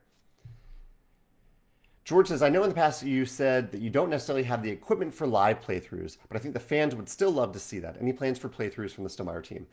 George 2.05 2.27
says, 2.27 2.43
I 2.43 2.49
know 2.49 2.61
in 2.61 2.69
the 2.69 2.75
past 2.75 3.01
you 3.01 3.25
said 3.25 3.71
that 3.71 3.81
you 3.81 3.89
don't 3.89 4.11
necessarily 4.11 4.43
have 4.43 4.61
the 4.61 4.69
equipment 4.69 5.11
for 5.11 5.25
live 5.25 5.59
playthroughs, 5.59 6.17
but 6.29 6.37
I 6.37 6.39
think 6.39 6.53
the 6.53 6.59
fans 6.59 6.93
would 6.93 7.09
still 7.09 7.31
love 7.31 7.51
to 7.53 7.59
see 7.59 7.79
that. 7.79 7.97
Any 7.99 8.13
plans 8.13 8.37
for 8.37 8.47
playthroughs 8.47 8.91
from 8.91 9.05
the 9.05 9.09
Stonemaier 9.09 9.43
team? 9.43 9.65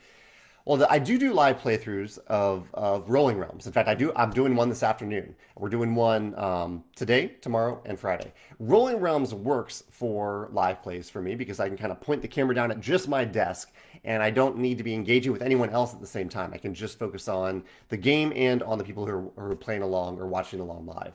Well, 0.65 0.79
the, 0.79 0.91
I 0.91 0.99
do 0.99 1.19
do 1.19 1.35
live 1.35 1.61
playthroughs 1.61 2.19
of, 2.29 2.71
of 2.73 3.11
Rolling 3.11 3.37
Realms. 3.37 3.67
In 3.67 3.73
fact, 3.73 3.87
I 3.87 3.95
do. 3.95 4.13
I'm 4.17 4.31
doing 4.31 4.57
one 4.57 4.71
this 4.71 4.83
afternoon. 4.83 5.35
We're 5.59 5.69
doing 5.69 5.95
one 5.95 6.35
um, 6.39 6.85
today, 6.97 7.37
tomorrow, 7.43 7.83
and 7.85 7.99
Friday. 7.99 8.33
Rolling 8.59 8.97
Realms 8.97 9.35
works 9.35 9.85
for 9.91 10.49
live 10.53 10.83
plays 10.83 11.11
for 11.11 11.21
me 11.21 11.35
because 11.35 11.61
I 11.61 11.69
can 11.69 11.77
kind 11.77 11.93
of 11.93 12.01
point 12.01 12.23
the 12.23 12.29
camera 12.29 12.55
down 12.55 12.71
at 12.71 12.81
just 12.81 13.09
my 13.09 13.27
desk, 13.27 13.73
and 14.05 14.23
I 14.23 14.31
don't 14.31 14.57
need 14.57 14.79
to 14.79 14.85
be 14.85 14.95
engaging 14.95 15.33
with 15.33 15.43
anyone 15.43 15.69
else 15.69 15.93
at 15.93 16.01
the 16.01 16.07
same 16.07 16.31
time. 16.31 16.53
I 16.55 16.59
can 16.59 16.73
just 16.73 16.99
focus 16.99 17.29
on 17.29 17.65
the 17.91 17.99
game 17.99 18.33
and 18.35 18.63
on 18.63 18.79
the 18.79 18.85
people 18.85 19.05
who 19.05 19.13
are, 19.13 19.23
who 19.37 19.53
are 19.53 19.57
playing 19.57 19.83
along 19.83 20.19
or 20.19 20.27
watching 20.29 20.61
along 20.61 20.87
live. 20.87 21.13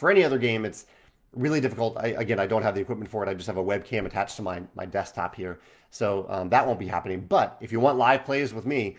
For 0.00 0.10
any 0.10 0.24
other 0.24 0.38
game, 0.38 0.64
it's 0.64 0.86
really 1.34 1.60
difficult. 1.60 1.98
I, 1.98 2.06
again, 2.08 2.40
I 2.40 2.46
don't 2.46 2.62
have 2.62 2.74
the 2.74 2.80
equipment 2.80 3.10
for 3.10 3.22
it. 3.22 3.28
I 3.28 3.34
just 3.34 3.46
have 3.48 3.58
a 3.58 3.62
webcam 3.62 4.06
attached 4.06 4.36
to 4.36 4.42
my, 4.42 4.62
my 4.74 4.86
desktop 4.86 5.34
here. 5.34 5.60
So 5.90 6.24
um, 6.30 6.48
that 6.48 6.66
won't 6.66 6.78
be 6.78 6.86
happening. 6.86 7.26
But 7.28 7.58
if 7.60 7.70
you 7.70 7.80
want 7.80 7.98
live 7.98 8.24
plays 8.24 8.54
with 8.54 8.64
me, 8.64 8.96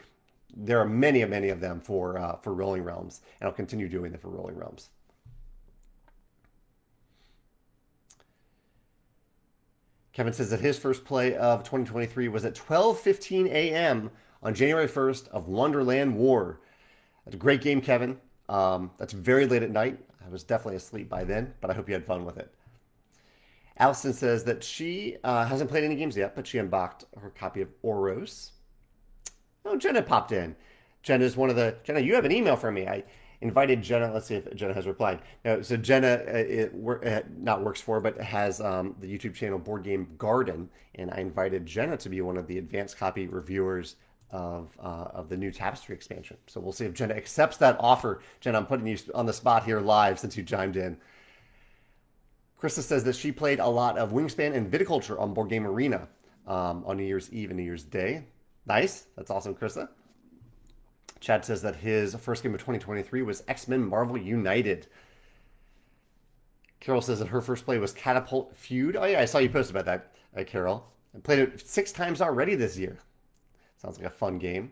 there 0.55 0.79
are 0.79 0.85
many, 0.85 1.25
many 1.25 1.49
of 1.49 1.59
them 1.59 1.81
for, 1.81 2.19
uh, 2.19 2.35
for 2.35 2.53
Rolling 2.53 2.83
Realms. 2.83 3.21
And 3.39 3.47
I'll 3.47 3.53
continue 3.53 3.89
doing 3.89 4.11
them 4.11 4.21
for 4.21 4.29
Rolling 4.29 4.55
Realms. 4.55 4.91
Kevin 10.13 10.33
says 10.33 10.51
that 10.51 10.59
his 10.59 10.77
first 10.77 11.03
play 11.03 11.35
of 11.35 11.63
2023 11.63 12.27
was 12.27 12.45
at 12.45 12.53
12:15 12.53 13.47
a.m. 13.47 14.11
on 14.43 14.53
January 14.53 14.87
1st 14.87 15.29
of 15.29 15.47
Wonderland 15.47 16.15
War. 16.15 16.59
That's 17.25 17.33
a 17.33 17.39
great 17.39 17.61
game, 17.61 17.81
Kevin. 17.81 18.19
Um, 18.47 18.91
that's 18.99 19.13
very 19.13 19.47
late 19.47 19.63
at 19.63 19.71
night. 19.71 19.97
I 20.25 20.29
was 20.29 20.43
definitely 20.43 20.77
asleep 20.77 21.09
by 21.09 21.23
then, 21.23 21.53
but 21.61 21.69
I 21.69 21.73
hope 21.73 21.87
you 21.87 21.93
had 21.93 22.05
fun 22.05 22.25
with 22.25 22.37
it. 22.37 22.53
Allison 23.77 24.13
says 24.13 24.43
that 24.43 24.63
she 24.63 25.17
uh, 25.23 25.45
hasn't 25.45 25.69
played 25.69 25.83
any 25.83 25.95
games 25.95 26.17
yet, 26.17 26.35
but 26.35 26.45
she 26.45 26.57
unboxed 26.57 27.05
her 27.19 27.29
copy 27.29 27.61
of 27.61 27.69
Oros. 27.81 28.51
Oh, 29.65 29.77
Jenna 29.77 30.01
popped 30.01 30.31
in. 30.31 30.55
Jenna 31.03 31.25
is 31.25 31.35
one 31.35 31.49
of 31.49 31.55
the 31.55 31.75
Jenna. 31.83 31.99
You 31.99 32.15
have 32.15 32.25
an 32.25 32.31
email 32.31 32.55
from 32.55 32.75
me. 32.75 32.87
I 32.87 33.03
invited 33.41 33.81
Jenna. 33.81 34.11
Let's 34.13 34.27
see 34.27 34.35
if 34.35 34.53
Jenna 34.55 34.73
has 34.73 34.85
replied. 34.85 35.21
No, 35.43 35.61
so 35.61 35.77
Jenna, 35.77 36.21
uh, 36.27 36.31
it, 36.31 36.73
uh, 37.05 37.21
not 37.37 37.63
works 37.63 37.81
for, 37.81 37.99
but 37.99 38.17
has 38.17 38.61
um, 38.61 38.95
the 38.99 39.07
YouTube 39.07 39.33
channel 39.33 39.57
Board 39.57 39.83
Game 39.83 40.09
Garden, 40.17 40.69
and 40.95 41.09
I 41.11 41.17
invited 41.17 41.65
Jenna 41.65 41.97
to 41.97 42.09
be 42.09 42.21
one 42.21 42.37
of 42.37 42.47
the 42.47 42.57
advanced 42.57 42.97
copy 42.97 43.27
reviewers 43.27 43.95
of 44.31 44.75
uh, 44.79 45.09
of 45.13 45.29
the 45.29 45.37
new 45.37 45.51
Tapestry 45.51 45.95
expansion. 45.95 46.37
So 46.47 46.59
we'll 46.59 46.71
see 46.71 46.85
if 46.85 46.93
Jenna 46.93 47.13
accepts 47.13 47.57
that 47.57 47.77
offer. 47.79 48.21
Jenna, 48.39 48.57
I'm 48.57 48.65
putting 48.65 48.87
you 48.87 48.97
on 49.13 49.25
the 49.25 49.33
spot 49.33 49.65
here 49.65 49.79
live 49.79 50.19
since 50.19 50.37
you 50.37 50.43
chimed 50.43 50.75
in. 50.75 50.97
Krista 52.59 52.81
says 52.81 53.03
that 53.05 53.15
she 53.15 53.31
played 53.31 53.59
a 53.59 53.67
lot 53.67 53.97
of 53.97 54.11
Wingspan 54.11 54.55
and 54.55 54.71
Viticulture 54.71 55.19
on 55.19 55.33
Board 55.33 55.49
Game 55.49 55.65
Arena 55.65 56.07
um, 56.47 56.83
on 56.85 56.97
New 56.97 57.03
Year's 57.03 57.31
Eve 57.33 57.49
and 57.49 57.57
New 57.57 57.63
Year's 57.63 57.83
Day. 57.83 58.25
Nice. 58.65 59.07
That's 59.15 59.31
awesome, 59.31 59.55
Krista. 59.55 59.89
Chad 61.19 61.45
says 61.45 61.61
that 61.61 61.77
his 61.77 62.15
first 62.15 62.43
game 62.43 62.53
of 62.53 62.59
2023 62.59 63.21
was 63.21 63.43
X 63.47 63.67
Men 63.67 63.83
Marvel 63.83 64.17
United. 64.17 64.87
Carol 66.79 67.01
says 67.01 67.19
that 67.19 67.27
her 67.27 67.41
first 67.41 67.65
play 67.65 67.77
was 67.77 67.93
Catapult 67.93 68.55
Feud. 68.55 68.95
Oh, 68.95 69.05
yeah, 69.05 69.19
I 69.19 69.25
saw 69.25 69.37
you 69.37 69.49
post 69.49 69.69
about 69.69 69.85
that, 69.85 70.13
uh, 70.35 70.43
Carol. 70.43 70.87
I 71.15 71.19
played 71.19 71.39
it 71.39 71.67
six 71.67 71.91
times 71.91 72.21
already 72.21 72.55
this 72.55 72.75
year. 72.75 72.97
Sounds 73.81 73.97
like 73.97 74.07
a 74.07 74.11
fun 74.11 74.37
game. 74.37 74.71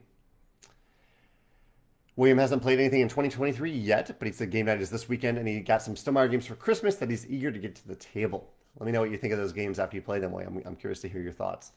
William 2.16 2.38
hasn't 2.38 2.62
played 2.62 2.80
anything 2.80 3.02
in 3.02 3.08
2023 3.08 3.72
yet, 3.72 4.20
but 4.20 4.28
he's 4.28 4.38
the 4.38 4.46
game 4.46 4.68
night 4.68 4.82
is 4.82 4.92
this 4.92 5.10
weekend, 5.10 5.38
and 5.38 5.48
he 5.48 5.62
got 5.62 5.82
some 5.82 5.96
Stonemaier 5.96 6.30
games 6.30 6.46
for 6.46 6.56
Christmas 6.56 6.96
that 6.96 7.10
he's 7.10 7.26
eager 7.28 7.52
to 7.52 7.58
get 7.58 7.76
to 7.76 7.88
the 7.88 7.96
table. 7.96 8.52
Let 8.78 8.86
me 8.86 8.92
know 8.92 9.00
what 9.00 9.10
you 9.10 9.18
think 9.18 9.34
of 9.34 9.40
those 9.40 9.54
games 9.54 9.80
after 9.80 9.96
you 9.96 10.04
play 10.04 10.20
them, 10.20 10.32
William. 10.32 10.62
I'm 10.64 10.76
curious 10.76 11.00
to 11.02 11.10
hear 11.10 11.22
your 11.22 11.32
thoughts. 11.32 11.72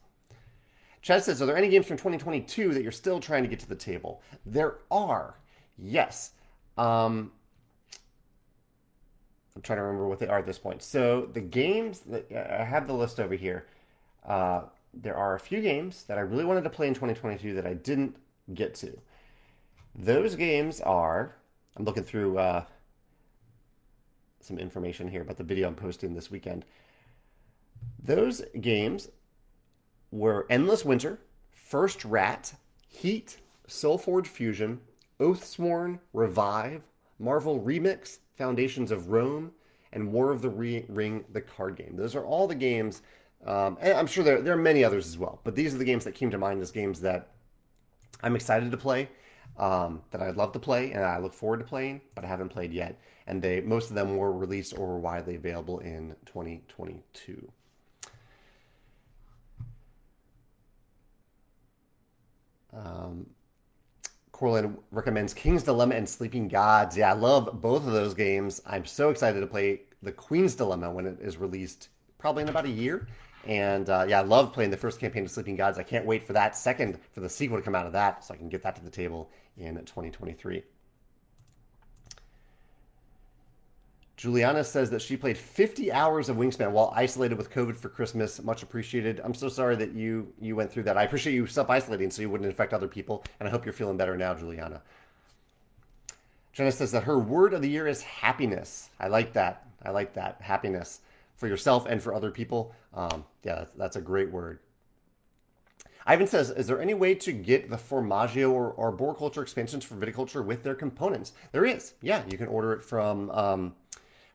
Chad 1.01 1.23
says, 1.23 1.41
Are 1.41 1.47
there 1.47 1.57
any 1.57 1.69
games 1.69 1.87
from 1.87 1.97
2022 1.97 2.73
that 2.73 2.83
you're 2.83 2.91
still 2.91 3.19
trying 3.19 3.41
to 3.43 3.49
get 3.49 3.59
to 3.61 3.69
the 3.69 3.75
table? 3.75 4.21
There 4.45 4.77
are. 4.91 5.39
Yes. 5.77 6.31
Um, 6.77 7.31
I'm 9.55 9.61
trying 9.63 9.77
to 9.77 9.83
remember 9.83 10.07
what 10.07 10.19
they 10.19 10.27
are 10.27 10.39
at 10.39 10.45
this 10.45 10.59
point. 10.59 10.83
So 10.83 11.29
the 11.33 11.41
games 11.41 12.01
that 12.01 12.31
I 12.31 12.63
have 12.63 12.85
the 12.85 12.93
list 12.93 13.19
over 13.19 13.33
here. 13.33 13.65
Uh, 14.23 14.63
there 14.93 15.15
are 15.15 15.33
a 15.33 15.39
few 15.39 15.61
games 15.61 16.03
that 16.03 16.17
I 16.17 16.21
really 16.21 16.45
wanted 16.45 16.63
to 16.63 16.69
play 16.69 16.87
in 16.87 16.93
2022 16.93 17.53
that 17.55 17.65
I 17.65 17.73
didn't 17.73 18.15
get 18.53 18.75
to. 18.75 18.99
Those 19.95 20.35
games 20.35 20.81
are, 20.81 21.35
I'm 21.75 21.85
looking 21.85 22.03
through 22.03 22.37
uh, 22.37 22.65
some 24.39 24.59
information 24.59 25.07
here 25.07 25.21
about 25.21 25.37
the 25.37 25.43
video 25.43 25.67
I'm 25.67 25.75
posting 25.75 26.13
this 26.13 26.29
weekend. 26.29 26.65
Those 28.01 28.43
games 28.59 29.09
were 30.11 30.45
Endless 30.49 30.85
Winter, 30.85 31.19
First 31.51 32.05
Rat, 32.05 32.55
Heat, 32.87 33.37
Soulforge 33.67 34.27
Fusion, 34.27 34.81
Oathsworn, 35.19 35.99
Revive, 36.11 36.87
Marvel 37.17 37.59
Remix, 37.59 38.19
Foundations 38.37 38.91
of 38.91 39.09
Rome, 39.09 39.51
and 39.91 40.11
War 40.11 40.31
of 40.31 40.41
the 40.41 40.49
Ring, 40.49 41.25
the 41.31 41.41
card 41.41 41.75
game. 41.75 41.95
Those 41.95 42.15
are 42.15 42.25
all 42.25 42.47
the 42.47 42.55
games 42.55 43.01
um, 43.45 43.77
and 43.81 43.93
I'm 43.93 44.07
sure 44.07 44.23
there, 44.23 44.41
there 44.41 44.53
are 44.53 44.61
many 44.61 44.83
others 44.83 45.07
as 45.07 45.17
well, 45.17 45.39
but 45.43 45.55
these 45.55 45.73
are 45.75 45.77
the 45.77 45.85
games 45.85 46.03
that 46.05 46.13
came 46.13 46.31
to 46.31 46.37
mind 46.37 46.61
as 46.61 46.71
games 46.71 47.01
that 47.01 47.29
I'm 48.21 48.35
excited 48.35 48.71
to 48.71 48.77
play, 48.77 49.09
um, 49.57 50.01
that 50.11 50.21
I'd 50.21 50.37
love 50.37 50.53
to 50.53 50.59
play, 50.59 50.91
and 50.91 51.03
I 51.03 51.17
look 51.19 51.33
forward 51.33 51.57
to 51.57 51.65
playing, 51.65 52.01
but 52.15 52.23
I 52.23 52.27
haven't 52.27 52.49
played 52.49 52.71
yet. 52.71 52.99
And 53.27 53.41
they 53.41 53.61
most 53.61 53.89
of 53.89 53.95
them 53.95 54.17
were 54.17 54.31
released 54.31 54.73
or 54.77 54.87
were 54.87 54.99
widely 54.99 55.35
available 55.35 55.79
in 55.79 56.15
2022. 56.25 57.51
Um, 62.73 63.27
Corlin 64.31 64.77
recommends 64.91 65.33
King's 65.33 65.63
Dilemma 65.63 65.95
and 65.95 66.09
Sleeping 66.09 66.47
Gods. 66.47 66.97
Yeah, 66.97 67.11
I 67.11 67.13
love 67.13 67.61
both 67.61 67.85
of 67.85 67.93
those 67.93 68.13
games. 68.13 68.61
I'm 68.65 68.85
so 68.85 69.09
excited 69.09 69.39
to 69.39 69.47
play 69.47 69.81
the 70.01 70.11
Queen's 70.11 70.55
Dilemma 70.55 70.91
when 70.91 71.05
it 71.05 71.19
is 71.21 71.37
released, 71.37 71.89
probably 72.17 72.43
in 72.43 72.49
about 72.49 72.65
a 72.65 72.69
year. 72.69 73.07
And 73.45 73.89
uh, 73.89 74.05
yeah, 74.07 74.19
I 74.19 74.23
love 74.23 74.53
playing 74.53 74.71
the 74.71 74.77
first 74.77 74.99
campaign 74.99 75.25
of 75.25 75.31
Sleeping 75.31 75.55
Gods. 75.55 75.77
I 75.77 75.83
can't 75.83 76.05
wait 76.05 76.23
for 76.23 76.33
that 76.33 76.55
second, 76.55 76.97
for 77.11 77.19
the 77.19 77.29
sequel 77.29 77.57
to 77.57 77.63
come 77.63 77.75
out 77.75 77.85
of 77.85 77.93
that, 77.93 78.23
so 78.23 78.33
I 78.33 78.37
can 78.37 78.49
get 78.49 78.63
that 78.63 78.75
to 78.77 78.83
the 78.83 78.89
table 78.89 79.29
in 79.57 79.75
2023. 79.75 80.63
Juliana 84.15 84.63
says 84.63 84.89
that 84.91 85.01
she 85.01 85.17
played 85.17 85.37
50 85.37 85.91
hours 85.91 86.29
of 86.29 86.37
Wingspan 86.37 86.71
while 86.71 86.93
isolated 86.95 87.37
with 87.37 87.51
COVID 87.51 87.75
for 87.75 87.89
Christmas. 87.89 88.41
Much 88.41 88.63
appreciated. 88.63 89.19
I'm 89.21 89.33
so 89.33 89.49
sorry 89.49 89.75
that 89.75 89.91
you 89.91 90.31
you 90.39 90.55
went 90.55 90.71
through 90.71 90.83
that. 90.83 90.97
I 90.97 91.03
appreciate 91.03 91.33
you 91.33 91.45
self 91.45 91.69
isolating 91.69 92.09
so 92.09 92.21
you 92.21 92.29
wouldn't 92.29 92.49
infect 92.49 92.73
other 92.73 92.87
people, 92.87 93.25
and 93.39 93.49
I 93.49 93.51
hope 93.51 93.65
you're 93.65 93.73
feeling 93.73 93.97
better 93.97 94.15
now, 94.15 94.33
Juliana. 94.33 94.81
Jenna 96.53 96.71
says 96.71 96.91
that 96.93 97.03
her 97.03 97.19
word 97.19 97.53
of 97.53 97.61
the 97.61 97.69
year 97.69 97.87
is 97.87 98.03
happiness. 98.03 98.89
I 98.99 99.07
like 99.07 99.33
that. 99.33 99.67
I 99.83 99.89
like 99.89 100.13
that. 100.13 100.39
Happiness 100.39 101.01
for 101.43 101.49
yourself 101.49 101.85
and 101.85 102.01
for 102.01 102.13
other 102.13 102.31
people. 102.31 102.73
Um, 102.93 103.25
yeah, 103.43 103.55
that's, 103.55 103.73
that's, 103.73 103.95
a 103.97 104.01
great 104.01 104.31
word. 104.31 104.59
Ivan 106.05 106.25
says, 106.25 106.51
is 106.51 106.67
there 106.67 106.81
any 106.81 106.93
way 106.93 107.15
to 107.15 107.33
get 107.33 107.69
the 107.69 107.75
Formaggio 107.75 108.49
or, 108.49 108.71
or 108.71 108.93
Arboriculture 108.93 109.41
expansions 109.41 109.83
for 109.83 109.95
viticulture 109.95 110.45
with 110.45 110.63
their 110.63 110.73
components? 110.73 111.33
There 111.51 111.65
is. 111.65 111.95
Yeah, 112.01 112.23
you 112.31 112.37
can 112.37 112.47
order 112.47 112.71
it 112.71 112.81
from, 112.81 113.29
um, 113.31 113.75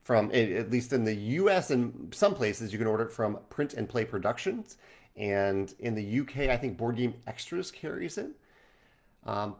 from 0.02 0.30
at 0.34 0.70
least 0.70 0.92
in 0.92 1.04
the 1.04 1.14
U.S. 1.14 1.70
and 1.70 2.14
some 2.14 2.34
places, 2.34 2.74
you 2.74 2.78
can 2.78 2.86
order 2.86 3.04
it 3.04 3.12
from 3.12 3.38
Print 3.48 3.72
and 3.72 3.88
Play 3.88 4.04
Productions. 4.04 4.76
And 5.16 5.72
in 5.78 5.94
the 5.94 6.20
UK, 6.20 6.50
I 6.50 6.58
think 6.58 6.76
Board 6.76 6.96
Game 6.96 7.14
Extras 7.26 7.70
carries 7.70 8.18
it. 8.18 8.32
Um, 9.24 9.56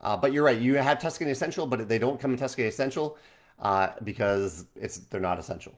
uh, 0.00 0.16
but 0.16 0.32
you're 0.32 0.44
right. 0.44 0.58
You 0.58 0.76
have 0.76 1.00
Tuscany 1.00 1.32
Essential, 1.32 1.66
but 1.66 1.86
they 1.86 1.98
don't 1.98 2.18
come 2.18 2.32
in 2.32 2.38
Tuscany 2.38 2.66
Essential 2.66 3.18
uh, 3.58 3.88
because 4.02 4.64
it's 4.74 4.96
they're 4.96 5.20
not 5.20 5.38
essential. 5.38 5.74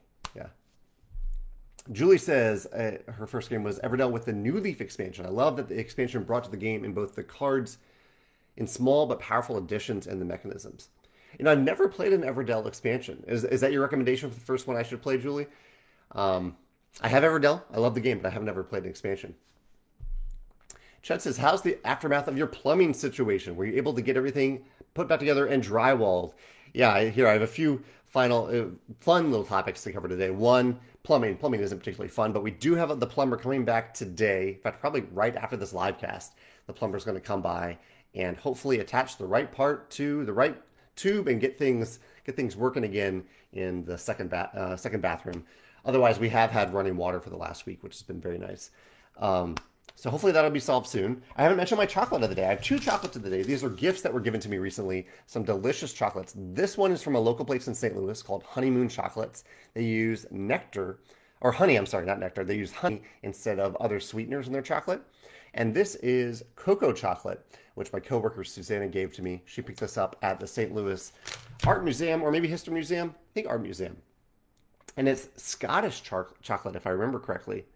Julie 1.91 2.19
says 2.19 2.67
uh, 2.67 2.99
her 3.07 3.27
first 3.27 3.51
game 3.51 3.65
was 3.65 3.81
Everdell 3.81 4.13
with 4.13 4.25
the 4.25 4.33
New 4.33 4.61
Leaf 4.61 4.81
expansion. 4.81 5.27
I 5.27 5.31
love 5.31 5.57
that 5.57 5.69
the 5.69 5.79
expansion 5.79 6.23
brought 6.23 6.45
to 6.45 6.51
the 6.51 6.57
game 6.57 6.85
in 6.85 6.93
both 6.93 7.17
the 7.17 7.25
cards, 7.25 7.79
in 8.57 8.67
small 8.67 9.07
but 9.07 9.19
powerful 9.19 9.57
additions, 9.57 10.07
and 10.07 10.21
the 10.21 10.25
mechanisms. 10.25 10.89
Know, 11.41 11.51
I've 11.51 11.59
never 11.59 11.89
played 11.89 12.13
an 12.13 12.23
Everdell 12.23 12.67
expansion. 12.67 13.25
Is, 13.27 13.43
is 13.45 13.63
that 13.63 13.73
your 13.73 13.83
recommendation 13.83 14.29
for 14.29 14.35
the 14.35 14.45
first 14.45 14.67
one 14.67 14.77
I 14.77 14.83
should 14.83 15.03
play, 15.03 15.19
Julie? 15.19 15.47
Um, 16.13 16.57
I 17.01 17.09
have 17.09 17.25
Everdell. 17.25 17.63
I 17.73 17.79
love 17.79 17.95
the 17.95 18.01
game, 18.01 18.19
but 18.19 18.29
I 18.29 18.31
have 18.31 18.43
never 18.43 18.63
played 18.63 18.85
an 18.85 18.91
expansion. 18.91 19.35
Chet 21.01 21.23
says, 21.23 21.39
How's 21.39 21.63
the 21.63 21.79
aftermath 21.85 22.29
of 22.29 22.37
your 22.37 22.47
plumbing 22.47 22.95
situation? 22.95 23.57
Were 23.57 23.65
you 23.65 23.77
able 23.77 23.95
to 23.95 24.03
get 24.03 24.17
everything 24.17 24.65
put 24.95 25.09
back 25.09 25.19
together 25.19 25.47
and 25.47 25.65
drywalled? 25.65 26.35
Yeah, 26.73 27.05
here 27.05 27.27
I 27.27 27.33
have 27.33 27.43
a 27.43 27.47
few 27.47 27.83
final 28.13 28.47
uh, 28.47 28.67
fun 28.99 29.31
little 29.31 29.45
topics 29.45 29.83
to 29.83 29.93
cover 29.93 30.07
today. 30.07 30.31
One, 30.31 30.79
plumbing. 31.03 31.39
Plumbing 31.39 31.61
isn't 31.61 31.79
particularly 31.79 32.11
fun, 32.11 32.33
but 32.33 32.43
we 32.43 32.51
do 32.51 32.75
have 32.75 33.01
the 33.01 33.07
plumber 33.07 33.37
coming 33.37 33.65
back 33.65 33.95
today. 33.95 34.51
In 34.51 34.61
fact, 34.61 34.81
probably 34.81 35.01
right 35.13 35.35
after 35.35 35.57
this 35.57 35.73
live 35.73 35.99
cast, 35.99 36.35
the 36.67 36.73
plumber's 36.73 37.05
going 37.05 37.17
to 37.17 37.21
come 37.21 37.43
by 37.43 37.79
and 38.15 38.37
hopefully 38.37 38.79
attach 38.79 39.17
the 39.17 39.27
right 39.27 39.51
part 39.51 39.91
to 39.91 40.25
the 40.27 40.33
right 40.33 40.61
tube 40.95 41.27
and 41.27 41.41
get 41.41 41.59
things 41.59 41.99
get 42.25 42.37
things 42.37 42.55
working 42.55 42.85
again 42.85 43.25
in 43.55 43.85
the 43.87 43.97
second 43.97 44.29
ba- 44.29 44.51
uh, 44.55 44.77
second 44.77 45.01
bathroom. 45.01 45.45
Otherwise, 45.85 46.21
we 46.21 46.29
have 46.29 46.51
had 46.51 46.73
running 46.73 46.97
water 46.97 47.19
for 47.19 47.31
the 47.31 47.37
last 47.37 47.67
week, 47.67 47.83
which 47.83 47.95
has 47.95 48.03
been 48.03 48.21
very 48.21 48.39
nice. 48.39 48.71
Um, 49.17 49.57
so 50.03 50.11
hopefully 50.11 50.33
that'll 50.33 50.51
be 50.51 50.59
solved 50.59 50.89
soon. 50.89 51.23
I 51.37 51.43
haven't 51.43 51.59
mentioned 51.59 51.79
my 51.79 51.87
chocolate 51.87 52.25
of 52.25 52.29
the 52.29 52.35
day. 52.35 52.45
I 52.45 52.51
have 52.51 52.61
two 52.61 52.81
chocolates 52.81 53.15
of 53.15 53.23
the 53.23 53.31
day. 53.31 53.45
These 53.45 53.63
are 53.63 53.69
gifts 53.69 54.03
that 54.03 54.13
were 54.13 54.19
given 54.19 54.41
to 54.41 54.49
me 54.49 54.59
recently. 54.59 55.07
Some 55.27 55.45
delicious 55.45 55.93
chocolates. 55.93 56.35
This 56.37 56.77
one 56.77 56.91
is 56.91 57.05
from 57.05 57.15
a 57.15 57.21
local 57.21 57.45
place 57.45 57.69
in 57.69 57.75
St. 57.75 57.97
Louis 57.97 58.21
called 58.21 58.43
Honeymoon 58.43 58.89
Chocolates. 58.89 59.45
They 59.75 59.85
use 59.85 60.27
nectar, 60.33 60.99
or 61.41 61.53
honey, 61.53 61.77
I'm 61.77 61.87
sorry, 61.87 62.05
not 62.05 62.19
nectar. 62.19 62.43
They 62.43 62.57
use 62.57 62.73
honey 62.73 63.03
instead 63.23 63.61
of 63.61 63.77
other 63.77 64.01
sweeteners 64.01 64.49
in 64.49 64.53
their 64.53 64.61
chocolate. 64.61 65.03
And 65.55 65.73
this 65.73 65.95
is 65.97 66.43
cocoa 66.57 66.93
chocolate, 66.93 67.47
which 67.77 67.93
my 67.93 68.01
coworker 68.01 68.43
Susanna 68.43 68.89
gave 68.89 69.15
to 69.15 69.23
me. 69.23 69.43
She 69.45 69.63
picked 69.63 69.79
this 69.79 69.97
up 69.97 70.17
at 70.23 70.41
the 70.41 70.49
St. 70.49 70.75
Louis 70.75 71.13
Art 71.65 71.85
Museum, 71.85 72.23
or 72.23 72.33
maybe 72.33 72.49
History 72.49 72.75
Museum. 72.75 73.15
I 73.17 73.31
think 73.35 73.47
Art 73.47 73.63
Museum. 73.63 73.99
And 74.97 75.09
it's 75.09 75.29
Scottish 75.37 76.03
chocolate, 76.03 76.75
if 76.75 76.89
I 76.89 76.91
remember 76.91 77.21
correctly. 77.21 77.67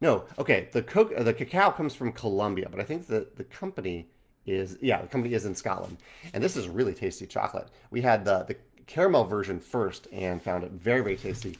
No, 0.00 0.24
okay. 0.38 0.68
The 0.72 0.82
co- 0.82 1.04
the 1.04 1.34
cacao 1.34 1.70
comes 1.70 1.94
from 1.94 2.12
Colombia, 2.12 2.68
but 2.70 2.80
I 2.80 2.84
think 2.84 3.06
the 3.06 3.26
the 3.36 3.44
company 3.44 4.08
is 4.46 4.78
yeah, 4.80 5.02
the 5.02 5.08
company 5.08 5.34
is 5.34 5.44
in 5.44 5.54
Scotland, 5.54 5.98
and 6.32 6.42
this 6.42 6.56
is 6.56 6.68
really 6.68 6.94
tasty 6.94 7.26
chocolate. 7.26 7.68
We 7.90 8.02
had 8.02 8.24
the 8.24 8.44
the 8.44 8.56
caramel 8.86 9.24
version 9.24 9.60
first 9.60 10.06
and 10.12 10.40
found 10.40 10.64
it 10.64 10.72
very 10.72 11.02
very 11.02 11.16
tasty. 11.16 11.58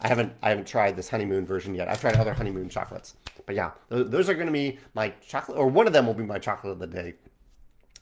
I 0.00 0.08
haven't 0.08 0.32
I 0.42 0.50
haven't 0.50 0.66
tried 0.66 0.96
this 0.96 1.08
honeymoon 1.08 1.46
version 1.46 1.74
yet. 1.74 1.88
I've 1.88 2.00
tried 2.00 2.16
other 2.16 2.34
honeymoon 2.34 2.68
chocolates, 2.68 3.14
but 3.46 3.54
yeah, 3.54 3.70
those, 3.88 4.10
those 4.10 4.28
are 4.28 4.34
going 4.34 4.46
to 4.46 4.52
be 4.52 4.78
my 4.94 5.10
chocolate, 5.26 5.56
or 5.56 5.68
one 5.68 5.86
of 5.86 5.92
them 5.92 6.06
will 6.06 6.14
be 6.14 6.24
my 6.24 6.38
chocolate 6.38 6.72
of 6.72 6.78
the 6.78 6.86
day. 6.86 7.14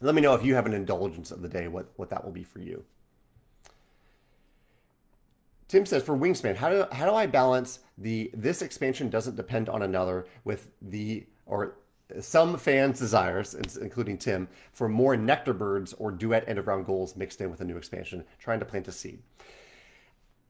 Let 0.01 0.15
me 0.15 0.23
know 0.23 0.35
if 0.35 0.45
you 0.45 0.55
have 0.55 0.67
an 0.67 0.75
indulgence 0.75 1.31
of 1.31 1.43
the 1.43 1.49
day, 1.49 1.69
what 1.69 1.93
what 1.97 2.11
that 2.11 2.25
will 2.25 2.33
be 2.33 2.43
for 2.43 2.59
you. 2.59 2.85
Tim 5.69 5.87
says 5.87 6.03
for 6.03 6.17
Wingspan, 6.17 6.57
how 6.57 6.69
do 6.69 6.87
how 6.93 7.07
do 7.07 7.15
I 7.15 7.27
balance 7.27 7.81
the 7.97 8.31
this 8.35 8.63
expansion 8.63 9.09
doesn't 9.11 9.37
depend 9.37 9.69
on 9.69 9.83
another 9.83 10.27
with 10.45 10.71
the 10.83 11.27
or 11.47 11.77
some 12.21 12.57
fans' 12.59 12.99
desires, 12.99 13.55
including 13.81 14.19
Tim, 14.19 14.49
for 14.73 14.89
more 14.89 15.17
nectar 15.17 15.55
birds 15.55 15.95
or 15.95 16.11
duet 16.11 16.45
end 16.47 16.59
of 16.59 16.67
round 16.67 16.87
goals 16.87 17.17
mixed 17.17 17.41
in 17.41 17.51
with 17.51 17.61
a 17.61 17.65
new 17.65 17.77
expansion, 17.77 18.25
trying 18.39 18.59
to 18.61 18.65
plant 18.65 18.89
a 18.89 18.93
seed. 18.93 19.23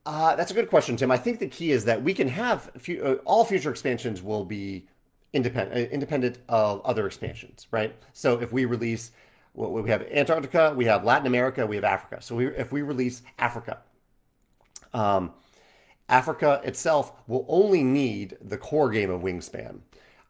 Uh, 0.07 0.37
that's 0.37 0.51
a 0.51 0.55
good 0.55 0.69
question, 0.69 0.97
Tim. 0.97 1.11
I 1.11 1.17
think 1.17 1.39
the 1.39 1.47
key 1.47 1.71
is 1.71 1.85
that 1.87 2.03
we 2.03 2.13
can 2.13 2.29
have 2.29 2.71
few, 2.77 3.03
uh, 3.03 3.15
all 3.25 3.45
future 3.45 3.71
expansions 3.71 4.23
will 4.23 4.45
be 4.45 4.87
independent 5.33 5.77
uh, 5.77 5.91
independent 5.91 6.39
of 6.49 6.83
other 6.85 7.07
expansions, 7.07 7.67
right? 7.71 7.95
So 8.13 8.41
if 8.41 8.53
we 8.53 8.65
release, 8.67 9.13
well, 9.55 9.71
we 9.71 9.89
have 9.91 10.03
Antarctica, 10.03 10.75
we 10.77 10.85
have 10.85 11.05
Latin 11.05 11.27
America, 11.27 11.67
we 11.67 11.77
have 11.77 11.85
Africa. 11.85 12.21
So 12.21 12.37
we, 12.37 12.49
if 12.49 12.71
we 12.71 12.83
release 12.83 13.23
Africa, 13.39 13.79
um, 14.95 15.33
Africa 16.09 16.61
itself 16.65 17.13
will 17.27 17.45
only 17.49 17.83
need 17.83 18.37
the 18.41 18.59
core 18.59 18.91
game 18.91 19.11
of 19.11 19.23
Wingspan. 19.23 19.81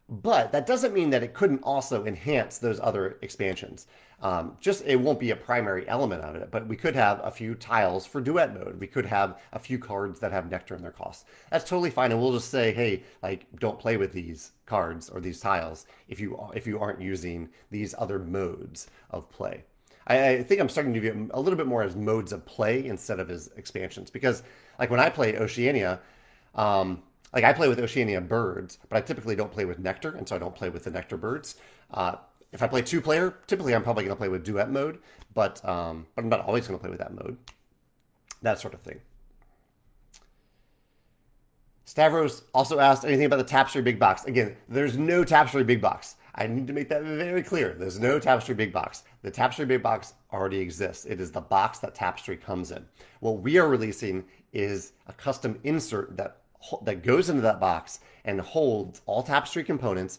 But 0.09 0.53
that 0.53 0.67
doesn't 0.67 0.93
mean 0.93 1.11
that 1.11 1.23
it 1.23 1.33
couldn't 1.33 1.63
also 1.63 2.05
enhance 2.05 2.59
those 2.59 2.79
other 2.81 3.17
expansions. 3.23 3.87
Um, 4.21 4.57
just 4.61 4.85
it 4.87 5.01
won't 5.01 5.19
be 5.19 5.31
a 5.31 5.37
primary 5.37 5.89
element 5.89 6.23
of 6.23 6.37
it, 6.37 6.51
but 6.51 6.67
we 6.67 6.77
could 6.77 6.95
have 6.95 7.21
a 7.25 7.31
few 7.31 7.55
tiles 7.55 8.07
for 8.07 8.21
duet 8.21 8.55
mode. 8.55 8.79
We 8.79 8.87
could 8.87 9.07
have 9.07 9.41
a 9.53 9.59
few 9.59 9.79
cards 9.79 10.21
that 10.21 10.33
have 10.33 10.51
nectar 10.51 10.75
in 10.75 10.83
their 10.83 10.93
costs. 10.93 11.25
That's 11.51 11.69
totally 11.69 11.91
fine, 11.91 12.13
and 12.13 12.21
we'll 12.21 12.33
just 12.33 12.51
say, 12.51 12.73
hey, 12.73 13.03
like 13.23 13.47
don't 13.59 13.79
play 13.79 13.97
with 13.97 14.13
these 14.13 14.53
cards 14.67 15.11
or 15.11 15.21
these 15.21 15.41
tiles 15.41 15.87
if 16.09 16.21
you 16.21 16.39
if 16.55 16.67
you 16.67 16.79
aren't 16.79 17.01
using 17.01 17.49
these 17.71 17.95
other 17.99 18.19
modes 18.19 18.89
of 19.11 19.31
play. 19.31 19.65
I, 20.07 20.29
I 20.29 20.43
think 20.43 20.61
I'm 20.61 20.69
starting 20.69 20.95
to 20.95 21.01
view 21.01 21.31
a 21.33 21.41
little 21.41 21.57
bit 21.57 21.67
more 21.67 21.83
as 21.83 21.97
modes 21.97 22.33
of 22.33 22.45
play 22.45 22.87
instead 22.87 23.21
of 23.21 23.31
as 23.31 23.51
expansions 23.57 24.11
because 24.11 24.43
like 24.79 24.91
when 24.91 25.01
I 25.01 25.09
play 25.11 25.37
Oceania, 25.37 26.01
um, 26.55 27.03
like 27.33 27.45
I 27.45 27.53
play 27.53 27.69
with 27.69 27.79
Oceania 27.79 28.21
birds, 28.21 28.79
but 28.89 28.97
I 28.97 29.01
typically 29.01 29.37
don't 29.37 29.51
play 29.51 29.65
with 29.65 29.79
nectar, 29.79 30.15
and 30.15 30.29
so 30.29 30.37
I 30.37 30.39
don't 30.39 30.55
play 30.55 30.69
with 30.69 30.85
the 30.85 30.91
nectar 30.91 31.17
birds. 31.17 31.57
Uh, 31.93 32.17
if 32.53 32.63
I 32.63 32.69
play 32.69 32.83
two 32.83 33.01
player, 33.01 33.37
typically 33.47 33.75
I'm 33.75 33.83
probably 33.83 34.05
going 34.05 34.15
to 34.15 34.19
play 34.19 34.29
with 34.29 34.45
duet 34.45 34.71
mode, 34.71 34.99
but 35.33 35.65
um, 35.69 36.07
but 36.15 36.23
I'm 36.23 36.29
not 36.29 36.41
always 36.41 36.67
going 36.69 36.79
to 36.79 36.83
play 36.83 36.91
with 36.91 37.01
that 37.01 37.13
mode. 37.13 37.37
That 38.43 38.61
sort 38.61 38.75
of 38.75 38.81
thing. 38.81 39.01
Stavros 41.85 42.43
also 42.55 42.79
asked 42.79 43.05
anything 43.05 43.27
about 43.27 43.37
the 43.37 43.45
Tapestry 43.45 43.83
Big 43.83 43.99
Box. 43.99 44.25
Again, 44.25 44.57
there's 44.69 44.97
no 44.97 45.25
Tapestry 45.25 45.65
Big 45.65 45.81
Box. 45.81 46.17
I 46.37 46.47
need 46.47 46.67
to 46.67 46.73
make 46.73 46.89
that 46.89 47.03
very 47.03 47.43
clear. 47.43 47.75
There's 47.79 48.01
no 48.01 48.19
Tapestry 48.19 48.55
Big 48.55 48.73
Box. 48.73 49.05
The 49.23 49.31
Tapestry 49.31 49.67
Big 49.67 49.83
Box 49.83 50.15
already 50.33 50.59
exists. 50.59 51.05
It 51.05 51.21
is 51.21 51.31
the 51.31 51.41
box 51.41 51.79
that 51.79 51.95
Tapestry 51.95 52.37
comes 52.37 52.73
in. 52.73 52.85
What 53.21 53.41
we 53.41 53.59
are 53.59 53.69
releasing 53.69 54.25
is 54.53 54.93
a 55.07 55.13
custom 55.13 55.59
insert 55.63 56.17
that 56.17 56.39
that 56.83 57.03
goes 57.03 57.29
into 57.29 57.43
that 57.43 57.61
box 57.61 58.01
and 58.25 58.41
holds 58.41 59.03
all 59.07 59.23
Tapestry 59.23 59.63
components 59.63 60.19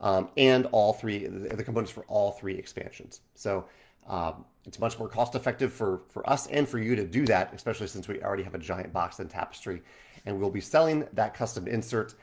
um, 0.00 0.28
and 0.36 0.66
all 0.66 0.92
three 0.92 1.26
the 1.26 1.64
components 1.64 1.90
for 1.90 2.04
all 2.04 2.32
three 2.32 2.54
expansions. 2.54 3.20
So 3.34 3.66
um, 4.06 4.44
it's 4.64 4.78
much 4.78 4.98
more 4.98 5.08
cost 5.08 5.34
effective 5.34 5.72
for 5.72 6.02
for 6.08 6.28
us 6.28 6.46
and 6.46 6.68
for 6.68 6.78
you 6.78 6.96
to 6.96 7.04
do 7.04 7.26
that, 7.26 7.52
especially 7.52 7.88
since 7.88 8.08
we 8.08 8.22
already 8.22 8.42
have 8.42 8.54
a 8.54 8.58
giant 8.58 8.92
box 8.92 9.20
in 9.20 9.28
Tapestry, 9.28 9.82
and 10.24 10.40
we'll 10.40 10.50
be 10.50 10.60
selling 10.60 11.06
that 11.12 11.34
custom 11.34 11.66
insert 11.66 12.14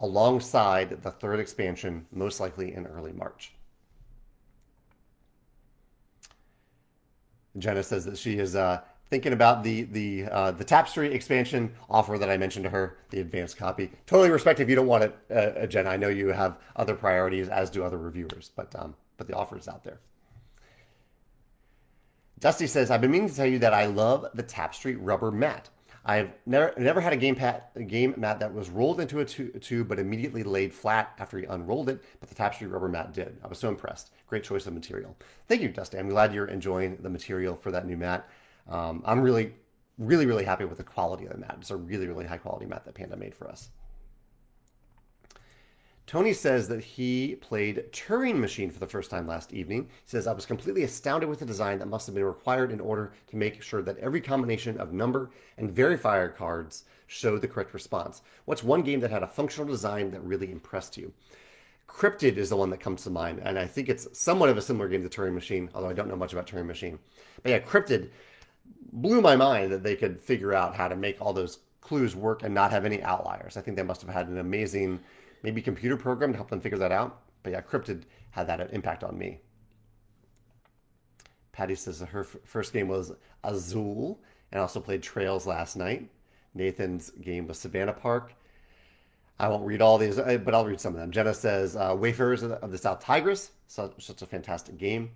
alongside 0.00 1.02
the 1.02 1.10
third 1.10 1.40
expansion, 1.40 2.06
most 2.12 2.40
likely 2.40 2.74
in 2.74 2.86
early 2.86 3.12
March. 3.12 3.52
Jenna 7.56 7.82
says 7.82 8.04
that 8.04 8.18
she 8.18 8.38
is 8.38 8.56
uh, 8.56 8.80
thinking 9.10 9.32
about 9.32 9.62
the 9.62 9.82
the 9.82 10.24
uh, 10.24 10.50
the 10.50 10.64
tapestry 10.64 11.14
expansion 11.14 11.74
offer 11.88 12.18
that 12.18 12.28
I 12.28 12.36
mentioned 12.36 12.64
to 12.64 12.70
her, 12.70 12.96
the 13.10 13.20
advanced 13.20 13.56
copy. 13.56 13.92
Totally 14.06 14.30
respect 14.30 14.60
if 14.60 14.68
you 14.68 14.74
don't 14.74 14.88
want 14.88 15.04
it, 15.04 15.16
uh, 15.30 15.34
uh, 15.34 15.66
Jenna. 15.66 15.90
I 15.90 15.96
know 15.96 16.08
you 16.08 16.28
have 16.28 16.58
other 16.74 16.94
priorities, 16.94 17.48
as 17.48 17.70
do 17.70 17.84
other 17.84 17.98
reviewers, 17.98 18.50
but 18.56 18.74
um, 18.76 18.96
but 19.16 19.28
the 19.28 19.36
offer 19.36 19.56
is 19.56 19.68
out 19.68 19.84
there. 19.84 20.00
Dusty 22.40 22.66
says, 22.66 22.90
I've 22.90 23.00
been 23.00 23.12
meaning 23.12 23.28
to 23.28 23.34
tell 23.34 23.46
you 23.46 23.60
that 23.60 23.72
I 23.72 23.86
love 23.86 24.26
the 24.34 24.42
tapestry 24.42 24.96
rubber 24.96 25.30
mat. 25.30 25.70
I've 26.06 26.32
never 26.44 26.74
never 26.76 27.00
had 27.00 27.14
a 27.14 27.16
game 27.16 27.34
pat 27.34 27.70
a 27.74 27.82
game 27.82 28.14
mat 28.18 28.38
that 28.40 28.52
was 28.52 28.68
rolled 28.68 29.00
into 29.00 29.20
a, 29.20 29.24
tube 29.24 29.88
but 29.88 29.98
immediately 29.98 30.42
laid 30.42 30.72
flat 30.72 31.14
after 31.18 31.38
you 31.38 31.46
unrolled 31.48 31.88
it, 31.88 32.02
but 32.20 32.28
the 32.28 32.34
tapestry 32.34 32.66
rubber 32.66 32.88
mat 32.88 33.14
did. 33.14 33.38
I 33.42 33.48
was 33.48 33.58
so 33.58 33.68
impressed. 33.68 34.10
Great 34.26 34.44
choice 34.44 34.66
of 34.66 34.74
material. 34.74 35.16
Thank 35.48 35.62
you, 35.62 35.68
Dusty. 35.68 35.98
I'm 35.98 36.10
glad 36.10 36.34
you're 36.34 36.46
enjoying 36.46 36.98
the 37.00 37.08
material 37.08 37.56
for 37.56 37.70
that 37.70 37.86
new 37.86 37.96
mat. 37.96 38.28
Um, 38.68 39.02
I'm 39.06 39.20
really, 39.20 39.54
really, 39.96 40.26
really 40.26 40.44
happy 40.44 40.64
with 40.64 40.78
the 40.78 40.84
quality 40.84 41.24
of 41.24 41.32
the 41.32 41.38
mat. 41.38 41.56
It's 41.60 41.70
a 41.70 41.76
really, 41.76 42.06
really 42.06 42.26
high 42.26 42.38
quality 42.38 42.66
mat 42.66 42.84
that 42.84 42.94
Panda 42.94 43.16
made 43.16 43.34
for 43.34 43.48
us. 43.48 43.70
Tony 46.06 46.34
says 46.34 46.68
that 46.68 46.84
he 46.84 47.36
played 47.36 47.84
Turing 47.90 48.38
Machine 48.38 48.70
for 48.70 48.78
the 48.78 48.86
first 48.86 49.10
time 49.10 49.26
last 49.26 49.54
evening. 49.54 49.84
He 49.84 50.10
says, 50.10 50.26
I 50.26 50.34
was 50.34 50.44
completely 50.44 50.82
astounded 50.82 51.30
with 51.30 51.38
the 51.38 51.46
design 51.46 51.78
that 51.78 51.88
must 51.88 52.06
have 52.06 52.14
been 52.14 52.24
required 52.24 52.72
in 52.72 52.80
order 52.80 53.14
to 53.28 53.36
make 53.36 53.62
sure 53.62 53.80
that 53.82 53.96
every 53.98 54.20
combination 54.20 54.78
of 54.78 54.92
number 54.92 55.30
and 55.56 55.74
verifier 55.74 56.34
cards 56.34 56.84
showed 57.06 57.40
the 57.40 57.48
correct 57.48 57.72
response. 57.72 58.20
What's 58.44 58.62
one 58.62 58.82
game 58.82 59.00
that 59.00 59.10
had 59.10 59.22
a 59.22 59.28
functional 59.28 59.66
design 59.66 60.10
that 60.10 60.22
really 60.22 60.52
impressed 60.52 60.98
you? 60.98 61.14
Cryptid 61.88 62.36
is 62.36 62.50
the 62.50 62.56
one 62.56 62.70
that 62.70 62.80
comes 62.80 63.04
to 63.04 63.10
mind, 63.10 63.40
and 63.42 63.58
I 63.58 63.66
think 63.66 63.88
it's 63.88 64.18
somewhat 64.18 64.50
of 64.50 64.58
a 64.58 64.62
similar 64.62 64.88
game 64.88 65.02
to 65.02 65.08
Turing 65.08 65.34
Machine, 65.34 65.70
although 65.74 65.88
I 65.88 65.92
don't 65.94 66.08
know 66.08 66.16
much 66.16 66.32
about 66.32 66.46
Turing 66.46 66.66
Machine. 66.66 66.98
But 67.42 67.50
yeah, 67.50 67.60
Cryptid 67.60 68.10
blew 68.92 69.20
my 69.20 69.36
mind 69.36 69.72
that 69.72 69.82
they 69.82 69.96
could 69.96 70.20
figure 70.20 70.54
out 70.54 70.76
how 70.76 70.88
to 70.88 70.96
make 70.96 71.20
all 71.20 71.32
those 71.32 71.60
clues 71.80 72.16
work 72.16 72.42
and 72.42 72.54
not 72.54 72.72
have 72.72 72.84
any 72.84 73.02
outliers. 73.02 73.56
I 73.56 73.60
think 73.60 73.76
they 73.76 73.82
must 73.82 74.00
have 74.02 74.10
had 74.10 74.28
an 74.28 74.38
amazing 74.38 75.00
maybe 75.44 75.60
computer 75.60 75.96
program 75.96 76.32
to 76.32 76.36
help 76.36 76.48
them 76.48 76.60
figure 76.60 76.78
that 76.78 76.90
out. 76.90 77.20
But 77.42 77.52
yeah, 77.52 77.60
Cryptid 77.60 78.04
had 78.30 78.48
that 78.48 78.72
impact 78.72 79.04
on 79.04 79.16
me. 79.16 79.40
Patty 81.52 81.76
says 81.76 82.00
her 82.00 82.24
first 82.24 82.72
game 82.72 82.88
was 82.88 83.12
Azul 83.44 84.20
and 84.50 84.60
also 84.60 84.80
played 84.80 85.02
Trails 85.02 85.46
last 85.46 85.76
night. 85.76 86.10
Nathan's 86.54 87.10
game 87.10 87.46
was 87.46 87.58
Savannah 87.58 87.92
Park. 87.92 88.34
I 89.38 89.48
won't 89.48 89.66
read 89.66 89.82
all 89.82 89.98
these, 89.98 90.18
uh, 90.18 90.38
but 90.38 90.54
I'll 90.54 90.64
read 90.64 90.80
some 90.80 90.94
of 90.94 91.00
them. 91.00 91.10
Jenna 91.10 91.34
says 91.34 91.76
uh, 91.76 91.94
Wayfarers 91.98 92.42
of 92.42 92.70
the 92.70 92.78
South 92.78 93.04
Tigris, 93.04 93.50
such, 93.66 94.04
such 94.04 94.22
a 94.22 94.26
fantastic 94.26 94.78
game. 94.78 95.10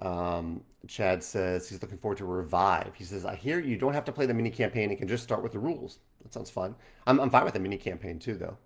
Um, 0.00 0.64
Chad 0.88 1.22
says 1.22 1.68
he's 1.68 1.82
looking 1.82 1.98
forward 1.98 2.18
to 2.18 2.24
Revive. 2.24 2.94
He 2.96 3.04
says, 3.04 3.24
I 3.24 3.34
hear 3.36 3.60
you 3.60 3.76
don't 3.76 3.94
have 3.94 4.04
to 4.06 4.12
play 4.12 4.26
the 4.26 4.34
mini 4.34 4.50
campaign 4.50 4.90
and 4.90 4.98
can 4.98 5.08
just 5.08 5.22
start 5.22 5.42
with 5.42 5.52
the 5.52 5.58
rules. 5.58 5.98
That 6.22 6.32
sounds 6.32 6.50
fun. 6.50 6.74
I'm, 7.06 7.20
I'm 7.20 7.30
fine 7.30 7.44
with 7.44 7.56
a 7.56 7.60
mini 7.60 7.76
campaign 7.76 8.18
too, 8.18 8.34
though. 8.34 8.56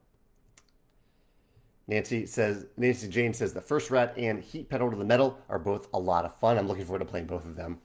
Nancy 1.88 2.26
says, 2.26 2.66
Nancy 2.76 3.08
Jane 3.08 3.32
says, 3.32 3.52
the 3.52 3.60
first 3.60 3.90
rat 3.90 4.14
and 4.16 4.42
heat 4.42 4.68
pedal 4.68 4.90
to 4.90 4.96
the 4.96 5.04
metal 5.04 5.38
are 5.48 5.58
both 5.58 5.88
a 5.94 5.98
lot 5.98 6.24
of 6.24 6.34
fun. 6.34 6.58
I'm 6.58 6.66
looking 6.66 6.84
forward 6.84 6.98
to 6.98 7.04
playing 7.04 7.26
both 7.26 7.44
of 7.44 7.54
them. 7.56 7.78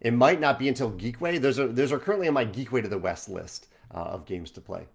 It 0.00 0.12
might 0.12 0.40
not 0.40 0.58
be 0.58 0.68
until 0.68 0.90
Geekway. 0.90 1.40
Those 1.40 1.58
are 1.58 1.66
those 1.66 1.90
are 1.90 1.98
currently 1.98 2.28
on 2.28 2.34
my 2.34 2.44
Geekway 2.44 2.82
to 2.82 2.88
the 2.88 2.98
West 2.98 3.28
list 3.28 3.68
uh, 3.94 3.98
of 3.98 4.26
games 4.26 4.50
to 4.52 4.60
play. 4.60 4.86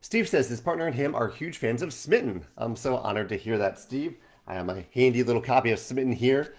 Steve 0.00 0.28
says 0.28 0.48
his 0.48 0.60
partner 0.60 0.86
and 0.86 0.94
him 0.94 1.14
are 1.14 1.28
huge 1.28 1.58
fans 1.58 1.82
of 1.82 1.92
Smitten. 1.92 2.46
I'm 2.56 2.76
so 2.76 2.96
honored 2.96 3.28
to 3.28 3.36
hear 3.36 3.58
that, 3.58 3.78
Steve. 3.78 4.16
I 4.46 4.54
have 4.54 4.64
my 4.64 4.86
handy 4.94 5.22
little 5.22 5.42
copy 5.42 5.70
of 5.72 5.78
Smitten 5.78 6.12
here, 6.12 6.54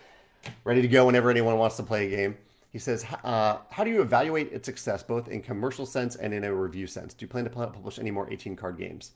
ready 0.63 0.83
to 0.83 0.87
go 0.87 1.07
whenever 1.07 1.31
anyone 1.31 1.57
wants 1.57 1.77
to 1.77 1.83
play 1.83 2.05
a 2.05 2.15
game. 2.15 2.37
He 2.71 2.79
says, 2.79 3.05
uh, 3.23 3.57
How 3.71 3.83
do 3.83 3.89
you 3.89 4.01
evaluate 4.01 4.51
its 4.53 4.65
success, 4.65 5.03
both 5.03 5.27
in 5.27 5.41
commercial 5.41 5.85
sense 5.85 6.15
and 6.15 6.33
in 6.33 6.43
a 6.43 6.53
review 6.53 6.87
sense? 6.87 7.13
Do 7.13 7.23
you 7.23 7.27
plan 7.27 7.45
to 7.45 7.49
publish 7.49 7.99
any 7.99 8.11
more 8.11 8.31
18 8.31 8.55
card 8.55 8.77
games? 8.77 9.11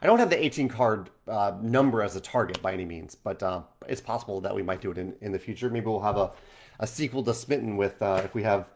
I 0.00 0.06
don't 0.06 0.18
have 0.18 0.30
the 0.30 0.42
18 0.42 0.68
card 0.68 1.10
uh, 1.26 1.52
number 1.60 2.02
as 2.02 2.14
a 2.14 2.20
target 2.20 2.62
by 2.62 2.72
any 2.72 2.84
means, 2.84 3.14
but 3.14 3.42
uh, 3.42 3.62
it's 3.88 4.00
possible 4.00 4.40
that 4.42 4.54
we 4.54 4.62
might 4.62 4.80
do 4.80 4.90
it 4.90 4.98
in, 4.98 5.14
in 5.20 5.32
the 5.32 5.38
future. 5.38 5.70
Maybe 5.70 5.86
we'll 5.86 6.00
have 6.00 6.16
a, 6.16 6.30
a 6.78 6.86
sequel 6.86 7.22
to 7.24 7.34
Smitten 7.34 7.76
with, 7.76 8.00
uh, 8.00 8.22
if 8.24 8.34
we 8.34 8.44
have 8.44 8.68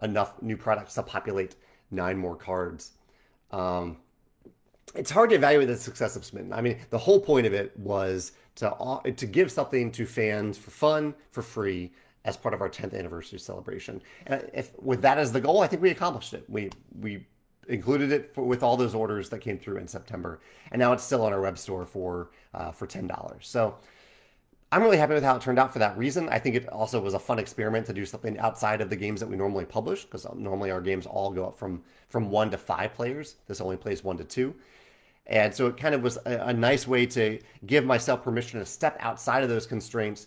enough 0.00 0.40
new 0.42 0.56
products 0.56 0.94
to 0.94 1.02
populate 1.02 1.56
nine 1.90 2.16
more 2.16 2.36
cards. 2.36 2.92
Um, 3.50 3.98
it's 4.94 5.10
hard 5.10 5.30
to 5.30 5.36
evaluate 5.36 5.68
the 5.68 5.76
success 5.76 6.16
of 6.16 6.24
Smitten. 6.24 6.52
I 6.52 6.62
mean, 6.62 6.78
the 6.90 6.98
whole 6.98 7.20
point 7.20 7.46
of 7.46 7.52
it 7.52 7.78
was 7.78 8.32
to 8.56 9.00
to 9.16 9.26
give 9.26 9.52
something 9.52 9.92
to 9.92 10.06
fans 10.06 10.56
for 10.56 10.70
fun, 10.70 11.14
for 11.30 11.42
free, 11.42 11.92
as 12.24 12.36
part 12.36 12.54
of 12.54 12.60
our 12.60 12.68
10th 12.68 12.96
anniversary 12.96 13.38
celebration. 13.38 14.02
And 14.26 14.48
if 14.52 14.72
with 14.80 15.02
that 15.02 15.18
as 15.18 15.32
the 15.32 15.40
goal, 15.40 15.62
I 15.62 15.66
think 15.66 15.82
we 15.82 15.90
accomplished 15.90 16.34
it. 16.34 16.44
We 16.48 16.70
we 16.98 17.26
included 17.68 18.12
it 18.12 18.34
for, 18.34 18.44
with 18.44 18.62
all 18.62 18.76
those 18.76 18.94
orders 18.94 19.28
that 19.30 19.40
came 19.40 19.58
through 19.58 19.76
in 19.76 19.88
September, 19.88 20.40
and 20.70 20.80
now 20.80 20.92
it's 20.92 21.04
still 21.04 21.24
on 21.24 21.32
our 21.32 21.40
web 21.40 21.58
store 21.58 21.84
for 21.84 22.30
uh, 22.54 22.72
for 22.72 22.86
ten 22.86 23.06
dollars. 23.06 23.48
So. 23.48 23.76
I'm 24.70 24.82
really 24.82 24.98
happy 24.98 25.14
with 25.14 25.24
how 25.24 25.34
it 25.34 25.40
turned 25.40 25.58
out 25.58 25.72
for 25.72 25.78
that 25.78 25.96
reason. 25.96 26.28
I 26.28 26.38
think 26.38 26.54
it 26.54 26.68
also 26.68 27.00
was 27.00 27.14
a 27.14 27.18
fun 27.18 27.38
experiment 27.38 27.86
to 27.86 27.94
do 27.94 28.04
something 28.04 28.38
outside 28.38 28.82
of 28.82 28.90
the 28.90 28.96
games 28.96 29.18
that 29.20 29.26
we 29.26 29.34
normally 29.34 29.64
publish 29.64 30.04
because 30.04 30.26
normally 30.36 30.70
our 30.70 30.82
games 30.82 31.06
all 31.06 31.30
go 31.30 31.46
up 31.46 31.58
from 31.58 31.82
from 32.10 32.30
one 32.30 32.50
to 32.50 32.58
five 32.58 32.92
players. 32.92 33.36
This 33.46 33.62
only 33.62 33.78
plays 33.78 34.04
one 34.04 34.18
to 34.18 34.24
two. 34.24 34.54
And 35.28 35.54
so 35.54 35.66
it 35.66 35.76
kind 35.76 35.94
of 35.94 36.02
was 36.02 36.18
a, 36.24 36.48
a, 36.48 36.52
nice 36.52 36.86
way 36.86 37.04
to 37.06 37.38
give 37.66 37.84
myself 37.84 38.22
permission 38.22 38.60
to 38.60 38.66
step 38.66 38.96
outside 39.00 39.42
of 39.42 39.50
those 39.50 39.66
constraints 39.66 40.26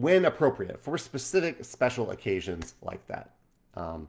when 0.00 0.24
appropriate 0.24 0.80
for 0.80 0.96
specific 0.98 1.64
special 1.64 2.10
occasions 2.10 2.74
like 2.82 3.06
that. 3.08 3.30
Um, 3.74 4.08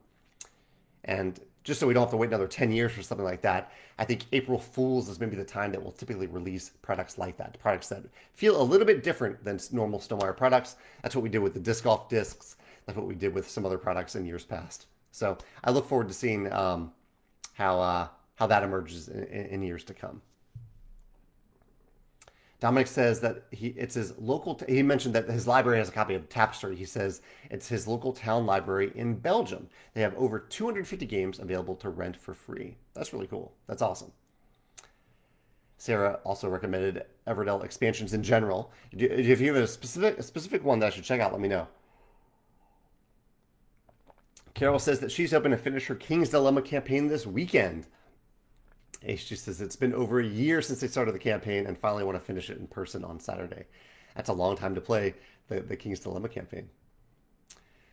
and 1.03 1.39
just 1.63 1.79
so 1.79 1.87
we 1.87 1.93
don't 1.93 2.03
have 2.03 2.11
to 2.11 2.17
wait 2.17 2.27
another 2.27 2.47
10 2.47 2.71
years 2.71 2.91
for 2.91 3.03
something 3.03 3.25
like 3.25 3.41
that, 3.41 3.71
I 3.99 4.05
think 4.05 4.25
April 4.31 4.57
Fools 4.57 5.09
is 5.09 5.19
maybe 5.19 5.35
the 5.35 5.43
time 5.43 5.71
that 5.71 5.81
we'll 5.81 5.91
typically 5.91 6.27
release 6.27 6.71
products 6.81 7.17
like 7.17 7.37
that. 7.37 7.59
Products 7.59 7.89
that 7.89 8.03
feel 8.33 8.59
a 8.59 8.63
little 8.63 8.85
bit 8.85 9.03
different 9.03 9.43
than 9.43 9.59
normal 9.71 9.99
Stonemaier 9.99 10.35
products. 10.35 10.75
That's 11.03 11.15
what 11.15 11.21
we 11.21 11.29
did 11.29 11.39
with 11.39 11.53
the 11.53 11.59
disc 11.59 11.83
golf 11.83 12.09
discs. 12.09 12.55
That's 12.85 12.97
what 12.97 13.07
we 13.07 13.15
did 13.15 13.33
with 13.33 13.49
some 13.49 13.65
other 13.65 13.77
products 13.77 14.15
in 14.15 14.25
years 14.25 14.43
past. 14.43 14.87
So 15.11 15.37
I 15.63 15.71
look 15.71 15.87
forward 15.87 16.07
to 16.07 16.13
seeing 16.13 16.51
um, 16.51 16.91
how 17.53 17.79
uh, 17.79 18.07
how 18.35 18.47
that 18.47 18.63
emerges 18.63 19.07
in, 19.07 19.23
in 19.23 19.61
years 19.61 19.83
to 19.83 19.93
come. 19.93 20.21
Dominic 22.61 22.85
says 22.85 23.21
that 23.21 23.45
he 23.49 23.69
it's 23.69 23.95
his 23.95 24.13
local. 24.19 24.53
T- 24.53 24.71
he 24.71 24.83
mentioned 24.83 25.15
that 25.15 25.27
his 25.27 25.47
library 25.47 25.79
has 25.79 25.89
a 25.89 25.91
copy 25.91 26.13
of 26.13 26.29
Tapestry. 26.29 26.75
He 26.75 26.85
says 26.85 27.23
it's 27.49 27.67
his 27.67 27.87
local 27.87 28.13
town 28.13 28.45
library 28.45 28.91
in 28.95 29.15
Belgium. 29.15 29.67
They 29.95 30.01
have 30.01 30.15
over 30.15 30.39
250 30.39 31.07
games 31.07 31.39
available 31.39 31.75
to 31.77 31.89
rent 31.89 32.15
for 32.15 32.35
free. 32.35 32.77
That's 32.93 33.13
really 33.13 33.25
cool. 33.25 33.51
That's 33.65 33.81
awesome. 33.81 34.11
Sarah 35.79 36.19
also 36.23 36.47
recommended 36.47 37.03
Everdell 37.25 37.63
expansions 37.63 38.13
in 38.13 38.21
general. 38.21 38.71
If 38.91 39.41
you 39.41 39.55
have 39.55 39.63
a 39.63 39.67
specific 39.67 40.19
a 40.19 40.23
specific 40.23 40.63
one 40.63 40.77
that 40.79 40.87
I 40.87 40.89
should 40.91 41.03
check 41.03 41.19
out, 41.19 41.31
let 41.31 41.41
me 41.41 41.47
know. 41.47 41.67
Carol 44.53 44.77
says 44.77 44.99
that 44.99 45.11
she's 45.11 45.31
hoping 45.31 45.49
to 45.49 45.57
finish 45.57 45.87
her 45.87 45.95
King's 45.95 46.29
Dilemma 46.29 46.61
campaign 46.61 47.07
this 47.07 47.25
weekend. 47.25 47.87
H 49.03 49.27
says 49.37 49.61
it's 49.61 49.75
been 49.75 49.93
over 49.93 50.19
a 50.19 50.25
year 50.25 50.61
since 50.61 50.79
they 50.79 50.87
started 50.87 51.13
the 51.13 51.19
campaign 51.19 51.65
and 51.65 51.77
finally 51.77 52.03
want 52.03 52.17
to 52.17 52.23
finish 52.23 52.49
it 52.49 52.59
in 52.59 52.67
person 52.67 53.03
on 53.03 53.19
Saturday. 53.19 53.65
That's 54.15 54.29
a 54.29 54.33
long 54.33 54.55
time 54.55 54.75
to 54.75 54.81
play 54.81 55.15
the, 55.47 55.61
the 55.61 55.75
King's 55.75 55.99
Dilemma 55.99 56.29
campaign. 56.29 56.69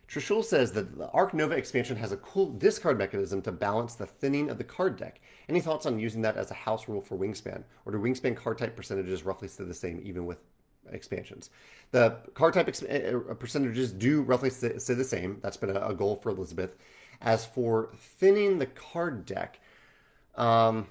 Trishul 0.09 0.43
says 0.43 0.71
that 0.71 0.97
the 0.97 1.07
Ark 1.09 1.35
Nova 1.35 1.55
expansion 1.55 1.95
has 1.97 2.11
a 2.11 2.17
cool 2.17 2.51
discard 2.51 2.97
mechanism 2.97 3.43
to 3.43 3.51
balance 3.51 3.93
the 3.93 4.07
thinning 4.07 4.49
of 4.49 4.57
the 4.57 4.63
card 4.63 4.97
deck. 4.97 5.21
Any 5.47 5.61
thoughts 5.61 5.85
on 5.85 5.99
using 5.99 6.23
that 6.23 6.35
as 6.35 6.49
a 6.49 6.55
house 6.55 6.87
rule 6.87 7.01
for 7.01 7.15
Wingspan? 7.15 7.63
Or 7.85 7.91
do 7.91 7.99
Wingspan 7.99 8.35
card 8.35 8.57
type 8.57 8.75
percentages 8.75 9.23
roughly 9.23 9.47
stay 9.47 9.65
the 9.65 9.73
same 9.73 10.01
even 10.03 10.25
with 10.25 10.39
expansions? 10.91 11.51
The 11.91 12.17
card 12.33 12.55
type 12.55 12.67
eh, 12.67 12.71
eh, 12.89 13.33
percentages 13.37 13.91
do 13.91 14.23
roughly 14.23 14.49
stay, 14.49 14.79
stay 14.79 14.95
the 14.95 15.03
same. 15.03 15.39
That's 15.43 15.57
been 15.57 15.75
a, 15.75 15.89
a, 15.89 15.93
goal 15.93 16.15
for 16.15 16.29
Elizabeth. 16.29 16.75
As 17.21 17.45
for 17.45 17.91
thinning 17.95 18.57
the 18.57 18.65
card 18.65 19.25
deck, 19.25 19.59
um, 20.35 20.87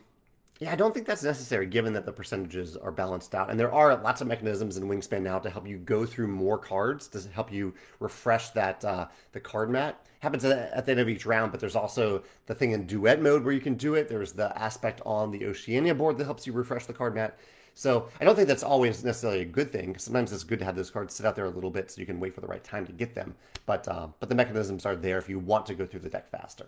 yeah, 0.58 0.72
I 0.72 0.76
don't 0.76 0.92
think 0.92 1.06
that's 1.06 1.22
necessary 1.22 1.66
given 1.66 1.92
that 1.92 2.04
the 2.04 2.12
percentages 2.12 2.76
are 2.76 2.90
balanced 2.90 3.34
out. 3.34 3.48
And 3.48 3.58
there 3.58 3.72
are 3.72 3.96
lots 3.96 4.20
of 4.20 4.26
mechanisms 4.26 4.76
in 4.76 4.88
Wingspan 4.88 5.22
now 5.22 5.38
to 5.38 5.50
help 5.50 5.68
you 5.68 5.78
go 5.78 6.04
through 6.04 6.28
more 6.28 6.58
cards, 6.58 7.06
to 7.08 7.22
help 7.32 7.52
you 7.52 7.74
refresh 8.00 8.50
that 8.50 8.84
uh, 8.84 9.06
the 9.32 9.40
card 9.40 9.70
mat. 9.70 10.04
Happens 10.20 10.44
at 10.44 10.84
the 10.84 10.90
end 10.90 11.00
of 11.00 11.08
each 11.08 11.24
round, 11.24 11.52
but 11.52 11.60
there's 11.60 11.76
also 11.76 12.24
the 12.46 12.54
thing 12.54 12.72
in 12.72 12.86
duet 12.86 13.22
mode 13.22 13.44
where 13.44 13.54
you 13.54 13.60
can 13.60 13.74
do 13.74 13.94
it. 13.94 14.08
There's 14.08 14.32
the 14.32 14.56
aspect 14.58 15.00
on 15.06 15.30
the 15.30 15.46
Oceania 15.46 15.94
board 15.94 16.18
that 16.18 16.24
helps 16.24 16.44
you 16.44 16.52
refresh 16.52 16.86
the 16.86 16.92
card 16.92 17.14
mat. 17.14 17.38
So 17.74 18.08
I 18.20 18.24
don't 18.24 18.34
think 18.34 18.48
that's 18.48 18.64
always 18.64 19.04
necessarily 19.04 19.42
a 19.42 19.44
good 19.44 19.70
thing. 19.70 19.96
Sometimes 19.96 20.32
it's 20.32 20.42
good 20.42 20.58
to 20.58 20.64
have 20.64 20.74
those 20.74 20.90
cards 20.90 21.14
sit 21.14 21.24
out 21.24 21.36
there 21.36 21.44
a 21.44 21.50
little 21.50 21.70
bit 21.70 21.88
so 21.88 22.00
you 22.00 22.06
can 22.06 22.18
wait 22.18 22.34
for 22.34 22.40
the 22.40 22.48
right 22.48 22.64
time 22.64 22.84
to 22.86 22.92
get 22.92 23.14
them. 23.14 23.36
But 23.66 23.86
uh, 23.86 24.08
but 24.18 24.28
the 24.28 24.34
mechanisms 24.34 24.84
are 24.84 24.96
there 24.96 25.18
if 25.18 25.28
you 25.28 25.38
want 25.38 25.66
to 25.66 25.74
go 25.74 25.86
through 25.86 26.00
the 26.00 26.08
deck 26.08 26.28
faster. 26.28 26.66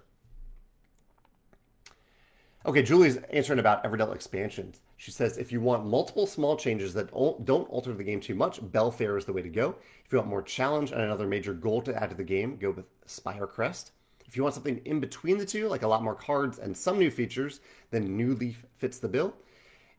Okay, 2.66 2.82
Julie's 2.82 3.16
answering 3.30 3.58
about 3.58 3.82
Everdell 3.84 4.14
expansions. 4.14 4.82
She 4.98 5.10
says 5.10 5.38
if 5.38 5.50
you 5.50 5.62
want 5.62 5.86
multiple 5.86 6.26
small 6.26 6.56
changes 6.58 6.92
that 6.92 7.10
don't 7.10 7.70
alter 7.70 7.94
the 7.94 8.04
game 8.04 8.20
too 8.20 8.34
much, 8.34 8.60
Belfair 8.60 9.16
is 9.16 9.24
the 9.24 9.32
way 9.32 9.40
to 9.40 9.48
go. 9.48 9.76
If 10.04 10.12
you 10.12 10.18
want 10.18 10.28
more 10.28 10.42
challenge 10.42 10.90
and 10.90 11.00
another 11.00 11.26
major 11.26 11.54
goal 11.54 11.80
to 11.82 11.94
add 11.94 12.10
to 12.10 12.16
the 12.16 12.22
game, 12.22 12.58
go 12.58 12.70
with 12.70 12.84
Spirecrest. 13.06 13.92
If 14.26 14.36
you 14.36 14.42
want 14.42 14.54
something 14.54 14.82
in 14.84 15.00
between 15.00 15.38
the 15.38 15.46
two, 15.46 15.68
like 15.68 15.82
a 15.82 15.88
lot 15.88 16.02
more 16.02 16.14
cards 16.14 16.58
and 16.58 16.76
some 16.76 16.98
new 16.98 17.10
features, 17.10 17.60
then 17.90 18.14
New 18.14 18.34
Leaf 18.34 18.66
fits 18.76 18.98
the 18.98 19.08
bill. 19.08 19.34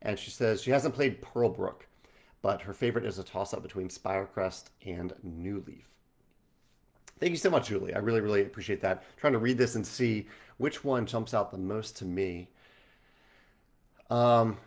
And 0.00 0.16
she 0.16 0.30
says 0.30 0.62
she 0.62 0.70
hasn't 0.70 0.94
played 0.94 1.20
Pearlbrook, 1.20 1.82
but 2.42 2.62
her 2.62 2.72
favorite 2.72 3.04
is 3.04 3.18
a 3.18 3.24
toss 3.24 3.52
up 3.52 3.64
between 3.64 3.88
Spirecrest 3.88 4.66
and 4.86 5.14
New 5.24 5.64
Leaf. 5.66 5.88
Thank 7.18 7.30
you 7.30 7.38
so 7.38 7.50
much, 7.50 7.68
Julie. 7.68 7.94
I 7.94 7.98
really, 7.98 8.20
really 8.20 8.42
appreciate 8.42 8.80
that. 8.80 8.98
I'm 8.98 9.20
trying 9.20 9.32
to 9.34 9.38
read 9.38 9.58
this 9.58 9.74
and 9.74 9.86
see 9.86 10.26
which 10.56 10.84
one 10.84 11.06
jumps 11.06 11.34
out 11.34 11.50
the 11.50 11.58
most 11.58 11.96
to 11.98 12.04
me. 12.04 12.48
Um, 14.10 14.58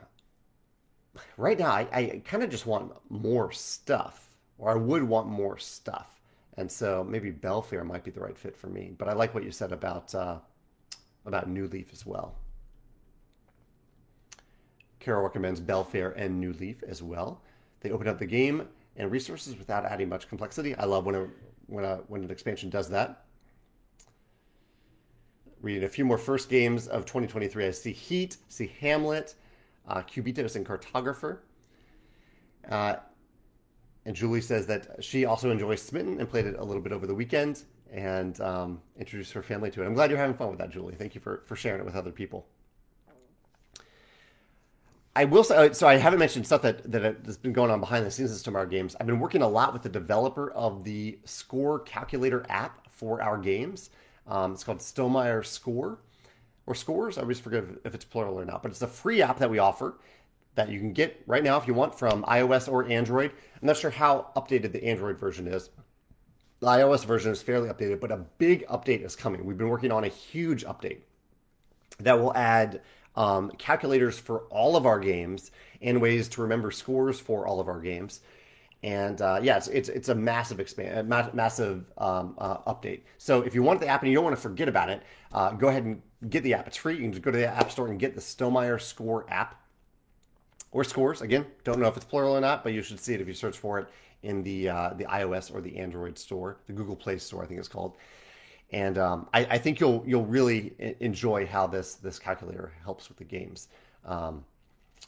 right 1.37 1.57
now, 1.57 1.71
I, 1.71 1.87
I 1.91 2.21
kind 2.25 2.43
of 2.43 2.49
just 2.49 2.65
want 2.65 2.91
more 3.09 3.51
stuff, 3.51 4.29
or 4.57 4.71
I 4.71 4.75
would 4.75 5.03
want 5.03 5.27
more 5.27 5.57
stuff. 5.57 6.19
And 6.57 6.71
so 6.71 7.03
maybe 7.03 7.31
Belfair 7.31 7.85
might 7.85 8.03
be 8.03 8.11
the 8.11 8.21
right 8.21 8.37
fit 8.37 8.55
for 8.55 8.67
me. 8.67 8.93
But 8.97 9.09
I 9.09 9.13
like 9.13 9.33
what 9.33 9.43
you 9.43 9.51
said 9.51 9.71
about 9.71 10.15
uh, 10.15 10.39
about 11.25 11.49
New 11.49 11.67
Leaf 11.67 11.91
as 11.91 12.05
well. 12.05 12.35
Carol 14.99 15.23
recommends 15.23 15.61
Belfair 15.61 16.13
and 16.15 16.39
New 16.39 16.53
Leaf 16.53 16.81
as 16.87 17.03
well. 17.03 17.41
They 17.81 17.91
open 17.91 18.07
up 18.07 18.17
the 18.17 18.25
game 18.25 18.67
and 18.95 19.11
resources 19.11 19.57
without 19.57 19.85
adding 19.85 20.09
much 20.09 20.29
complexity. 20.29 20.75
I 20.75 20.85
love 20.85 21.05
when 21.05 21.15
a 21.15 21.27
when 21.67 21.85
a 21.85 21.97
when 22.07 22.23
an 22.23 22.31
expansion 22.31 22.69
does 22.69 22.89
that. 22.89 23.24
Reading 25.61 25.83
a 25.83 25.89
few 25.89 26.05
more 26.05 26.17
first 26.17 26.49
games 26.49 26.87
of 26.87 27.05
2023, 27.05 27.65
I 27.65 27.71
see 27.71 27.91
Heat, 27.91 28.37
see 28.49 28.71
Hamlet, 28.81 29.35
uh, 29.87 30.01
Cubitos, 30.01 30.55
and 30.55 30.65
Cartographer. 30.65 31.39
Uh, 32.69 32.97
and 34.05 34.15
Julie 34.15 34.41
says 34.41 34.67
that 34.67 35.03
she 35.03 35.25
also 35.25 35.49
enjoys 35.49 35.81
Smitten 35.81 36.19
and 36.19 36.29
played 36.29 36.45
it 36.45 36.55
a 36.57 36.63
little 36.63 36.81
bit 36.81 36.91
over 36.91 37.07
the 37.07 37.15
weekend 37.15 37.63
and 37.91 38.39
um, 38.41 38.81
introduced 38.99 39.33
her 39.33 39.41
family 39.41 39.71
to 39.71 39.81
it. 39.81 39.85
I'm 39.85 39.93
glad 39.93 40.09
you're 40.09 40.19
having 40.19 40.35
fun 40.35 40.49
with 40.49 40.59
that, 40.59 40.69
Julie. 40.69 40.95
Thank 40.95 41.15
you 41.15 41.21
for, 41.21 41.41
for 41.45 41.55
sharing 41.55 41.79
it 41.79 41.85
with 41.85 41.95
other 41.95 42.11
people. 42.11 42.45
I 45.15 45.23
will 45.23 45.45
say, 45.45 45.55
uh, 45.55 45.73
so 45.73 45.87
I 45.87 45.95
haven't 45.95 46.19
mentioned 46.19 46.45
stuff 46.45 46.61
that, 46.63 46.91
that 46.91 47.25
has 47.25 47.37
been 47.37 47.53
going 47.53 47.71
on 47.71 47.79
behind 47.79 48.05
the 48.05 48.11
scenes 48.11 48.31
in 48.31 48.53
Stonemaier 48.53 48.69
Games. 48.69 48.97
I've 48.99 49.07
been 49.07 49.21
working 49.21 49.41
a 49.41 49.47
lot 49.47 49.71
with 49.71 49.81
the 49.81 49.89
developer 49.89 50.51
of 50.51 50.83
the 50.83 51.19
score 51.23 51.79
calculator 51.79 52.45
app 52.49 52.89
for 52.91 53.21
our 53.21 53.37
games. 53.37 53.91
Um, 54.27 54.53
it's 54.53 54.63
called 54.63 54.79
Stonemaier 54.79 55.45
Score 55.45 55.99
or 56.65 56.75
Scores. 56.75 57.17
I 57.17 57.21
always 57.21 57.39
forget 57.39 57.63
if 57.83 57.93
it's 57.93 58.05
plural 58.05 58.39
or 58.39 58.45
not, 58.45 58.61
but 58.63 58.71
it's 58.71 58.81
a 58.81 58.87
free 58.87 59.21
app 59.21 59.39
that 59.39 59.49
we 59.49 59.59
offer 59.59 59.95
that 60.55 60.69
you 60.69 60.79
can 60.79 60.93
get 60.93 61.21
right 61.27 61.43
now 61.43 61.57
if 61.57 61.67
you 61.67 61.73
want 61.73 61.97
from 61.97 62.23
iOS 62.23 62.71
or 62.71 62.87
Android. 62.89 63.31
I'm 63.61 63.67
not 63.67 63.77
sure 63.77 63.91
how 63.91 64.27
updated 64.35 64.71
the 64.71 64.83
Android 64.83 65.19
version 65.19 65.47
is. 65.47 65.69
The 66.61 66.67
iOS 66.67 67.05
version 67.05 67.31
is 67.31 67.41
fairly 67.41 67.69
updated, 67.69 67.99
but 67.99 68.11
a 68.11 68.25
big 68.37 68.65
update 68.67 69.03
is 69.03 69.15
coming. 69.15 69.45
We've 69.45 69.57
been 69.57 69.69
working 69.69 69.91
on 69.91 70.03
a 70.03 70.09
huge 70.09 70.63
update 70.65 70.99
that 71.99 72.19
will 72.19 72.35
add 72.35 72.81
um, 73.15 73.51
calculators 73.57 74.17
for 74.17 74.39
all 74.49 74.75
of 74.75 74.85
our 74.85 74.99
games 74.99 75.51
and 75.81 76.01
ways 76.01 76.27
to 76.29 76.41
remember 76.41 76.71
scores 76.71 77.19
for 77.19 77.45
all 77.45 77.59
of 77.59 77.67
our 77.67 77.79
games. 77.79 78.21
And 78.85 79.19
uh, 79.19 79.39
yeah, 79.41 79.57
it's, 79.57 79.67
it's, 79.67 79.89
it's 79.89 80.09
a 80.09 80.15
massive 80.15 80.59
expand, 80.59 81.09
massive 81.09 81.85
um, 81.97 82.35
uh, 82.37 82.57
update. 82.71 83.01
So 83.17 83.41
if 83.41 83.55
you 83.55 83.63
want 83.63 83.79
the 83.79 83.87
app 83.87 84.03
and 84.03 84.11
you 84.11 84.15
don't 84.15 84.23
want 84.23 84.35
to 84.35 84.41
forget 84.41 84.69
about 84.69 84.91
it, 84.91 85.01
uh, 85.33 85.53
go 85.53 85.69
ahead 85.69 85.85
and 85.85 86.03
get 86.29 86.43
the 86.43 86.53
app. 86.53 86.67
It's 86.67 86.77
free. 86.77 86.93
You 86.93 87.01
can 87.01 87.11
just 87.11 87.23
go 87.23 87.31
to 87.31 87.37
the 87.37 87.47
App 87.47 87.71
Store 87.71 87.87
and 87.87 87.99
get 87.99 88.13
the 88.13 88.21
Stonemaier 88.21 88.79
Score 88.79 89.25
app 89.27 89.59
or 90.71 90.83
Scores. 90.83 91.21
Again, 91.21 91.47
don't 91.63 91.79
know 91.79 91.87
if 91.87 91.97
it's 91.97 92.05
plural 92.05 92.37
or 92.37 92.41
not, 92.41 92.63
but 92.63 92.73
you 92.73 92.83
should 92.83 92.99
see 92.99 93.15
it 93.15 93.21
if 93.21 93.27
you 93.27 93.33
search 93.33 93.57
for 93.57 93.79
it 93.79 93.87
in 94.21 94.43
the 94.43 94.69
uh, 94.69 94.93
the 94.95 95.05
iOS 95.05 95.51
or 95.51 95.61
the 95.61 95.77
Android 95.77 96.19
store, 96.19 96.57
the 96.67 96.73
Google 96.73 96.95
Play 96.95 97.17
Store, 97.17 97.43
I 97.43 97.47
think 97.47 97.59
it's 97.59 97.67
called 97.67 97.97
and 98.71 98.97
um, 98.97 99.27
I, 99.33 99.45
I, 99.51 99.57
think 99.57 99.79
you'll 99.79 100.03
you'll 100.07 100.25
really 100.25 100.73
enjoy 100.99 101.45
how 101.45 101.67
this 101.67 101.95
this 101.95 102.17
calculator 102.19 102.73
helps 102.83 103.07
with 103.09 103.17
the 103.17 103.23
games. 103.23 103.67
Um, 104.05 104.43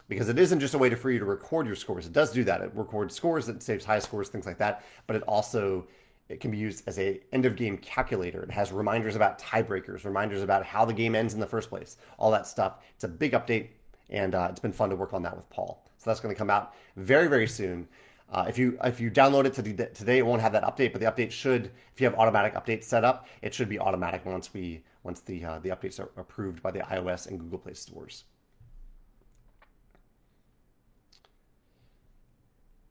because 0.08 0.30
it 0.30 0.40
isn't 0.40 0.60
just 0.60 0.74
a 0.74 0.78
way 0.78 0.90
to, 0.90 0.96
for 0.96 1.12
you 1.12 1.20
to 1.20 1.26
record 1.26 1.68
your 1.68 1.76
scores. 1.76 2.06
It 2.06 2.14
does 2.14 2.32
do 2.32 2.44
that. 2.46 2.62
It 2.62 2.72
records 2.74 3.14
scores, 3.16 3.50
it 3.50 3.62
saves 3.62 3.86
high 3.86 4.00
scores, 4.00 4.30
things 4.30 4.46
like 4.46 4.58
that. 4.60 4.84
But 5.06 5.18
it 5.18 5.24
also 5.24 5.88
it 6.30 6.42
can 6.42 6.52
be 6.52 6.58
used 6.58 6.84
as 6.88 7.00
a 7.00 7.22
end 7.32 7.46
of 7.46 7.56
game 7.56 7.78
calculator. 7.78 8.44
It 8.44 8.52
has 8.52 8.72
reminders 8.72 9.16
about 9.16 9.40
tiebreakers, 9.40 10.04
reminders 10.04 10.42
about 10.42 10.66
how 10.66 10.86
the 10.86 10.94
game 10.94 11.16
ends 11.16 11.34
in 11.34 11.40
the 11.40 11.48
first 11.48 11.70
place, 11.70 11.98
all 12.18 12.32
that 12.32 12.48
stuff. 12.48 12.84
It's 12.96 13.04
a 13.04 13.08
big 13.08 13.32
update, 13.32 13.70
and 14.10 14.36
uh, 14.36 14.48
it's 14.52 14.60
been 14.60 14.74
fun 14.74 14.90
to 14.90 14.96
work 14.96 15.14
on 15.14 15.24
that 15.24 15.36
with 15.36 15.50
Paul. 15.50 15.86
So 15.98 16.10
that's 16.10 16.20
going 16.20 16.34
to 16.34 16.38
come 16.38 16.50
out 16.50 16.74
very 16.96 17.28
very 17.28 17.48
soon. 17.48 17.88
Uh, 18.30 18.46
if 18.48 18.58
you 18.58 18.78
if 18.84 19.00
you 19.00 19.10
download 19.10 19.46
it 19.46 19.54
today, 19.54 20.18
it 20.18 20.26
won't 20.26 20.42
have 20.42 20.52
that 20.52 20.64
update, 20.64 20.92
but 20.92 21.00
the 21.00 21.10
update 21.10 21.32
should, 21.32 21.72
if 21.94 22.02
you 22.02 22.06
have 22.06 22.16
automatic 22.16 22.56
updates 22.56 22.84
set 22.84 23.06
up, 23.06 23.28
it 23.42 23.54
should 23.54 23.70
be 23.70 23.80
automatic 23.80 24.26
once 24.26 24.54
we 24.54 24.84
once 25.04 25.22
the 25.22 25.46
uh, 25.46 25.60
the 25.60 25.70
updates 25.70 26.00
are 26.00 26.10
approved 26.20 26.62
by 26.62 26.72
the 26.72 26.80
iOS 26.80 27.28
and 27.28 27.40
Google 27.40 27.60
Play 27.60 27.74
stores. 27.74 28.26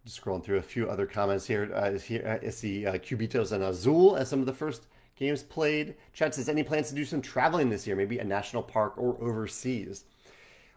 Scrolling 0.06 0.42
through 0.42 0.58
a 0.58 0.62
few 0.62 0.88
other 0.88 1.06
comments 1.06 1.46
here. 1.46 1.70
Uh, 1.74 1.90
is 1.90 2.04
here 2.04 2.40
uh, 2.42 2.50
the 2.60 2.86
uh, 2.86 2.92
Cubitos 2.94 3.52
and 3.52 3.62
Azul 3.62 4.16
as 4.16 4.28
some 4.28 4.40
of 4.40 4.46
the 4.46 4.52
first 4.52 4.86
games 5.16 5.42
played. 5.42 5.94
Chad 6.12 6.34
says, 6.34 6.48
any 6.48 6.62
plans 6.62 6.88
to 6.88 6.94
do 6.94 7.04
some 7.04 7.22
traveling 7.22 7.70
this 7.70 7.86
year, 7.86 7.96
maybe 7.96 8.18
a 8.18 8.24
national 8.24 8.62
park 8.62 8.94
or 8.96 9.16
overseas? 9.20 10.04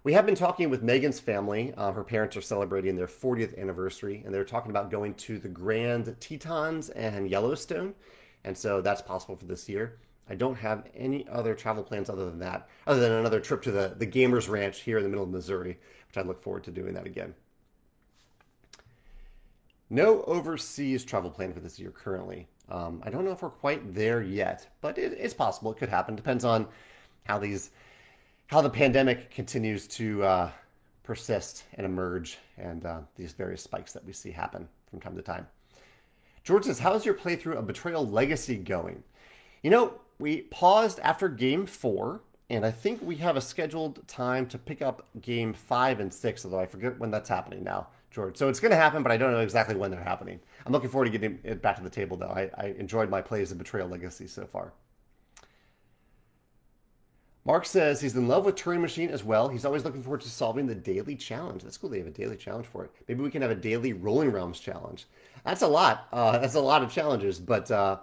We 0.04 0.14
have 0.14 0.26
been 0.26 0.36
talking 0.36 0.70
with 0.70 0.82
Megan's 0.82 1.20
family. 1.20 1.74
Uh, 1.76 1.92
her 1.92 2.06
parents 2.06 2.38
are 2.38 2.42
celebrating 2.42 2.96
their 2.96 3.08
40th 3.08 3.60
anniversary, 3.60 4.24
and 4.26 4.34
they're 4.34 4.46
talking 4.46 4.72
about 4.72 4.90
going 4.90 5.14
to 5.16 5.40
the 5.40 5.50
Grand 5.50 6.16
Tetons 6.22 6.90
and 6.90 7.30
Yellowstone. 7.30 7.96
And 8.46 8.58
so 8.58 8.80
that's 8.80 9.02
possible 9.02 9.36
for 9.36 9.46
this 9.46 9.68
year. 9.68 9.98
I 10.30 10.36
don't 10.36 10.56
have 10.56 10.86
any 10.96 11.28
other 11.28 11.54
travel 11.54 11.84
plans 11.84 12.10
other 12.10 12.30
than 12.30 12.40
that, 12.40 12.70
other 12.88 13.02
than 13.02 13.12
another 13.12 13.42
trip 13.42 13.62
to 13.64 13.72
the, 13.72 13.96
the 13.98 14.08
Gamers 14.08 14.48
Ranch 14.48 14.82
here 14.82 14.98
in 14.98 15.04
the 15.04 15.10
middle 15.10 15.26
of 15.26 15.32
Missouri, 15.32 15.78
which 16.08 16.18
I 16.18 16.22
look 16.22 16.40
forward 16.40 16.64
to 16.66 16.72
doing 16.72 16.94
that 16.94 17.06
again. 17.06 17.34
No 19.90 20.24
overseas 20.24 21.04
travel 21.04 21.32
plan 21.32 21.54
for 21.54 21.60
this 21.60 21.80
year 21.80 21.92
currently. 21.92 22.48
Um, 22.70 23.02
I 23.04 23.10
don't 23.10 23.26
know 23.26 23.32
if 23.32 23.42
we're 23.42 23.50
quite 23.50 23.96
there 23.96 24.22
yet, 24.22 24.68
but 24.82 24.98
it, 24.98 25.14
it's 25.14 25.34
possible. 25.34 25.72
It 25.72 25.78
could 25.78 25.90
happen. 25.90 26.16
Depends 26.16 26.46
on 26.46 26.68
how 27.24 27.40
these 27.40 27.72
how 28.48 28.62
the 28.62 28.70
pandemic 28.70 29.30
continues 29.30 29.88
to 29.88 30.24
uh, 30.24 30.52
persist 31.04 31.64
and 31.76 31.86
emerge, 31.86 32.38
and 32.58 32.86
uh, 32.86 33.00
these 33.16 33.34
various 33.34 33.62
spikes 33.62 33.94
that 33.94 34.06
we 34.06 34.14
see 34.14 34.32
happen 34.32 34.68
from 34.90 35.00
time 35.00 35.16
to 35.16 35.22
time. 35.22 35.48
George 36.44 36.66
says, 36.66 36.80
"How's 36.80 37.06
your 37.06 37.16
playthrough 37.16 37.58
of 37.58 37.68
Betrayal 37.68 38.08
Legacy 38.08 38.58
going?" 38.58 39.04
You 39.64 39.72
know, 39.72 39.94
we 40.20 40.42
paused 40.42 41.00
after 41.00 41.30
Game 41.30 41.66
Four, 41.66 42.22
and 42.50 42.64
I 42.64 42.72
think 42.72 43.02
we 43.02 43.16
have 43.18 43.36
a 43.36 43.42
scheduled 43.42 44.08
time 44.08 44.46
to 44.48 44.60
pick 44.60 44.84
up 44.84 45.08
Game 45.20 45.54
Five 45.54 46.00
and 46.00 46.14
Six. 46.14 46.46
Although 46.46 46.60
I 46.60 46.68
forget 46.68 47.00
when 47.00 47.10
that's 47.10 47.30
happening 47.30 47.64
now, 47.64 47.88
George. 48.12 48.38
So 48.38 48.50
it's 48.50 48.60
going 48.60 48.72
to 48.72 48.78
happen, 48.78 49.04
but 49.04 49.12
I 49.12 49.18
don't 49.18 49.32
know 49.32 49.40
exactly 49.40 49.76
when 49.76 49.92
they're 49.92 50.04
happening. 50.04 50.40
I'm 50.66 50.72
looking 50.72 50.90
forward 50.90 51.06
to 51.06 51.12
getting 51.12 51.40
it 51.44 51.62
back 51.62 51.78
to 51.78 51.84
the 51.84 51.90
table, 51.90 52.18
though. 52.18 52.28
I, 52.28 52.50
I 52.58 52.66
enjoyed 52.78 53.10
my 53.10 53.22
plays 53.22 53.52
of 53.52 53.58
Betrayal 53.58 53.88
Legacy 53.88 54.28
so 54.28 54.46
far. 54.46 54.74
Mark 57.46 57.66
says 57.66 58.02
he's 58.02 58.16
in 58.16 58.28
love 58.28 58.46
with 58.46 58.56
Turing 58.56 58.82
Machine 58.82 59.10
as 59.10 59.24
well. 59.24 59.48
He's 59.48 59.66
always 59.66 59.84
looking 59.84 60.04
forward 60.04 60.22
to 60.22 60.30
solving 60.30 60.68
the 60.68 60.76
daily 60.76 61.16
challenge. 61.16 61.64
That's 61.64 61.78
cool. 61.78 61.90
They 61.90 61.98
have 61.98 62.08
a 62.08 62.12
daily 62.12 62.36
challenge 62.36 62.68
for 62.68 62.86
it. 62.86 62.92
Maybe 63.08 63.24
we 63.24 63.32
can 63.32 63.42
have 63.42 63.50
a 63.50 63.56
daily 63.56 63.94
Rolling 63.94 64.32
Realms 64.32 64.60
challenge. 64.60 65.08
That's 65.44 65.62
a 65.62 65.68
lot. 65.68 66.08
Uh, 66.12 66.38
that's 66.38 66.56
a 66.56 66.60
lot 66.60 66.84
of 66.84 66.92
challenges, 66.92 67.40
but 67.40 67.72
uh, 67.72 67.98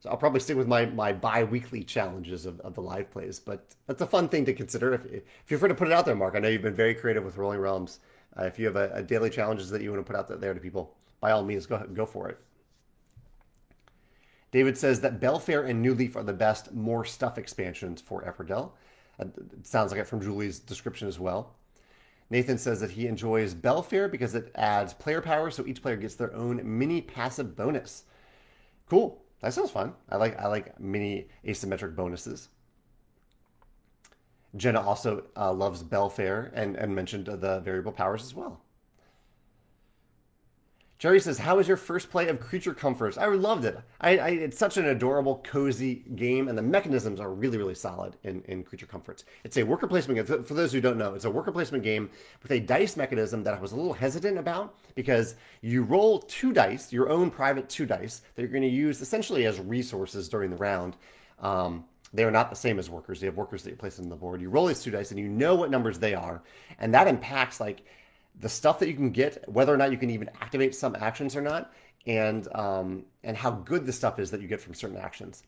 so 0.00 0.10
I'll 0.10 0.16
probably 0.16 0.40
stick 0.40 0.56
with 0.56 0.66
my 0.66 0.86
my 0.86 1.12
bi-weekly 1.12 1.84
challenges 1.84 2.44
of, 2.44 2.60
of 2.60 2.74
the 2.74 2.82
live 2.82 3.10
plays. 3.10 3.38
But 3.38 3.64
that's 3.86 4.02
a 4.02 4.06
fun 4.06 4.28
thing 4.28 4.44
to 4.46 4.52
consider. 4.52 4.92
If, 4.94 5.06
if 5.06 5.22
you're 5.48 5.58
free 5.58 5.68
to 5.68 5.74
put 5.74 5.88
it 5.88 5.94
out 5.94 6.04
there, 6.04 6.16
Mark, 6.16 6.34
I 6.34 6.40
know 6.40 6.48
you've 6.48 6.60
been 6.60 6.74
very 6.74 6.94
creative 6.94 7.24
with 7.24 7.38
Rolling 7.38 7.60
Realms. 7.60 8.00
Uh, 8.38 8.44
if 8.44 8.58
you 8.58 8.66
have 8.66 8.76
a, 8.76 8.90
a 8.92 9.02
daily 9.02 9.30
challenges 9.30 9.70
that 9.70 9.82
you 9.82 9.90
want 9.90 10.04
to 10.04 10.12
put 10.12 10.18
out 10.18 10.40
there 10.40 10.54
to 10.54 10.60
people, 10.60 10.94
by 11.20 11.30
all 11.30 11.42
means, 11.42 11.66
go 11.66 11.78
go 11.92 12.06
for 12.06 12.28
it. 12.28 12.38
David 14.50 14.78
says 14.78 15.00
that 15.00 15.20
Belfair 15.20 15.68
and 15.68 15.82
New 15.82 15.94
Leaf 15.94 16.16
are 16.16 16.22
the 16.22 16.32
best 16.32 16.72
more 16.72 17.04
stuff 17.04 17.36
expansions 17.36 18.00
for 18.00 18.22
Everdell. 18.22 18.72
It 19.18 19.66
sounds 19.66 19.90
like 19.90 20.00
it 20.00 20.06
from 20.06 20.20
Julie's 20.20 20.58
description 20.58 21.08
as 21.08 21.18
well. 21.18 21.56
Nathan 22.28 22.58
says 22.58 22.80
that 22.80 22.92
he 22.92 23.06
enjoys 23.06 23.54
Belfair 23.54 24.10
because 24.10 24.34
it 24.34 24.50
adds 24.54 24.92
player 24.94 25.20
power, 25.20 25.50
so 25.50 25.66
each 25.66 25.82
player 25.82 25.96
gets 25.96 26.14
their 26.14 26.34
own 26.34 26.60
mini 26.64 27.00
passive 27.00 27.56
bonus. 27.56 28.04
Cool. 28.88 29.22
That 29.40 29.52
sounds 29.52 29.70
fun. 29.70 29.94
I 30.08 30.16
like 30.16 30.38
I 30.40 30.48
like 30.48 30.78
mini 30.80 31.28
asymmetric 31.44 31.94
bonuses. 31.94 32.48
Jenna 34.54 34.80
also 34.80 35.24
uh, 35.36 35.52
loves 35.52 35.82
Belfair 35.82 36.50
and, 36.54 36.76
and 36.76 36.94
mentioned 36.94 37.26
the 37.26 37.60
variable 37.60 37.92
powers 37.92 38.22
as 38.22 38.34
well. 38.34 38.60
Jerry 40.98 41.20
says, 41.20 41.38
"How 41.38 41.56
was 41.56 41.68
your 41.68 41.76
first 41.76 42.10
play 42.10 42.26
of 42.28 42.40
Creature 42.40 42.72
Comforts?" 42.72 43.18
I 43.18 43.26
loved 43.26 43.66
it. 43.66 43.78
I, 44.00 44.16
I, 44.16 44.28
it's 44.30 44.56
such 44.56 44.78
an 44.78 44.86
adorable, 44.86 45.42
cozy 45.44 45.96
game, 46.14 46.48
and 46.48 46.56
the 46.56 46.62
mechanisms 46.62 47.20
are 47.20 47.34
really, 47.34 47.58
really 47.58 47.74
solid 47.74 48.16
in, 48.22 48.40
in 48.46 48.62
Creature 48.64 48.86
Comforts. 48.86 49.24
It's 49.44 49.58
a 49.58 49.62
worker 49.62 49.86
placement 49.86 50.26
game. 50.26 50.42
For 50.44 50.54
those 50.54 50.72
who 50.72 50.80
don't 50.80 50.96
know, 50.96 51.12
it's 51.12 51.26
a 51.26 51.30
worker 51.30 51.52
placement 51.52 51.84
game 51.84 52.08
with 52.42 52.50
a 52.50 52.60
dice 52.60 52.96
mechanism 52.96 53.44
that 53.44 53.52
I 53.52 53.60
was 53.60 53.72
a 53.72 53.76
little 53.76 53.92
hesitant 53.92 54.38
about 54.38 54.74
because 54.94 55.34
you 55.60 55.82
roll 55.82 56.20
two 56.20 56.54
dice, 56.54 56.90
your 56.90 57.10
own 57.10 57.30
private 57.30 57.68
two 57.68 57.84
dice 57.84 58.22
that 58.34 58.40
you're 58.40 58.50
going 58.50 58.62
to 58.62 58.68
use 58.68 59.02
essentially 59.02 59.44
as 59.44 59.60
resources 59.60 60.30
during 60.30 60.48
the 60.48 60.56
round. 60.56 60.96
Um, 61.40 61.84
they 62.16 62.24
are 62.24 62.30
not 62.30 62.50
the 62.50 62.56
same 62.56 62.78
as 62.78 62.88
workers. 62.88 63.20
You 63.20 63.26
have 63.26 63.36
workers 63.36 63.62
that 63.62 63.70
you 63.70 63.76
place 63.76 63.98
on 63.98 64.08
the 64.08 64.16
board. 64.16 64.40
You 64.40 64.48
roll 64.48 64.66
these 64.66 64.82
two 64.82 64.90
dice, 64.90 65.10
and 65.10 65.20
you 65.20 65.28
know 65.28 65.54
what 65.54 65.70
numbers 65.70 65.98
they 65.98 66.14
are, 66.14 66.42
and 66.78 66.94
that 66.94 67.08
impacts 67.08 67.60
like 67.60 67.84
the 68.40 68.48
stuff 68.48 68.78
that 68.80 68.88
you 68.88 68.94
can 68.94 69.10
get, 69.10 69.48
whether 69.48 69.72
or 69.72 69.76
not 69.76 69.90
you 69.92 69.98
can 69.98 70.10
even 70.10 70.30
activate 70.40 70.74
some 70.74 70.96
actions 70.98 71.36
or 71.36 71.42
not, 71.42 71.72
and 72.06 72.48
um, 72.54 73.04
and 73.22 73.36
how 73.36 73.50
good 73.50 73.86
the 73.86 73.92
stuff 73.92 74.18
is 74.18 74.30
that 74.30 74.40
you 74.40 74.48
get 74.48 74.60
from 74.60 74.74
certain 74.74 74.96
actions. 74.96 75.42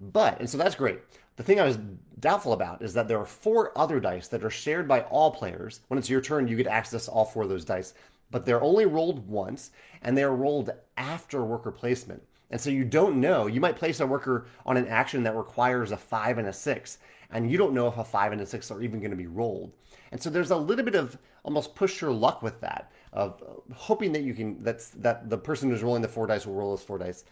But 0.00 0.40
and 0.40 0.48
so 0.48 0.58
that's 0.58 0.74
great. 0.74 1.00
The 1.36 1.42
thing 1.42 1.60
I 1.60 1.64
was 1.64 1.78
doubtful 2.18 2.52
about 2.52 2.82
is 2.82 2.94
that 2.94 3.08
there 3.08 3.18
are 3.18 3.26
four 3.26 3.76
other 3.78 3.98
dice 4.00 4.28
that 4.28 4.44
are 4.44 4.50
shared 4.50 4.86
by 4.86 5.02
all 5.02 5.30
players. 5.30 5.80
When 5.88 5.98
it's 5.98 6.10
your 6.10 6.20
turn, 6.20 6.48
you 6.48 6.56
get 6.56 6.66
access 6.66 7.06
to 7.06 7.10
all 7.10 7.24
four 7.24 7.44
of 7.44 7.48
those 7.48 7.64
dice, 7.64 7.94
but 8.30 8.44
they're 8.44 8.62
only 8.62 8.84
rolled 8.84 9.26
once, 9.28 9.70
and 10.02 10.16
they're 10.16 10.34
rolled 10.34 10.70
after 10.96 11.42
worker 11.42 11.70
placement. 11.70 12.22
And 12.50 12.60
so 12.60 12.70
you 12.70 12.84
don't 12.84 13.20
know. 13.20 13.46
You 13.46 13.60
might 13.60 13.76
place 13.76 14.00
a 14.00 14.06
worker 14.06 14.46
on 14.66 14.76
an 14.76 14.88
action 14.88 15.22
that 15.22 15.36
requires 15.36 15.92
a 15.92 15.96
five 15.96 16.38
and 16.38 16.48
a 16.48 16.52
six, 16.52 16.98
and 17.30 17.50
you 17.50 17.56
don't 17.56 17.74
know 17.74 17.86
if 17.86 17.96
a 17.96 18.04
five 18.04 18.32
and 18.32 18.40
a 18.40 18.46
six 18.46 18.70
are 18.70 18.82
even 18.82 19.00
going 19.00 19.12
to 19.12 19.16
be 19.16 19.28
rolled. 19.28 19.72
And 20.10 20.20
so 20.20 20.30
there's 20.30 20.50
a 20.50 20.56
little 20.56 20.84
bit 20.84 20.96
of 20.96 21.16
almost 21.44 21.74
push 21.74 22.00
your 22.00 22.10
luck 22.12 22.42
with 22.42 22.60
that, 22.60 22.90
of 23.12 23.42
hoping 23.74 24.12
that 24.12 24.22
you 24.22 24.34
can 24.34 24.62
that's 24.62 24.90
that 24.90 25.30
the 25.30 25.38
person 25.38 25.70
who's 25.70 25.82
rolling 25.82 26.02
the 26.02 26.08
four 26.08 26.26
dice 26.26 26.46
will 26.46 26.54
roll 26.54 26.70
those 26.70 26.82
four 26.82 26.98
dice. 26.98 27.24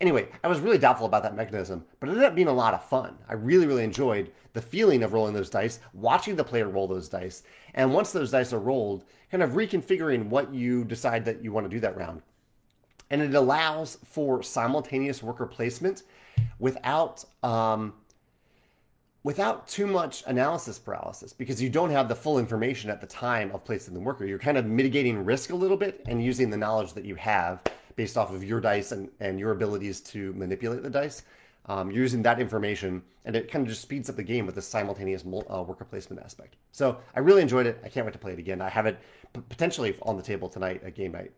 Anyway, 0.00 0.26
I 0.42 0.48
was 0.48 0.58
really 0.58 0.78
doubtful 0.78 1.06
about 1.06 1.22
that 1.22 1.36
mechanism, 1.36 1.84
but 2.00 2.08
it 2.08 2.12
ended 2.12 2.26
up 2.26 2.34
being 2.34 2.48
a 2.48 2.52
lot 2.52 2.74
of 2.74 2.84
fun. 2.84 3.18
I 3.28 3.34
really, 3.34 3.66
really 3.66 3.84
enjoyed 3.84 4.32
the 4.52 4.62
feeling 4.62 5.02
of 5.04 5.12
rolling 5.12 5.34
those 5.34 5.50
dice, 5.50 5.78
watching 5.92 6.34
the 6.34 6.44
player 6.44 6.68
roll 6.68 6.88
those 6.88 7.08
dice, 7.08 7.42
and 7.74 7.94
once 7.94 8.10
those 8.10 8.32
dice 8.32 8.52
are 8.52 8.58
rolled, 8.58 9.04
kind 9.30 9.42
of 9.42 9.50
reconfiguring 9.50 10.26
what 10.26 10.52
you 10.52 10.84
decide 10.84 11.24
that 11.26 11.44
you 11.44 11.52
want 11.52 11.66
to 11.66 11.70
do 11.70 11.78
that 11.80 11.96
round. 11.96 12.22
And 13.12 13.22
it 13.22 13.34
allows 13.34 13.98
for 14.04 14.42
simultaneous 14.42 15.22
worker 15.22 15.46
placement 15.46 16.02
without 16.58 17.24
um, 17.44 17.92
without 19.22 19.68
too 19.68 19.86
much 19.86 20.24
analysis 20.26 20.78
paralysis 20.78 21.32
because 21.32 21.62
you 21.62 21.68
don't 21.68 21.90
have 21.90 22.08
the 22.08 22.14
full 22.14 22.38
information 22.38 22.90
at 22.90 23.00
the 23.00 23.06
time 23.06 23.52
of 23.52 23.64
placing 23.64 23.94
the 23.94 24.00
worker. 24.00 24.26
You're 24.26 24.38
kind 24.38 24.58
of 24.58 24.66
mitigating 24.66 25.24
risk 25.24 25.50
a 25.50 25.54
little 25.54 25.76
bit 25.76 26.02
and 26.08 26.24
using 26.24 26.50
the 26.50 26.56
knowledge 26.56 26.92
that 26.94 27.04
you 27.04 27.14
have 27.14 27.60
based 27.94 28.16
off 28.16 28.32
of 28.32 28.42
your 28.42 28.60
dice 28.60 28.92
and, 28.92 29.08
and 29.20 29.38
your 29.38 29.52
abilities 29.52 30.00
to 30.00 30.32
manipulate 30.32 30.82
the 30.82 30.90
dice. 30.90 31.22
Um, 31.66 31.90
you're 31.90 32.02
using 32.02 32.22
that 32.22 32.40
information, 32.40 33.02
and 33.24 33.36
it 33.36 33.48
kind 33.50 33.64
of 33.64 33.68
just 33.68 33.82
speeds 33.82 34.10
up 34.10 34.16
the 34.16 34.22
game 34.24 34.46
with 34.46 34.56
the 34.56 34.62
simultaneous 34.62 35.22
uh, 35.22 35.62
worker 35.62 35.84
placement 35.84 36.20
aspect. 36.20 36.56
So 36.72 36.98
I 37.14 37.20
really 37.20 37.42
enjoyed 37.42 37.66
it. 37.66 37.80
I 37.84 37.88
can't 37.88 38.04
wait 38.04 38.12
to 38.12 38.18
play 38.18 38.32
it 38.32 38.40
again. 38.40 38.60
I 38.60 38.68
have 38.68 38.86
it 38.86 38.98
p- 39.32 39.42
potentially 39.48 39.96
on 40.02 40.16
the 40.16 40.22
table 40.24 40.48
tonight 40.48 40.82
at 40.84 40.96
game 40.96 41.12
night. 41.12 41.30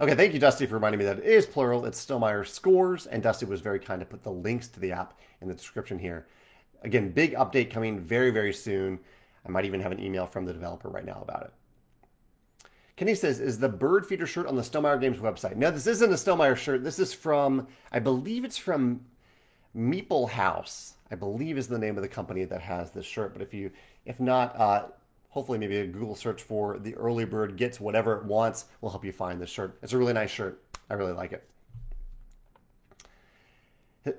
Okay, 0.00 0.14
thank 0.14 0.32
you, 0.32 0.38
Dusty, 0.38 0.64
for 0.64 0.74
reminding 0.74 1.00
me 1.00 1.04
that 1.06 1.18
it 1.18 1.24
is 1.24 1.44
plural. 1.44 1.84
It's 1.84 2.04
Stonemaier 2.04 2.46
Scores, 2.46 3.06
and 3.06 3.20
Dusty 3.20 3.46
was 3.46 3.60
very 3.60 3.80
kind 3.80 3.98
to 3.98 4.06
put 4.06 4.22
the 4.22 4.30
links 4.30 4.68
to 4.68 4.78
the 4.78 4.92
app 4.92 5.18
in 5.40 5.48
the 5.48 5.54
description 5.54 5.98
here. 5.98 6.28
Again, 6.82 7.10
big 7.10 7.34
update 7.34 7.72
coming 7.72 7.98
very, 7.98 8.30
very 8.30 8.52
soon. 8.52 9.00
I 9.44 9.50
might 9.50 9.64
even 9.64 9.80
have 9.80 9.90
an 9.90 9.98
email 9.98 10.24
from 10.24 10.44
the 10.44 10.52
developer 10.52 10.88
right 10.88 11.04
now 11.04 11.18
about 11.20 11.42
it. 11.42 11.52
Kenny 12.94 13.16
says, 13.16 13.40
is 13.40 13.58
the 13.58 13.68
bird 13.68 14.06
feeder 14.06 14.24
shirt 14.26 14.46
on 14.46 14.54
the 14.54 14.62
Stonemaier 14.62 15.00
Games 15.00 15.18
website? 15.18 15.56
No, 15.56 15.72
this 15.72 15.88
isn't 15.88 16.12
a 16.12 16.14
Stonemaier 16.14 16.56
shirt. 16.56 16.84
This 16.84 17.00
is 17.00 17.12
from, 17.12 17.66
I 17.90 17.98
believe 17.98 18.44
it's 18.44 18.56
from 18.56 19.00
Meeple 19.76 20.30
House. 20.30 20.94
I 21.10 21.16
believe 21.16 21.58
is 21.58 21.66
the 21.66 21.78
name 21.78 21.96
of 21.96 22.02
the 22.02 22.08
company 22.08 22.44
that 22.44 22.60
has 22.60 22.92
this 22.92 23.04
shirt. 23.04 23.32
But 23.32 23.42
if 23.42 23.52
you, 23.52 23.72
if 24.04 24.20
not, 24.20 24.56
uh, 24.56 24.86
hopefully 25.30 25.58
maybe 25.58 25.78
a 25.78 25.86
Google 25.86 26.14
search 26.14 26.42
for 26.42 26.78
the 26.78 26.94
early 26.94 27.24
bird 27.24 27.56
gets 27.56 27.80
whatever 27.80 28.16
it 28.16 28.24
wants 28.24 28.66
will 28.80 28.90
help 28.90 29.04
you 29.04 29.12
find 29.12 29.40
this 29.40 29.50
shirt. 29.50 29.78
It's 29.82 29.92
a 29.92 29.98
really 29.98 30.12
nice 30.12 30.30
shirt. 30.30 30.62
I 30.88 30.94
really 30.94 31.12
like 31.12 31.32
it. 31.32 31.48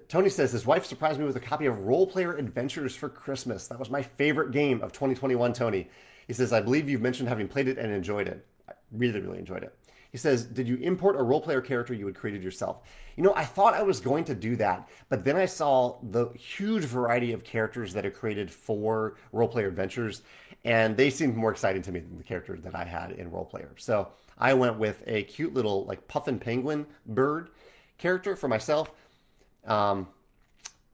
Tony 0.07 0.30
says 0.30 0.51
his 0.51 0.68
wife 0.68 0.86
surprised 0.86 1.20
me 1.20 1.26
with 1.26 1.36
a 1.36 1.39
copy 1.39 1.66
of 1.66 1.80
Roll 1.82 2.05
Player 2.05 2.36
Adventures 2.36 2.95
for 2.95 3.10
Christmas. 3.10 3.68
That 3.68 3.80
was 3.80 3.89
my 3.89 4.03
favorite 4.03 4.51
game 4.51 4.82
of 4.82 4.91
2021, 4.91 5.53
Tony. 5.53 5.89
He 6.28 6.34
says, 6.34 6.53
I 6.53 6.62
believe 6.62 6.88
you've 6.88 7.01
mentioned 7.01 7.28
having 7.28 7.47
played 7.47 7.68
it 7.68 7.80
and 7.80 7.91
enjoyed 7.91 8.28
it 8.28 8.45
I 8.70 8.74
really, 8.91 9.20
really 9.20 9.39
enjoyed 9.39 9.64
it. 9.64 9.76
He 10.12 10.18
says, 10.18 10.43
Did 10.45 10.68
you 10.68 10.78
import 10.78 11.20
a 11.20 11.24
Roll 11.24 11.41
Player 11.41 11.62
character 11.62 11.93
you 11.93 12.05
had 12.05 12.16
created 12.16 12.43
yourself? 12.43 12.82
You 13.16 13.24
know, 13.24 13.34
I 13.36 13.45
thought 13.45 13.74
I 13.74 13.84
was 13.84 13.99
going 13.99 14.24
to 14.26 14.36
do 14.36 14.55
that, 14.55 14.88
but 15.10 15.24
then 15.24 15.36
I 15.36 15.45
saw 15.45 15.97
the 16.01 16.30
huge 16.30 16.84
variety 16.86 17.34
of 17.34 17.43
characters 17.43 17.93
that 17.93 18.05
are 18.05 18.12
created 18.12 18.49
for 18.49 19.16
Roll 19.32 19.47
Player 19.47 19.68
Adventures, 19.68 20.22
and 20.66 20.97
they 20.97 21.10
seemed 21.10 21.36
more 21.36 21.51
exciting 21.51 21.82
to 21.84 21.91
me 21.91 21.99
than 21.99 22.18
the 22.18 22.24
character 22.24 22.57
that 22.57 22.76
I 22.76 22.84
had 22.84 23.12
in 23.12 23.32
Roll 23.32 23.45
Player. 23.45 23.72
So 23.78 24.10
I 24.38 24.53
went 24.53 24.78
with 24.78 25.03
a 25.07 25.24
cute 25.24 25.53
little, 25.53 25.86
like, 25.86 26.07
puffin 26.07 26.39
penguin 26.39 26.86
bird 27.05 27.49
character 27.97 28.36
for 28.36 28.47
myself. 28.47 28.91
Um, 29.66 30.07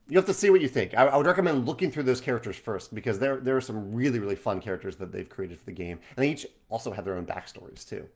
you 0.08 0.16
have 0.16 0.26
to 0.26 0.34
see 0.34 0.50
what 0.50 0.60
you 0.60 0.68
think. 0.68 0.94
I, 0.94 1.06
I, 1.06 1.16
would 1.16 1.26
recommend 1.26 1.66
looking 1.66 1.90
through 1.90 2.04
those 2.04 2.20
characters 2.20 2.56
first 2.56 2.94
because 2.94 3.18
there 3.18 3.38
there 3.38 3.56
are 3.56 3.60
some 3.60 3.92
really 3.92 4.18
really 4.18 4.36
fun 4.36 4.60
characters 4.60 4.96
that 4.96 5.10
they've 5.10 5.28
created 5.28 5.58
for 5.58 5.64
the 5.64 5.72
game, 5.72 5.98
and 6.16 6.24
they 6.24 6.30
each 6.30 6.46
also 6.68 6.92
have 6.92 7.04
their 7.04 7.16
own 7.16 7.26
backstories 7.26 7.88
too. 7.88 8.06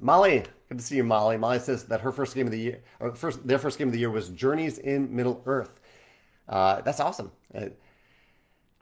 Molly, 0.00 0.42
good 0.68 0.78
to 0.78 0.84
see 0.84 0.96
you, 0.96 1.04
Molly. 1.04 1.36
Molly 1.36 1.60
says 1.60 1.84
that 1.84 2.00
her 2.00 2.10
first 2.10 2.34
game 2.34 2.46
of 2.46 2.52
the 2.52 2.58
year, 2.58 2.82
or 2.98 3.14
first 3.14 3.46
their 3.46 3.58
first 3.58 3.78
game 3.78 3.88
of 3.88 3.92
the 3.92 4.00
year 4.00 4.10
was 4.10 4.28
Journeys 4.30 4.78
in 4.78 5.14
Middle 5.14 5.42
Earth. 5.46 5.78
Uh, 6.48 6.80
that's 6.80 6.98
awesome. 6.98 7.30
Uh, 7.54 7.66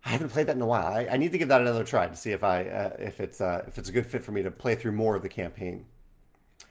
I 0.05 0.11
haven't 0.11 0.30
played 0.30 0.46
that 0.46 0.57
in 0.57 0.62
a 0.62 0.66
while. 0.66 0.86
I, 0.86 1.09
I, 1.11 1.16
need 1.18 1.32
to 1.32 1.38
give 1.38 1.48
that 1.48 1.61
another 1.61 1.84
try 1.84 2.07
to 2.07 2.16
see 2.16 2.32
if 2.32 2.42
I 2.42 2.64
uh, 2.64 2.96
if 2.98 3.20
it's 3.20 3.40
uh, 3.40 3.64
if 3.66 3.76
it's 3.76 3.88
a 3.88 3.92
good 3.92 4.07
fit 4.07 4.24
for 4.24 4.32
me 4.32 4.42
to 4.42 4.51
play 4.51 4.74
through 4.74 4.92
more 4.92 5.14
of 5.14 5.22
the 5.22 5.28
campaign. 5.28 5.84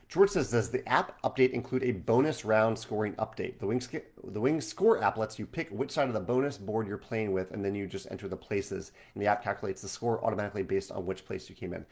George 0.10 0.32
says, 0.32 0.50
does 0.50 0.72
the 0.72 0.88
app 0.90 1.22
update 1.22 1.52
include 1.52 1.84
a 1.84 1.92
bonus 1.92 2.44
round 2.44 2.80
scoring 2.80 3.14
update? 3.14 3.60
The 3.60 3.68
Wings 3.68 3.88
the 4.24 4.42
Wing 4.42 4.60
Score 4.60 5.04
app 5.04 5.18
lets 5.18 5.38
you 5.38 5.46
pick 5.46 5.70
which 5.70 5.92
side 5.92 6.08
of 6.08 6.16
the 6.16 6.20
bonus 6.20 6.58
board 6.58 6.88
you're 6.88 6.98
playing 6.98 7.32
with, 7.32 7.52
and 7.52 7.64
then 7.64 7.76
you 7.76 7.86
just 7.86 8.08
enter 8.10 8.28
the 8.28 8.36
places, 8.36 8.92
and 9.14 9.22
the 9.22 9.28
app 9.28 9.44
calculates 9.44 9.84
the 9.84 9.88
score 9.88 10.26
automatically 10.26 10.64
based 10.64 10.92
on 10.92 11.06
which 11.06 11.26
place 11.26 11.48
you 11.48 11.56
came 11.56 11.76
in. 11.76 11.86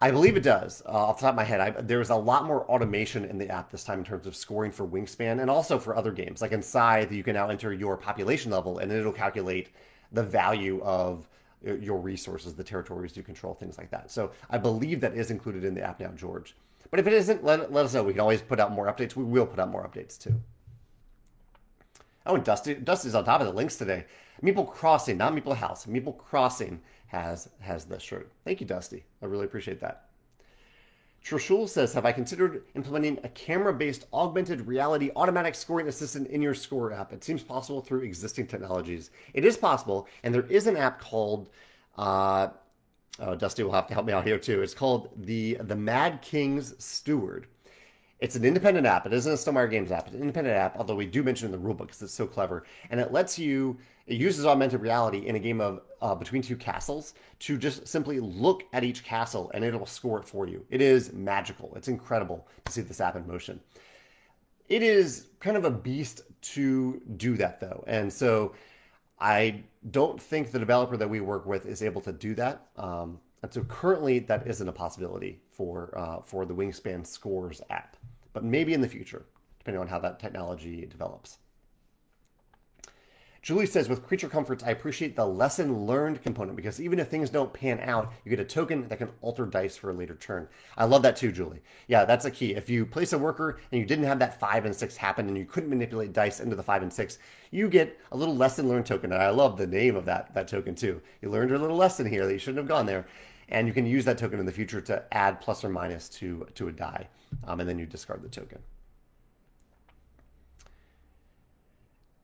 I 0.00 0.10
believe 0.10 0.38
it 0.38 0.42
does. 0.42 0.82
Uh, 0.86 0.92
off 0.92 1.18
the 1.18 1.22
top 1.22 1.32
of 1.32 1.36
my 1.36 1.44
head, 1.44 1.60
I, 1.60 1.70
there's 1.70 2.08
a 2.08 2.16
lot 2.16 2.46
more 2.46 2.64
automation 2.70 3.26
in 3.26 3.36
the 3.36 3.50
app 3.50 3.70
this 3.70 3.84
time 3.84 3.98
in 3.98 4.04
terms 4.06 4.26
of 4.26 4.34
scoring 4.34 4.70
for 4.70 4.86
Wingspan 4.86 5.42
and 5.42 5.50
also 5.50 5.78
for 5.78 5.94
other 5.94 6.12
games. 6.12 6.40
Like 6.40 6.52
in 6.52 6.62
Scythe, 6.62 7.12
you 7.12 7.22
can 7.22 7.34
now 7.34 7.50
enter 7.50 7.74
your 7.74 7.98
population 7.98 8.50
level, 8.50 8.78
and 8.78 8.90
it'll 8.90 9.12
calculate 9.12 9.68
the 10.12 10.22
value 10.22 10.80
of 10.82 11.28
uh, 11.66 11.74
your 11.74 11.98
resources, 11.98 12.54
the 12.54 12.64
territories 12.64 13.16
you 13.16 13.22
control, 13.22 13.54
things 13.54 13.78
like 13.78 13.90
that. 13.90 14.10
So 14.10 14.32
I 14.50 14.58
believe 14.58 15.00
that 15.00 15.14
is 15.14 15.30
included 15.30 15.64
in 15.64 15.74
the 15.74 15.82
app 15.82 16.00
now, 16.00 16.08
George. 16.08 16.54
But 16.90 17.00
if 17.00 17.06
it 17.06 17.12
isn't, 17.12 17.44
let, 17.44 17.72
let 17.72 17.84
us 17.84 17.94
know. 17.94 18.02
We 18.02 18.12
can 18.12 18.20
always 18.20 18.40
put 18.40 18.60
out 18.60 18.72
more 18.72 18.86
updates. 18.86 19.16
We 19.16 19.24
will 19.24 19.46
put 19.46 19.58
out 19.58 19.70
more 19.70 19.86
updates 19.86 20.18
too. 20.18 20.40
Oh, 22.24 22.34
and 22.34 22.44
Dusty, 22.44 22.74
Dusty's 22.74 23.14
on 23.14 23.24
top 23.24 23.40
of 23.40 23.46
the 23.46 23.52
links 23.52 23.76
today. 23.76 24.04
Meeple 24.42 24.70
Crossing, 24.70 25.16
not 25.16 25.34
Meeple 25.34 25.56
House. 25.56 25.86
Meeple 25.86 26.16
Crossing 26.16 26.80
has 27.08 27.48
has 27.60 27.86
this 27.86 28.02
shirt. 28.02 28.30
Thank 28.44 28.60
you, 28.60 28.66
Dusty. 28.66 29.04
I 29.22 29.26
really 29.26 29.46
appreciate 29.46 29.80
that. 29.80 30.07
Trishul 31.24 31.68
says, 31.68 31.92
have 31.92 32.06
I 32.06 32.12
considered 32.12 32.62
implementing 32.74 33.18
a 33.22 33.28
camera-based 33.28 34.06
augmented 34.12 34.66
reality 34.66 35.10
automatic 35.14 35.54
scoring 35.54 35.88
assistant 35.88 36.28
in 36.28 36.40
your 36.40 36.54
score 36.54 36.92
app? 36.92 37.12
It 37.12 37.22
seems 37.22 37.42
possible 37.42 37.80
through 37.80 38.00
existing 38.00 38.46
technologies. 38.46 39.10
It 39.34 39.44
is 39.44 39.56
possible, 39.56 40.08
and 40.22 40.34
there 40.34 40.46
is 40.46 40.66
an 40.66 40.76
app 40.76 41.00
called 41.00 41.50
uh, 41.96 42.48
Oh, 43.20 43.34
Dusty 43.34 43.64
will 43.64 43.72
have 43.72 43.88
to 43.88 43.94
help 43.94 44.06
me 44.06 44.12
out 44.12 44.24
here 44.24 44.38
too. 44.38 44.62
It's 44.62 44.74
called 44.74 45.10
the 45.16 45.54
the 45.60 45.74
Mad 45.74 46.22
King's 46.22 46.74
Steward. 46.82 47.48
It's 48.20 48.34
an 48.34 48.44
independent 48.44 48.86
app. 48.86 49.06
It 49.06 49.12
isn't 49.12 49.32
a 49.32 49.36
Stonemaier 49.36 49.70
Games 49.70 49.92
app. 49.92 50.06
It's 50.06 50.16
an 50.16 50.20
independent 50.20 50.56
app, 50.56 50.76
although 50.76 50.96
we 50.96 51.06
do 51.06 51.22
mention 51.22 51.46
in 51.46 51.52
the 51.52 51.58
rulebook 51.58 51.86
because 51.86 52.02
it's 52.02 52.12
so 52.12 52.26
clever. 52.26 52.64
And 52.90 52.98
it 52.98 53.12
lets 53.12 53.38
you, 53.38 53.78
it 54.06 54.16
uses 54.16 54.44
augmented 54.44 54.80
reality 54.80 55.26
in 55.26 55.36
a 55.36 55.38
game 55.38 55.60
of 55.60 55.82
uh, 56.02 56.14
between 56.16 56.42
two 56.42 56.56
castles 56.56 57.14
to 57.40 57.56
just 57.56 57.86
simply 57.86 58.18
look 58.18 58.64
at 58.72 58.82
each 58.82 59.04
castle 59.04 59.50
and 59.54 59.64
it'll 59.64 59.86
score 59.86 60.18
it 60.18 60.24
for 60.24 60.48
you. 60.48 60.64
It 60.68 60.80
is 60.80 61.12
magical. 61.12 61.72
It's 61.76 61.88
incredible 61.88 62.48
to 62.64 62.72
see 62.72 62.80
this 62.80 63.00
app 63.00 63.14
in 63.14 63.26
motion. 63.26 63.60
It 64.68 64.82
is 64.82 65.28
kind 65.38 65.56
of 65.56 65.64
a 65.64 65.70
beast 65.70 66.22
to 66.40 67.00
do 67.16 67.36
that 67.36 67.60
though. 67.60 67.84
And 67.86 68.12
so 68.12 68.54
I 69.20 69.62
don't 69.90 70.20
think 70.20 70.50
the 70.50 70.58
developer 70.58 70.96
that 70.96 71.08
we 71.08 71.20
work 71.20 71.46
with 71.46 71.66
is 71.66 71.82
able 71.82 72.00
to 72.02 72.12
do 72.12 72.34
that. 72.34 72.66
Um, 72.76 73.20
and 73.42 73.52
so 73.52 73.62
currently 73.64 74.18
that 74.20 74.46
isn't 74.46 74.68
a 74.68 74.72
possibility 74.72 75.40
for 75.50 75.96
uh, 75.96 76.20
for 76.20 76.44
the 76.44 76.54
Wingspan 76.54 77.06
Scores 77.06 77.62
app, 77.70 77.96
but 78.38 78.44
maybe 78.44 78.72
in 78.72 78.80
the 78.80 78.88
future, 78.88 79.26
depending 79.58 79.80
on 79.80 79.88
how 79.88 79.98
that 79.98 80.20
technology 80.20 80.86
develops. 80.86 81.38
Julie 83.42 83.66
says, 83.66 83.88
with 83.88 84.06
creature 84.06 84.28
comforts, 84.28 84.62
I 84.62 84.70
appreciate 84.70 85.16
the 85.16 85.26
lesson 85.26 85.86
learned 85.86 86.22
component 86.22 86.54
because 86.54 86.80
even 86.80 87.00
if 87.00 87.08
things 87.08 87.30
don't 87.30 87.52
pan 87.52 87.80
out, 87.80 88.12
you 88.24 88.30
get 88.30 88.38
a 88.38 88.44
token 88.44 88.86
that 88.88 88.98
can 88.98 89.10
alter 89.20 89.44
dice 89.44 89.76
for 89.76 89.90
a 89.90 89.92
later 89.92 90.14
turn. 90.14 90.46
I 90.76 90.84
love 90.84 91.02
that 91.02 91.16
too, 91.16 91.32
Julie. 91.32 91.62
Yeah, 91.88 92.04
that's 92.04 92.26
a 92.26 92.30
key. 92.30 92.54
If 92.54 92.70
you 92.70 92.86
place 92.86 93.12
a 93.12 93.18
worker 93.18 93.58
and 93.72 93.80
you 93.80 93.86
didn't 93.86 94.04
have 94.04 94.20
that 94.20 94.38
five 94.38 94.64
and 94.64 94.76
six 94.76 94.96
happen 94.96 95.26
and 95.26 95.36
you 95.36 95.44
couldn't 95.44 95.70
manipulate 95.70 96.12
dice 96.12 96.38
into 96.38 96.54
the 96.54 96.62
five 96.62 96.82
and 96.82 96.92
six, 96.92 97.18
you 97.50 97.68
get 97.68 97.98
a 98.12 98.16
little 98.16 98.36
lesson 98.36 98.68
learned 98.68 98.86
token. 98.86 99.12
And 99.12 99.20
I 99.20 99.30
love 99.30 99.56
the 99.56 99.66
name 99.66 99.96
of 99.96 100.04
that, 100.04 100.32
that 100.34 100.46
token 100.46 100.76
too. 100.76 101.02
You 101.22 101.30
learned 101.30 101.50
a 101.50 101.58
little 101.58 101.76
lesson 101.76 102.08
here 102.08 102.24
that 102.24 102.32
you 102.32 102.38
shouldn't 102.38 102.58
have 102.58 102.68
gone 102.68 102.86
there. 102.86 103.04
And 103.48 103.66
you 103.66 103.72
can 103.72 103.86
use 103.86 104.04
that 104.04 104.18
token 104.18 104.38
in 104.38 104.46
the 104.46 104.52
future 104.52 104.80
to 104.82 105.04
add 105.12 105.40
plus 105.40 105.64
or 105.64 105.68
minus 105.68 106.08
to, 106.10 106.46
to 106.54 106.68
a 106.68 106.72
die. 106.72 107.08
Um, 107.44 107.60
and 107.60 107.68
then 107.68 107.78
you 107.78 107.86
discard 107.86 108.22
the 108.22 108.28
token. 108.28 108.58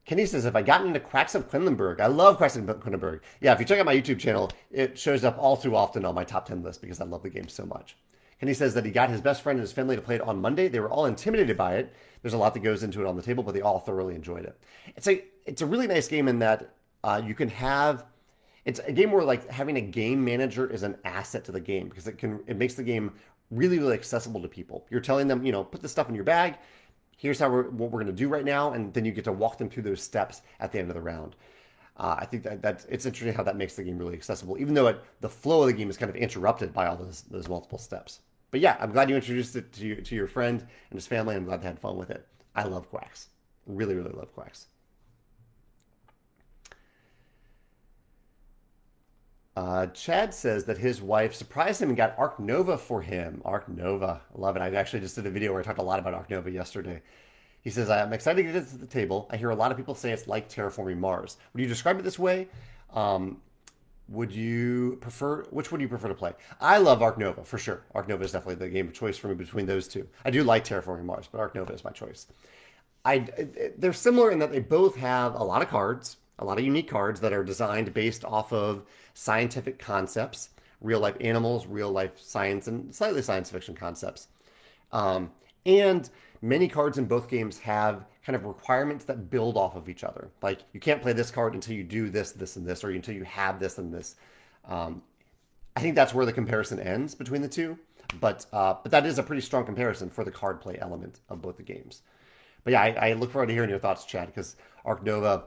Kenny 0.05 0.27
says, 0.27 0.45
"Have 0.45 0.57
I 0.57 0.62
gotten 0.62 0.89
into 0.89 1.01
Quacks 1.01 1.35
of 1.35 1.51
Quedlinburg? 1.51 1.99
I 1.99 2.09
love 2.09 2.37
Quacks 2.37 2.57
of 2.57 2.64
Quedlinburg. 2.64 3.20
Yeah, 3.41 3.55
if 3.55 3.59
you 3.59 3.64
check 3.64 3.81
out 3.81 3.87
my 3.87 3.97
YouTube 3.97 4.18
channel, 4.18 4.51
it 4.70 4.99
shows 4.99 5.25
up 5.25 5.39
all 5.39 5.57
too 5.57 5.75
often 5.75 6.05
on 6.05 6.14
my 6.14 6.25
top 6.25 6.47
10 6.47 6.62
list 6.62 6.83
because 6.83 7.01
I 7.01 7.05
love 7.05 7.22
the 7.22 7.31
game 7.31 7.49
so 7.49 7.64
much. 7.64 7.97
Kenny 8.39 8.53
says 8.53 8.75
that 8.75 8.85
he 8.85 8.91
got 8.91 9.09
his 9.09 9.22
best 9.22 9.41
friend 9.41 9.59
and 9.59 9.62
his 9.62 9.72
family 9.72 9.97
to 9.97 10.03
play 10.03 10.16
it 10.16 10.20
on 10.20 10.41
Monday. 10.41 10.68
They 10.68 10.81
were 10.81 10.91
all 10.91 11.07
intimidated 11.07 11.57
by 11.57 11.77
it. 11.77 11.95
There's 12.20 12.35
a 12.35 12.39
lot 12.39 12.53
that 12.55 12.61
goes 12.61 12.83
into 12.83 13.01
it 13.01 13.07
on 13.07 13.16
the 13.16 13.22
table, 13.22 13.43
but 13.43 13.55
they 13.55 13.62
all 13.62 13.79
thoroughly 13.79 14.14
enjoyed 14.14 14.45
it. 14.45 14.59
It's 14.97 15.09
a 15.09 15.25
it's 15.47 15.62
a 15.62 15.66
really 15.66 15.87
nice 15.87 16.09
game 16.09 16.29
in 16.29 16.41
that 16.41 16.75
uh, 17.03 17.22
you 17.25 17.35
can 17.35 17.49
have 17.49 18.05
it's 18.65 18.81
a 18.81 18.93
game 18.93 19.12
where 19.12 19.25
like 19.25 19.49
having 19.51 19.77
a 19.77 19.81
game 19.81 20.25
manager 20.25 20.69
is 20.71 20.83
an 20.83 20.97
asset 21.05 21.45
to 21.45 21.53
the 21.53 21.61
game 21.61 21.89
because 21.89 22.07
it 22.07 22.19
can 22.19 22.41
it 22.47 22.57
makes 22.57 22.75
the 22.75 22.83
game 22.83 23.12
really 23.51 23.79
really 23.79 23.95
accessible 23.95 24.41
to 24.43 24.49
people. 24.49 24.87
You're 24.91 25.01
telling 25.01 25.29
them, 25.29 25.45
you 25.45 25.53
know, 25.53 25.65
put 25.65 25.83
this 25.83 25.93
stuff 25.93 26.09
in 26.09 26.15
your 26.15 26.25
bag 26.25 26.59
here's 27.17 27.39
how 27.39 27.49
we're, 27.49 27.71
what 27.71 27.91
we're 27.91 28.03
going 28.03 28.07
to 28.07 28.12
do 28.12 28.29
right 28.29 28.45
now, 28.45 28.73
and 28.73 28.93
then 28.93 29.05
you 29.05 29.12
get 29.12 29.25
to 29.25 29.33
walk 29.33 29.59
them 29.59 29.71
through 29.71 29.83
those 29.83 30.03
steps 30.03 30.43
at 30.61 30.73
the 30.73 30.79
end 30.79 30.91
of 30.91 30.95
the 30.95 31.01
round. 31.01 31.37
Uh, 31.97 32.17
I 32.19 32.27
think 32.27 32.43
that 32.43 32.61
that's 32.61 32.85
it's 32.87 33.07
interesting 33.07 33.35
how 33.35 33.45
that 33.45 33.57
makes 33.57 33.77
the 33.77 33.85
game 33.85 33.99
really 33.99 34.15
accessible, 34.15 34.59
even 34.59 34.75
though 34.75 34.89
it, 34.89 35.01
the 35.21 35.29
flow 35.29 35.62
of 35.62 35.69
the 35.69 35.73
game 35.73 35.89
is 35.89 35.97
kind 35.97 36.11
of 36.11 36.17
interrupted 36.17 36.73
by 36.73 36.87
all 36.87 36.97
those 36.97 37.23
those 37.23 37.49
multiple 37.49 37.79
steps. 37.79 38.21
But 38.51 38.61
yeah, 38.61 38.77
I'm 38.81 38.93
glad 38.93 39.09
you 39.09 39.17
introduced 39.17 39.57
it 39.57 39.73
to, 39.75 39.87
you, 39.87 39.97
to 39.97 40.15
your 40.15 40.27
friend 40.27 40.61
and 40.61 40.97
his 40.97 41.07
family. 41.07 41.35
I'm 41.35 41.45
glad 41.45 41.62
they 41.62 41.67
had 41.67 41.79
fun 41.79 41.97
with 41.97 42.11
it. 42.11 42.27
I 42.55 42.65
love 42.65 42.89
Quacks. 42.91 43.29
Really, 43.67 43.95
really 43.95 44.12
love 44.12 44.33
Quacks. 44.35 44.67
Uh, 49.57 49.87
Chad 49.89 50.35
says 50.35 50.65
that 50.65 50.79
his 50.79 51.01
wife 51.01 51.35
surprised 51.35 51.81
him 51.81 51.89
and 51.89 51.97
got 51.97 52.19
Ark 52.19 52.41
Nova 52.41 52.77
for 52.77 53.03
him. 53.03 53.41
Ark 53.45 53.69
Nova, 53.69 54.21
love 54.35 54.57
it. 54.57 54.63
I 54.63 54.75
actually 54.75 55.01
just 55.01 55.15
did 55.15 55.27
a 55.27 55.31
video 55.31 55.53
where 55.53 55.61
I 55.61 55.65
talked 55.65 55.79
a 55.79 55.83
lot 55.83 56.01
about 56.01 56.13
Ark 56.13 56.29
Nova 56.29 56.51
yesterday. 56.51 57.03
He 57.63 57.71
says, 57.71 57.89
I'm 57.89 58.13
excited 58.13 58.39
to 58.39 58.53
get 58.53 58.53
this 58.53 58.73
to 58.73 58.79
the 58.79 58.87
table. 58.87 59.29
I 59.31 59.37
hear 59.37 59.51
a 59.51 59.55
lot 59.55 59.71
of 59.71 59.77
people 59.77 59.95
say 59.95 60.11
it's 60.11 60.27
like 60.27 60.49
terraforming 60.49 60.99
Mars. 60.99 61.37
Would 61.53 61.63
you 61.63 61.69
describe 61.69 61.99
it 61.99 62.03
this 62.03 62.19
way? 62.19 62.49
Um, 62.93 63.41
would 64.09 64.33
you 64.33 64.99
prefer, 65.01 65.45
which 65.45 65.73
would 65.73 65.81
you 65.81 65.89
prefer 65.89 66.09
to 66.09 66.15
play? 66.15 66.33
I 66.61 66.79
love 66.79 67.01
Ark 67.01 67.17
Nova 67.17 67.45
for 67.45 67.57
sure. 67.57 67.85
Ark 67.95 68.09
Nova 68.09 68.25
is 68.25 68.33
definitely 68.33 68.57
the 68.57 68.69
game 68.69 68.89
of 68.89 68.93
choice 68.93 69.17
for 69.17 69.29
me 69.29 69.35
between 69.35 69.67
those 69.67 69.89
two. 69.89 70.07
I 70.25 70.31
do 70.31 70.43
like 70.45 70.65
terraforming 70.65 71.05
Mars, 71.05 71.29
but 71.31 71.39
Ark 71.39 71.55
Nova 71.55 71.73
is 71.73 71.85
my 71.85 71.91
choice. 71.91 72.27
I, 73.05 73.19
they're 73.79 73.93
similar 73.93 74.31
in 74.31 74.41
that 74.41 74.51
they 74.51 74.61
both 74.61 74.97
have 74.97 75.35
a 75.35 75.45
lot 75.45 75.63
of 75.63 75.69
cards, 75.69 76.17
a 76.39 76.45
lot 76.45 76.59
of 76.59 76.65
unique 76.65 76.89
cards 76.89 77.21
that 77.21 77.33
are 77.33 77.45
designed 77.45 77.95
based 77.95 78.25
off 78.25 78.53
of 78.53 78.85
scientific 79.15 79.79
concepts, 79.79 80.51
real 80.81 81.01
life 81.01 81.17
animals, 81.21 81.67
real 81.67 81.91
life 81.91 82.21
science, 82.21 82.67
and 82.67 82.95
slightly 82.95 83.23
science 83.23 83.51
fiction 83.51 83.75
concepts. 83.75 84.29
Um, 84.93 85.31
and 85.65 86.11
many 86.43 86.69
cards 86.69 86.99
in 86.99 87.07
both 87.07 87.29
games 87.29 87.61
have 87.61 88.05
kind 88.25 88.37
of 88.37 88.45
requirements 88.45 89.05
that 89.07 89.31
build 89.31 89.57
off 89.57 89.77
of 89.77 89.89
each 89.89 90.05
other. 90.05 90.31
Like 90.43 90.61
you 90.73 90.81
can't 90.81 91.01
play 91.01 91.12
this 91.12 91.31
card 91.31 91.55
until 91.55 91.75
you 91.75 91.85
do 91.85 92.11
this, 92.11 92.33
this, 92.33 92.57
and 92.57 92.67
this, 92.67 92.85
or 92.85 92.91
until 92.91 93.15
you 93.15 93.25
have 93.25 93.59
this 93.59 93.79
and 93.79 93.93
this. 93.93 94.17
Um, 94.67 95.03
I 95.77 95.81
think 95.81 95.95
that's 95.95 96.15
where 96.15 96.27
the 96.27 96.33
comparison 96.33 96.79
ends 96.79 97.15
between 97.15 97.43
the 97.43 97.49
two. 97.49 97.79
But 98.21 98.47
uh, 98.53 98.75
but 98.83 98.93
that 98.93 99.07
is 99.07 99.19
a 99.19 99.23
pretty 99.23 99.43
strong 99.43 99.65
comparison 99.65 100.11
for 100.11 100.25
the 100.25 100.31
card 100.31 100.61
play 100.61 100.79
element 100.79 101.21
of 101.29 101.41
both 101.43 101.57
the 101.57 101.62
games. 101.62 102.03
But 102.62 102.73
yeah, 102.73 102.83
I, 102.83 103.11
I 103.11 103.12
look 103.15 103.31
forward 103.31 103.47
to 103.49 103.53
hearing 103.53 103.71
your 103.71 103.79
thoughts, 103.79 104.05
Chad, 104.05 104.27
because 104.27 104.57
Ark 104.85 105.03
Nova, 105.03 105.45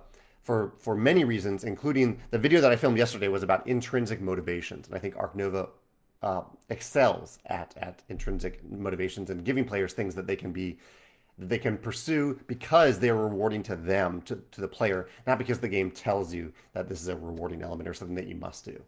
for 0.48 0.72
for 0.78 0.96
many 0.96 1.26
reasons, 1.26 1.66
including 1.66 2.22
the 2.32 2.38
video 2.38 2.62
that 2.62 2.72
I 2.72 2.78
filmed 2.78 2.98
yesterday, 2.98 3.28
was 3.28 3.44
about 3.44 3.68
intrinsic 3.68 4.22
motivations, 4.22 4.88
and 4.88 4.96
I 4.96 5.00
think 5.00 5.18
Ark 5.18 5.36
Nova 5.36 5.68
uh, 6.22 6.44
excels 6.70 7.38
at 7.48 7.74
at 7.76 8.02
intrinsic 8.08 8.64
motivations 8.64 9.30
and 9.30 9.44
giving 9.44 9.66
players 9.66 9.92
things 9.92 10.16
that 10.16 10.26
they 10.26 10.38
can 10.38 10.54
be 10.54 10.80
they 11.38 11.58
can 11.58 11.78
pursue 11.78 12.40
because 12.48 12.98
they're 12.98 13.18
rewarding 13.18 13.62
to 13.64 13.76
them 13.76 14.22
to, 14.22 14.42
to 14.52 14.62
the 14.62 14.68
player 14.68 15.10
not 15.28 15.38
because 15.38 15.60
the 15.60 15.68
game 15.68 15.92
tells 15.92 16.34
you 16.34 16.52
that 16.74 16.88
this 16.90 17.02
is 17.02 17.10
a 17.10 17.16
rewarding 17.16 17.62
element 17.62 17.88
or 17.88 17.94
something 17.94 18.16
that 18.16 18.28
you 18.28 18.34
must 18.34 18.66
do 18.66 18.82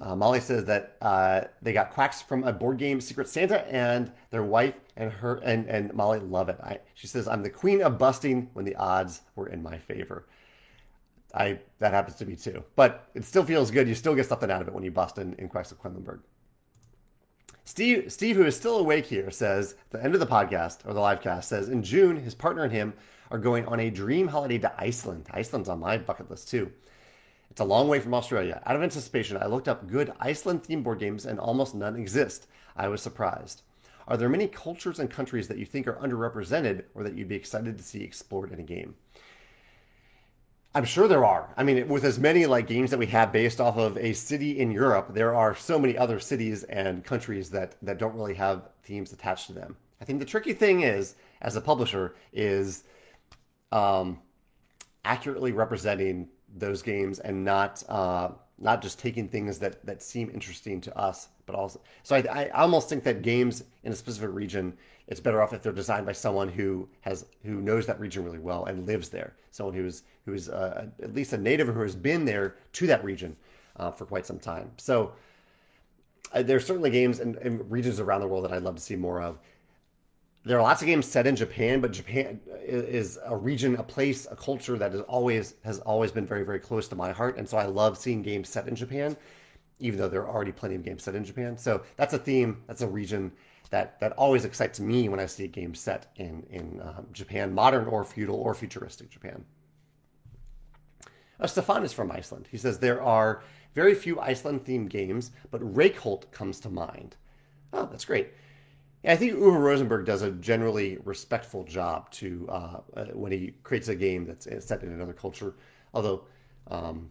uh, 0.00 0.14
molly 0.14 0.40
says 0.40 0.64
that 0.64 0.96
uh, 1.02 1.42
they 1.62 1.72
got 1.72 1.90
quacks 1.90 2.22
from 2.22 2.44
a 2.44 2.52
board 2.52 2.78
game 2.78 3.00
secret 3.00 3.28
santa 3.28 3.66
and 3.72 4.12
their 4.30 4.42
wife 4.42 4.74
and 4.96 5.12
her 5.12 5.36
and, 5.44 5.66
and 5.66 5.92
molly 5.94 6.18
love 6.18 6.48
it 6.48 6.58
I, 6.62 6.78
she 6.94 7.06
says 7.06 7.28
i'm 7.28 7.42
the 7.42 7.50
queen 7.50 7.82
of 7.82 7.98
busting 7.98 8.50
when 8.52 8.64
the 8.64 8.76
odds 8.76 9.22
were 9.34 9.48
in 9.48 9.62
my 9.62 9.78
favor 9.78 10.26
I 11.34 11.58
that 11.78 11.92
happens 11.92 12.16
to 12.16 12.26
me 12.26 12.36
too. 12.36 12.64
But 12.76 13.08
it 13.14 13.24
still 13.24 13.44
feels 13.44 13.70
good. 13.70 13.88
You 13.88 13.94
still 13.94 14.14
get 14.14 14.26
something 14.26 14.50
out 14.50 14.62
of 14.62 14.68
it 14.68 14.74
when 14.74 14.84
you 14.84 14.90
bust 14.90 15.18
in, 15.18 15.34
in 15.34 15.48
Quacks 15.48 15.72
of 15.72 15.80
Quedlinburg. 15.80 16.20
Steve, 17.64 18.10
Steve, 18.10 18.36
who 18.36 18.46
is 18.46 18.56
still 18.56 18.78
awake 18.78 19.06
here, 19.06 19.30
says 19.30 19.74
the 19.90 20.02
end 20.02 20.14
of 20.14 20.20
the 20.20 20.26
podcast 20.26 20.78
or 20.86 20.94
the 20.94 21.00
live 21.00 21.20
cast 21.20 21.50
says 21.50 21.68
in 21.68 21.82
June 21.82 22.16
his 22.16 22.34
partner 22.34 22.64
and 22.64 22.72
him 22.72 22.94
are 23.30 23.38
going 23.38 23.66
on 23.66 23.78
a 23.78 23.90
dream 23.90 24.28
holiday 24.28 24.56
to 24.58 24.72
Iceland. 24.78 25.26
Iceland's 25.30 25.68
on 25.68 25.80
my 25.80 25.98
bucket 25.98 26.30
list 26.30 26.48
too. 26.48 26.72
It's 27.58 27.64
a 27.64 27.64
long 27.64 27.88
way 27.88 27.98
from 27.98 28.14
Australia. 28.14 28.62
Out 28.66 28.76
of 28.76 28.84
anticipation, 28.84 29.36
I 29.36 29.46
looked 29.46 29.66
up 29.66 29.88
good 29.88 30.12
Iceland 30.20 30.62
themed 30.62 30.84
board 30.84 31.00
games 31.00 31.26
and 31.26 31.40
almost 31.40 31.74
none 31.74 31.96
exist. 31.96 32.46
I 32.76 32.86
was 32.86 33.02
surprised. 33.02 33.62
Are 34.06 34.16
there 34.16 34.28
many 34.28 34.46
cultures 34.46 35.00
and 35.00 35.10
countries 35.10 35.48
that 35.48 35.58
you 35.58 35.64
think 35.64 35.88
are 35.88 35.94
underrepresented 35.94 36.84
or 36.94 37.02
that 37.02 37.16
you'd 37.16 37.26
be 37.26 37.34
excited 37.34 37.76
to 37.76 37.82
see 37.82 38.04
explored 38.04 38.52
in 38.52 38.60
a 38.60 38.62
game? 38.62 38.94
I'm 40.72 40.84
sure 40.84 41.08
there 41.08 41.24
are. 41.24 41.52
I 41.56 41.64
mean, 41.64 41.88
with 41.88 42.04
as 42.04 42.16
many 42.16 42.46
like 42.46 42.68
games 42.68 42.90
that 42.90 42.98
we 43.00 43.06
have 43.06 43.32
based 43.32 43.60
off 43.60 43.76
of 43.76 43.98
a 43.98 44.12
city 44.12 44.60
in 44.60 44.70
Europe, 44.70 45.14
there 45.14 45.34
are 45.34 45.56
so 45.56 45.80
many 45.80 45.98
other 45.98 46.20
cities 46.20 46.62
and 46.62 47.04
countries 47.04 47.50
that 47.50 47.74
that 47.82 47.98
don't 47.98 48.14
really 48.14 48.34
have 48.34 48.68
themes 48.84 49.12
attached 49.12 49.48
to 49.48 49.52
them. 49.52 49.74
I 50.00 50.04
think 50.04 50.20
the 50.20 50.26
tricky 50.26 50.52
thing 50.52 50.82
is, 50.82 51.16
as 51.42 51.56
a 51.56 51.60
publisher, 51.60 52.14
is 52.32 52.84
um, 53.72 54.20
accurately 55.04 55.50
representing 55.50 56.28
those 56.58 56.82
games 56.82 57.18
and 57.18 57.44
not 57.44 57.82
uh, 57.88 58.30
not 58.58 58.82
just 58.82 58.98
taking 58.98 59.28
things 59.28 59.58
that 59.58 59.84
that 59.86 60.02
seem 60.02 60.30
interesting 60.30 60.80
to 60.82 60.98
us, 60.98 61.28
but 61.46 61.54
also. 61.54 61.80
So 62.02 62.16
I, 62.16 62.20
I 62.20 62.48
almost 62.50 62.88
think 62.88 63.04
that 63.04 63.22
games 63.22 63.64
in 63.84 63.92
a 63.92 63.96
specific 63.96 64.30
region 64.32 64.76
it's 65.08 65.20
better 65.20 65.42
off 65.42 65.54
if 65.54 65.62
they're 65.62 65.72
designed 65.72 66.04
by 66.04 66.12
someone 66.12 66.50
who 66.50 66.86
has 67.00 67.24
who 67.42 67.60
knows 67.60 67.86
that 67.86 67.98
region 67.98 68.24
really 68.24 68.38
well 68.38 68.66
and 68.66 68.86
lives 68.86 69.08
there. 69.08 69.34
Someone 69.50 69.74
who's 69.74 70.02
who's 70.26 70.48
uh, 70.50 70.86
at 71.02 71.14
least 71.14 71.32
a 71.32 71.38
native 71.38 71.68
or 71.68 71.72
who 71.72 71.80
has 71.80 71.96
been 71.96 72.26
there 72.26 72.56
to 72.74 72.86
that 72.86 73.02
region 73.02 73.34
uh, 73.76 73.90
for 73.90 74.04
quite 74.04 74.26
some 74.26 74.38
time. 74.38 74.70
So 74.76 75.12
uh, 76.34 76.42
there's 76.42 76.66
certainly 76.66 76.90
games 76.90 77.20
and, 77.20 77.36
and, 77.36 77.70
regions 77.70 78.00
around 78.00 78.20
the 78.20 78.26
world 78.26 78.44
that 78.44 78.52
I'd 78.52 78.62
love 78.62 78.76
to 78.76 78.82
see 78.82 78.96
more 78.96 79.22
of. 79.22 79.38
There 80.48 80.58
are 80.58 80.62
lots 80.62 80.80
of 80.80 80.86
games 80.86 81.04
set 81.06 81.26
in 81.26 81.36
Japan, 81.36 81.82
but 81.82 81.92
Japan 81.92 82.40
is 82.64 83.18
a 83.22 83.36
region, 83.36 83.76
a 83.76 83.82
place, 83.82 84.26
a 84.30 84.34
culture 84.34 84.78
that 84.78 84.94
is 84.94 85.02
always 85.02 85.52
has 85.62 85.78
always 85.80 86.10
been 86.10 86.24
very 86.24 86.42
very 86.42 86.58
close 86.58 86.88
to 86.88 86.96
my 86.96 87.12
heart, 87.12 87.36
and 87.36 87.46
so 87.46 87.58
I 87.58 87.66
love 87.66 87.98
seeing 87.98 88.22
games 88.22 88.48
set 88.48 88.66
in 88.66 88.74
Japan, 88.74 89.18
even 89.78 89.98
though 89.98 90.08
there 90.08 90.22
are 90.22 90.34
already 90.34 90.52
plenty 90.52 90.74
of 90.74 90.82
games 90.82 91.02
set 91.02 91.14
in 91.14 91.22
Japan. 91.22 91.58
So 91.58 91.82
that's 91.96 92.14
a 92.14 92.18
theme, 92.18 92.62
that's 92.66 92.80
a 92.80 92.88
region 92.88 93.32
that 93.68 94.00
that 94.00 94.12
always 94.12 94.46
excites 94.46 94.80
me 94.80 95.10
when 95.10 95.20
I 95.20 95.26
see 95.26 95.44
a 95.44 95.48
game 95.48 95.74
set 95.74 96.10
in 96.16 96.46
in 96.48 96.80
um, 96.82 97.08
Japan, 97.12 97.52
modern 97.52 97.86
or 97.86 98.02
feudal 98.02 98.36
or 98.36 98.54
futuristic 98.54 99.10
Japan. 99.10 99.44
Uh, 101.38 101.46
Stefan 101.46 101.84
is 101.84 101.92
from 101.92 102.10
Iceland. 102.10 102.48
He 102.50 102.56
says 102.56 102.78
there 102.78 103.02
are 103.02 103.42
very 103.74 103.94
few 103.94 104.18
Iceland 104.18 104.64
themed 104.64 104.88
games, 104.88 105.30
but 105.50 105.60
Reykholt 105.60 106.30
comes 106.30 106.58
to 106.60 106.70
mind. 106.70 107.16
Oh, 107.70 107.84
that's 107.84 108.06
great. 108.06 108.30
I 109.04 109.16
think 109.16 109.34
Uwe 109.34 109.58
Rosenberg 109.58 110.06
does 110.06 110.22
a 110.22 110.30
generally 110.32 110.98
respectful 111.04 111.64
job 111.64 112.10
to 112.12 112.46
uh, 112.48 112.80
uh, 112.96 113.04
when 113.12 113.30
he 113.32 113.54
creates 113.62 113.88
a 113.88 113.94
game 113.94 114.26
that's 114.26 114.48
set 114.64 114.82
in 114.82 114.90
another 114.90 115.12
culture. 115.12 115.54
Although 115.94 116.24
um, 116.66 117.10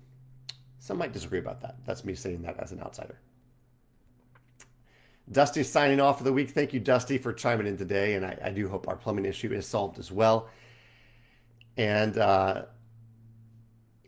some 0.79 0.97
might 0.97 1.13
disagree 1.13 1.39
about 1.39 1.61
that. 1.61 1.77
That's 1.85 2.03
me 2.03 2.13
saying 2.13 2.41
that 2.43 2.57
as 2.59 2.71
an 2.71 2.81
outsider. 2.81 3.19
Dusty 5.29 5.63
signing 5.63 5.99
off 5.99 6.19
for 6.19 6.23
the 6.23 6.31
week. 6.31 6.51
Thank 6.51 6.73
you, 6.73 6.79
Dusty, 6.79 7.17
for 7.17 7.33
chiming 7.33 7.67
in 7.67 7.77
today. 7.77 8.13
And 8.15 8.25
I, 8.25 8.37
I 8.43 8.49
do 8.51 8.69
hope 8.69 8.87
our 8.87 8.95
plumbing 8.95 9.25
issue 9.25 9.51
is 9.51 9.67
solved 9.67 9.99
as 9.99 10.11
well. 10.11 10.49
And 11.75 12.17
uh, 12.17 12.63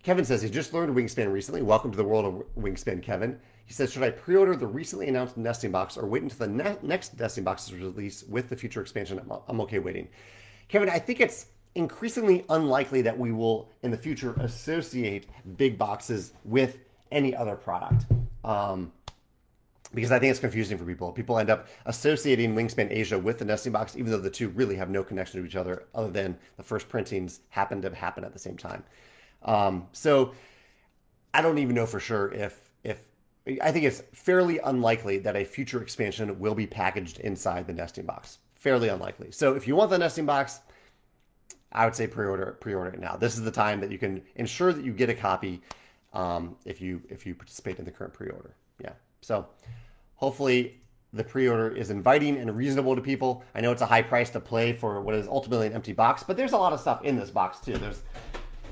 Kevin 0.04 0.26
says 0.26 0.42
he 0.42 0.50
just 0.50 0.74
learned 0.74 0.96
Wingspan 0.96 1.32
recently. 1.32 1.62
Welcome 1.62 1.92
to 1.92 1.98
the 1.98 2.04
world 2.04 2.26
of 2.26 2.64
Wingspan, 2.64 3.04
Kevin. 3.04 3.40
He 3.70 3.76
says, 3.76 3.94
Should 3.94 4.02
I 4.02 4.10
pre 4.10 4.36
order 4.36 4.56
the 4.56 4.66
recently 4.66 5.08
announced 5.10 5.38
nesting 5.38 5.70
box 5.70 5.96
or 5.96 6.08
wait 6.08 6.24
until 6.24 6.48
the 6.48 6.48
ne- 6.48 6.78
next 6.82 7.20
nesting 7.20 7.44
box 7.44 7.68
is 7.68 7.74
released 7.76 8.28
with 8.28 8.50
the 8.50 8.56
future 8.56 8.82
expansion? 8.82 9.20
I'm, 9.20 9.32
I'm 9.48 9.62
okay 9.62 9.78
waiting. 9.78 10.08
Kevin, 10.70 10.90
I 10.90 10.98
think 10.98 11.20
it's 11.20 11.46
increasingly 11.76 12.46
unlikely 12.50 13.04
that 13.04 13.20
we 13.20 13.32
will 13.32 13.70
in 13.84 13.92
the 13.92 13.98
future 13.98 14.34
associate 14.40 15.28
big 15.56 15.78
boxes 15.78 16.34
with 16.44 16.80
any 17.12 17.36
other 17.36 17.56
product. 17.56 18.08
Um, 18.44 18.92
because 19.94 20.12
I 20.12 20.18
think 20.18 20.32
it's 20.32 20.40
confusing 20.40 20.80
for 20.80 20.84
people. 20.84 21.12
People 21.12 21.38
end 21.38 21.52
up 21.52 21.68
associating 21.86 22.56
Wingspan 22.56 22.90
Asia 22.90 23.20
with 23.20 23.38
the 23.38 23.46
nesting 23.46 23.72
box, 23.72 23.96
even 23.96 24.12
though 24.12 24.18
the 24.18 24.32
two 24.32 24.50
really 24.50 24.78
have 24.78 24.90
no 24.90 25.04
connection 25.04 25.42
to 25.42 25.46
each 25.46 25.56
other, 25.56 25.84
other 25.94 26.10
than 26.10 26.40
the 26.58 26.64
first 26.64 26.90
printings 26.90 27.42
happened 27.50 27.84
to 27.84 27.94
happen 27.94 28.24
at 28.24 28.34
the 28.34 28.40
same 28.40 28.58
time. 28.58 28.84
Um, 29.44 29.90
so 29.92 30.34
I 31.36 31.44
don't 31.44 31.60
even 31.60 31.76
know 31.76 31.86
for 31.86 32.00
sure 32.00 32.34
if 32.34 32.72
if 32.84 33.10
I 33.62 33.72
think 33.72 33.86
it's 33.86 34.02
fairly 34.14 34.60
unlikely 34.60 35.20
that 35.20 35.36
a 35.36 35.44
future 35.44 35.82
expansion 35.82 36.40
will 36.40 36.56
be 36.56 36.68
packaged 36.68 37.20
inside 37.20 37.68
the 37.68 37.74
nesting 37.74 38.06
box. 38.06 38.40
Fairly 38.54 38.90
unlikely. 38.90 39.32
So 39.32 39.56
if 39.56 39.68
you 39.68 39.76
want 39.76 39.90
the 39.90 39.98
nesting 39.98 40.26
box, 40.26 40.60
I 41.72 41.86
would 41.86 41.96
say 41.96 42.08
pre-order 42.08 42.58
pre-order 42.60 42.92
it 42.92 43.00
now. 43.00 43.16
This 43.16 43.36
is 43.36 43.44
the 43.44 43.52
time 43.52 43.80
that 43.82 43.92
you 43.92 43.98
can 43.98 44.22
ensure 44.36 44.74
that 44.74 44.84
you 44.84 44.92
get 44.92 45.10
a 45.10 45.14
copy 45.14 45.62
um, 46.14 46.56
if 46.66 46.82
you 46.82 47.02
if 47.10 47.26
you 47.26 47.36
participate 47.36 47.80
in 47.80 47.86
the 47.86 47.92
current 47.92 48.14
pre-order. 48.14 48.56
Yeah. 48.84 48.94
So 49.22 49.48
hopefully 50.16 50.80
the 51.14 51.24
pre-order 51.24 51.76
is 51.76 51.90
inviting 51.90 52.38
and 52.38 52.56
reasonable 52.56 52.96
to 52.96 53.02
people. 53.02 53.44
I 53.56 53.62
know 53.62 53.72
it's 53.72 53.82
a 53.82 53.88
high 53.88 54.04
price 54.04 54.30
to 54.32 54.40
play 54.40 54.74
for 54.74 55.02
what 55.02 55.16
is 55.16 55.28
ultimately 55.28 55.68
an 55.68 55.74
empty 55.74 55.94
box, 55.94 56.24
but 56.24 56.38
there's 56.38 56.52
a 56.52 56.58
lot 56.58 56.74
of 56.74 56.80
stuff 56.80 57.04
in 57.04 57.16
this 57.16 57.32
box 57.32 57.60
too. 57.60 57.78
There's 57.78 58.02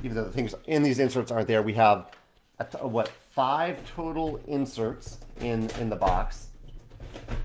even 0.04 0.16
though 0.16 0.26
the 0.26 0.32
things 0.32 0.54
in 0.66 0.84
these 0.84 1.00
inserts 1.00 1.32
aren't 1.32 1.48
there, 1.48 1.62
we 1.62 1.74
have 1.74 2.12
what 2.82 3.12
five 3.38 3.80
total 3.96 4.42
inserts 4.48 5.20
in 5.42 5.70
in 5.80 5.92
the 5.92 5.96
box. 5.96 6.48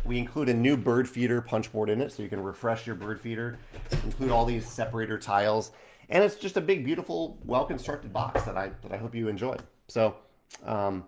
we 0.06 0.18
include 0.18 0.48
a 0.48 0.54
new 0.54 0.74
bird 0.74 1.06
feeder 1.06 1.42
punch 1.42 1.70
board 1.70 1.90
in 1.90 2.00
it, 2.00 2.10
so 2.10 2.22
you 2.22 2.30
can 2.30 2.42
refresh 2.42 2.86
your 2.86 2.96
bird 2.96 3.20
feeder. 3.20 3.58
Include 4.02 4.30
all 4.30 4.46
these 4.46 4.66
separator 4.66 5.18
tiles, 5.18 5.72
and 6.08 6.24
it's 6.24 6.36
just 6.36 6.56
a 6.56 6.62
big, 6.62 6.82
beautiful, 6.82 7.38
well-constructed 7.44 8.10
box 8.10 8.42
that 8.44 8.56
I 8.56 8.70
that 8.80 8.90
I 8.90 8.96
hope 8.96 9.14
you 9.14 9.28
enjoy. 9.28 9.56
So, 9.88 10.16
um, 10.64 11.04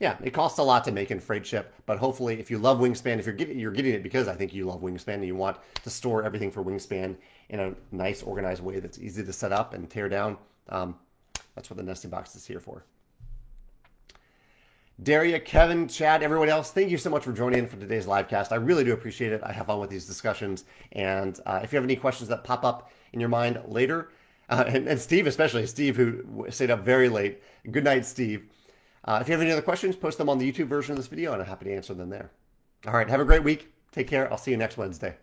yeah, 0.00 0.16
it 0.24 0.30
costs 0.30 0.58
a 0.58 0.62
lot 0.64 0.82
to 0.86 0.90
make 0.90 1.12
and 1.12 1.22
freight 1.22 1.46
ship, 1.46 1.72
but 1.86 1.98
hopefully, 1.98 2.40
if 2.40 2.50
you 2.50 2.58
love 2.58 2.80
Wingspan, 2.80 3.20
if 3.20 3.26
you're 3.26 3.34
getting 3.36 3.60
you're 3.60 3.70
getting 3.70 3.94
it 3.94 4.02
because 4.02 4.26
I 4.26 4.34
think 4.34 4.52
you 4.52 4.66
love 4.66 4.80
Wingspan 4.80 5.14
and 5.14 5.26
you 5.26 5.36
want 5.36 5.56
to 5.84 5.90
store 5.90 6.24
everything 6.24 6.50
for 6.50 6.64
Wingspan 6.64 7.14
in 7.48 7.60
a 7.60 7.74
nice, 7.92 8.24
organized 8.24 8.62
way 8.64 8.80
that's 8.80 8.98
easy 8.98 9.24
to 9.24 9.32
set 9.32 9.52
up 9.52 9.72
and 9.72 9.88
tear 9.88 10.08
down. 10.08 10.36
Um, 10.68 10.96
that's 11.54 11.70
what 11.70 11.76
the 11.76 11.84
nesting 11.84 12.10
box 12.10 12.34
is 12.34 12.44
here 12.44 12.58
for. 12.58 12.84
Daria, 15.02 15.40
Kevin, 15.40 15.88
Chad, 15.88 16.22
everyone 16.22 16.50
else, 16.50 16.72
thank 16.72 16.90
you 16.90 16.98
so 16.98 17.08
much 17.08 17.22
for 17.22 17.32
joining 17.32 17.60
in 17.60 17.66
for 17.66 17.76
today's 17.76 18.06
live 18.06 18.28
cast. 18.28 18.52
I 18.52 18.56
really 18.56 18.84
do 18.84 18.92
appreciate 18.92 19.32
it. 19.32 19.40
I 19.42 19.52
have 19.52 19.66
fun 19.66 19.78
with 19.78 19.88
these 19.88 20.04
discussions. 20.04 20.64
And 20.92 21.38
uh, 21.46 21.60
if 21.62 21.72
you 21.72 21.76
have 21.76 21.84
any 21.84 21.96
questions 21.96 22.28
that 22.28 22.44
pop 22.44 22.64
up 22.64 22.90
in 23.14 23.20
your 23.20 23.30
mind 23.30 23.62
later, 23.66 24.10
uh, 24.50 24.64
and, 24.68 24.86
and, 24.86 25.00
Steve, 25.00 25.26
especially 25.26 25.66
Steve, 25.66 25.96
who 25.96 26.46
stayed 26.50 26.70
up 26.70 26.80
very 26.80 27.08
late, 27.08 27.42
good 27.70 27.84
night, 27.84 28.04
Steve. 28.04 28.44
Uh, 29.04 29.18
if 29.22 29.28
you 29.28 29.32
have 29.32 29.40
any 29.40 29.50
other 29.50 29.62
questions, 29.62 29.96
post 29.96 30.18
them 30.18 30.28
on 30.28 30.36
the 30.36 30.52
YouTube 30.52 30.66
version 30.66 30.92
of 30.92 30.98
this 30.98 31.06
video, 31.06 31.32
and 31.32 31.40
I'm 31.40 31.48
happy 31.48 31.66
to 31.66 31.74
answer 31.74 31.94
them 31.94 32.10
there. 32.10 32.30
All 32.86 32.92
right, 32.92 33.08
have 33.08 33.20
a 33.20 33.24
great 33.24 33.44
week. 33.44 33.72
Take 33.92 34.08
care. 34.08 34.30
I'll 34.30 34.38
see 34.38 34.50
you 34.50 34.58
next 34.58 34.76
Wednesday. 34.76 35.16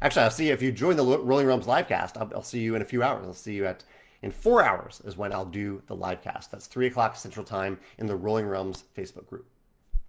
Actually, 0.00 0.22
I'll 0.22 0.30
see 0.30 0.46
you 0.46 0.54
if 0.54 0.62
you 0.62 0.72
join 0.72 0.96
the 0.96 1.04
Rolling 1.04 1.46
Realms 1.46 1.66
livecast. 1.66 2.16
I'll, 2.16 2.30
I'll 2.36 2.42
see 2.42 2.60
you 2.60 2.74
in 2.74 2.82
a 2.82 2.86
few 2.86 3.02
hours. 3.02 3.26
I'll 3.26 3.34
see 3.34 3.54
you 3.54 3.66
at 3.66 3.84
in 4.22 4.30
four 4.30 4.64
hours 4.64 5.00
is 5.04 5.16
when 5.16 5.32
I'll 5.32 5.44
do 5.44 5.82
the 5.86 5.94
live 5.94 6.22
cast. 6.22 6.50
That's 6.50 6.66
three 6.66 6.86
o'clock 6.86 7.16
Central 7.16 7.44
Time 7.44 7.78
in 7.98 8.06
the 8.06 8.16
Rolling 8.16 8.46
Realms 8.46 8.84
Facebook 8.96 9.26
group. 9.26 9.46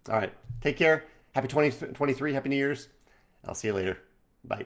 All 0.09 0.15
right. 0.15 0.33
Take 0.61 0.77
care. 0.77 1.05
Happy 1.33 1.47
2023. 1.47 2.33
Happy 2.33 2.49
New 2.49 2.55
Year's. 2.55 2.87
I'll 3.45 3.55
see 3.55 3.67
you 3.67 3.73
later. 3.73 3.99
Bye. 4.43 4.65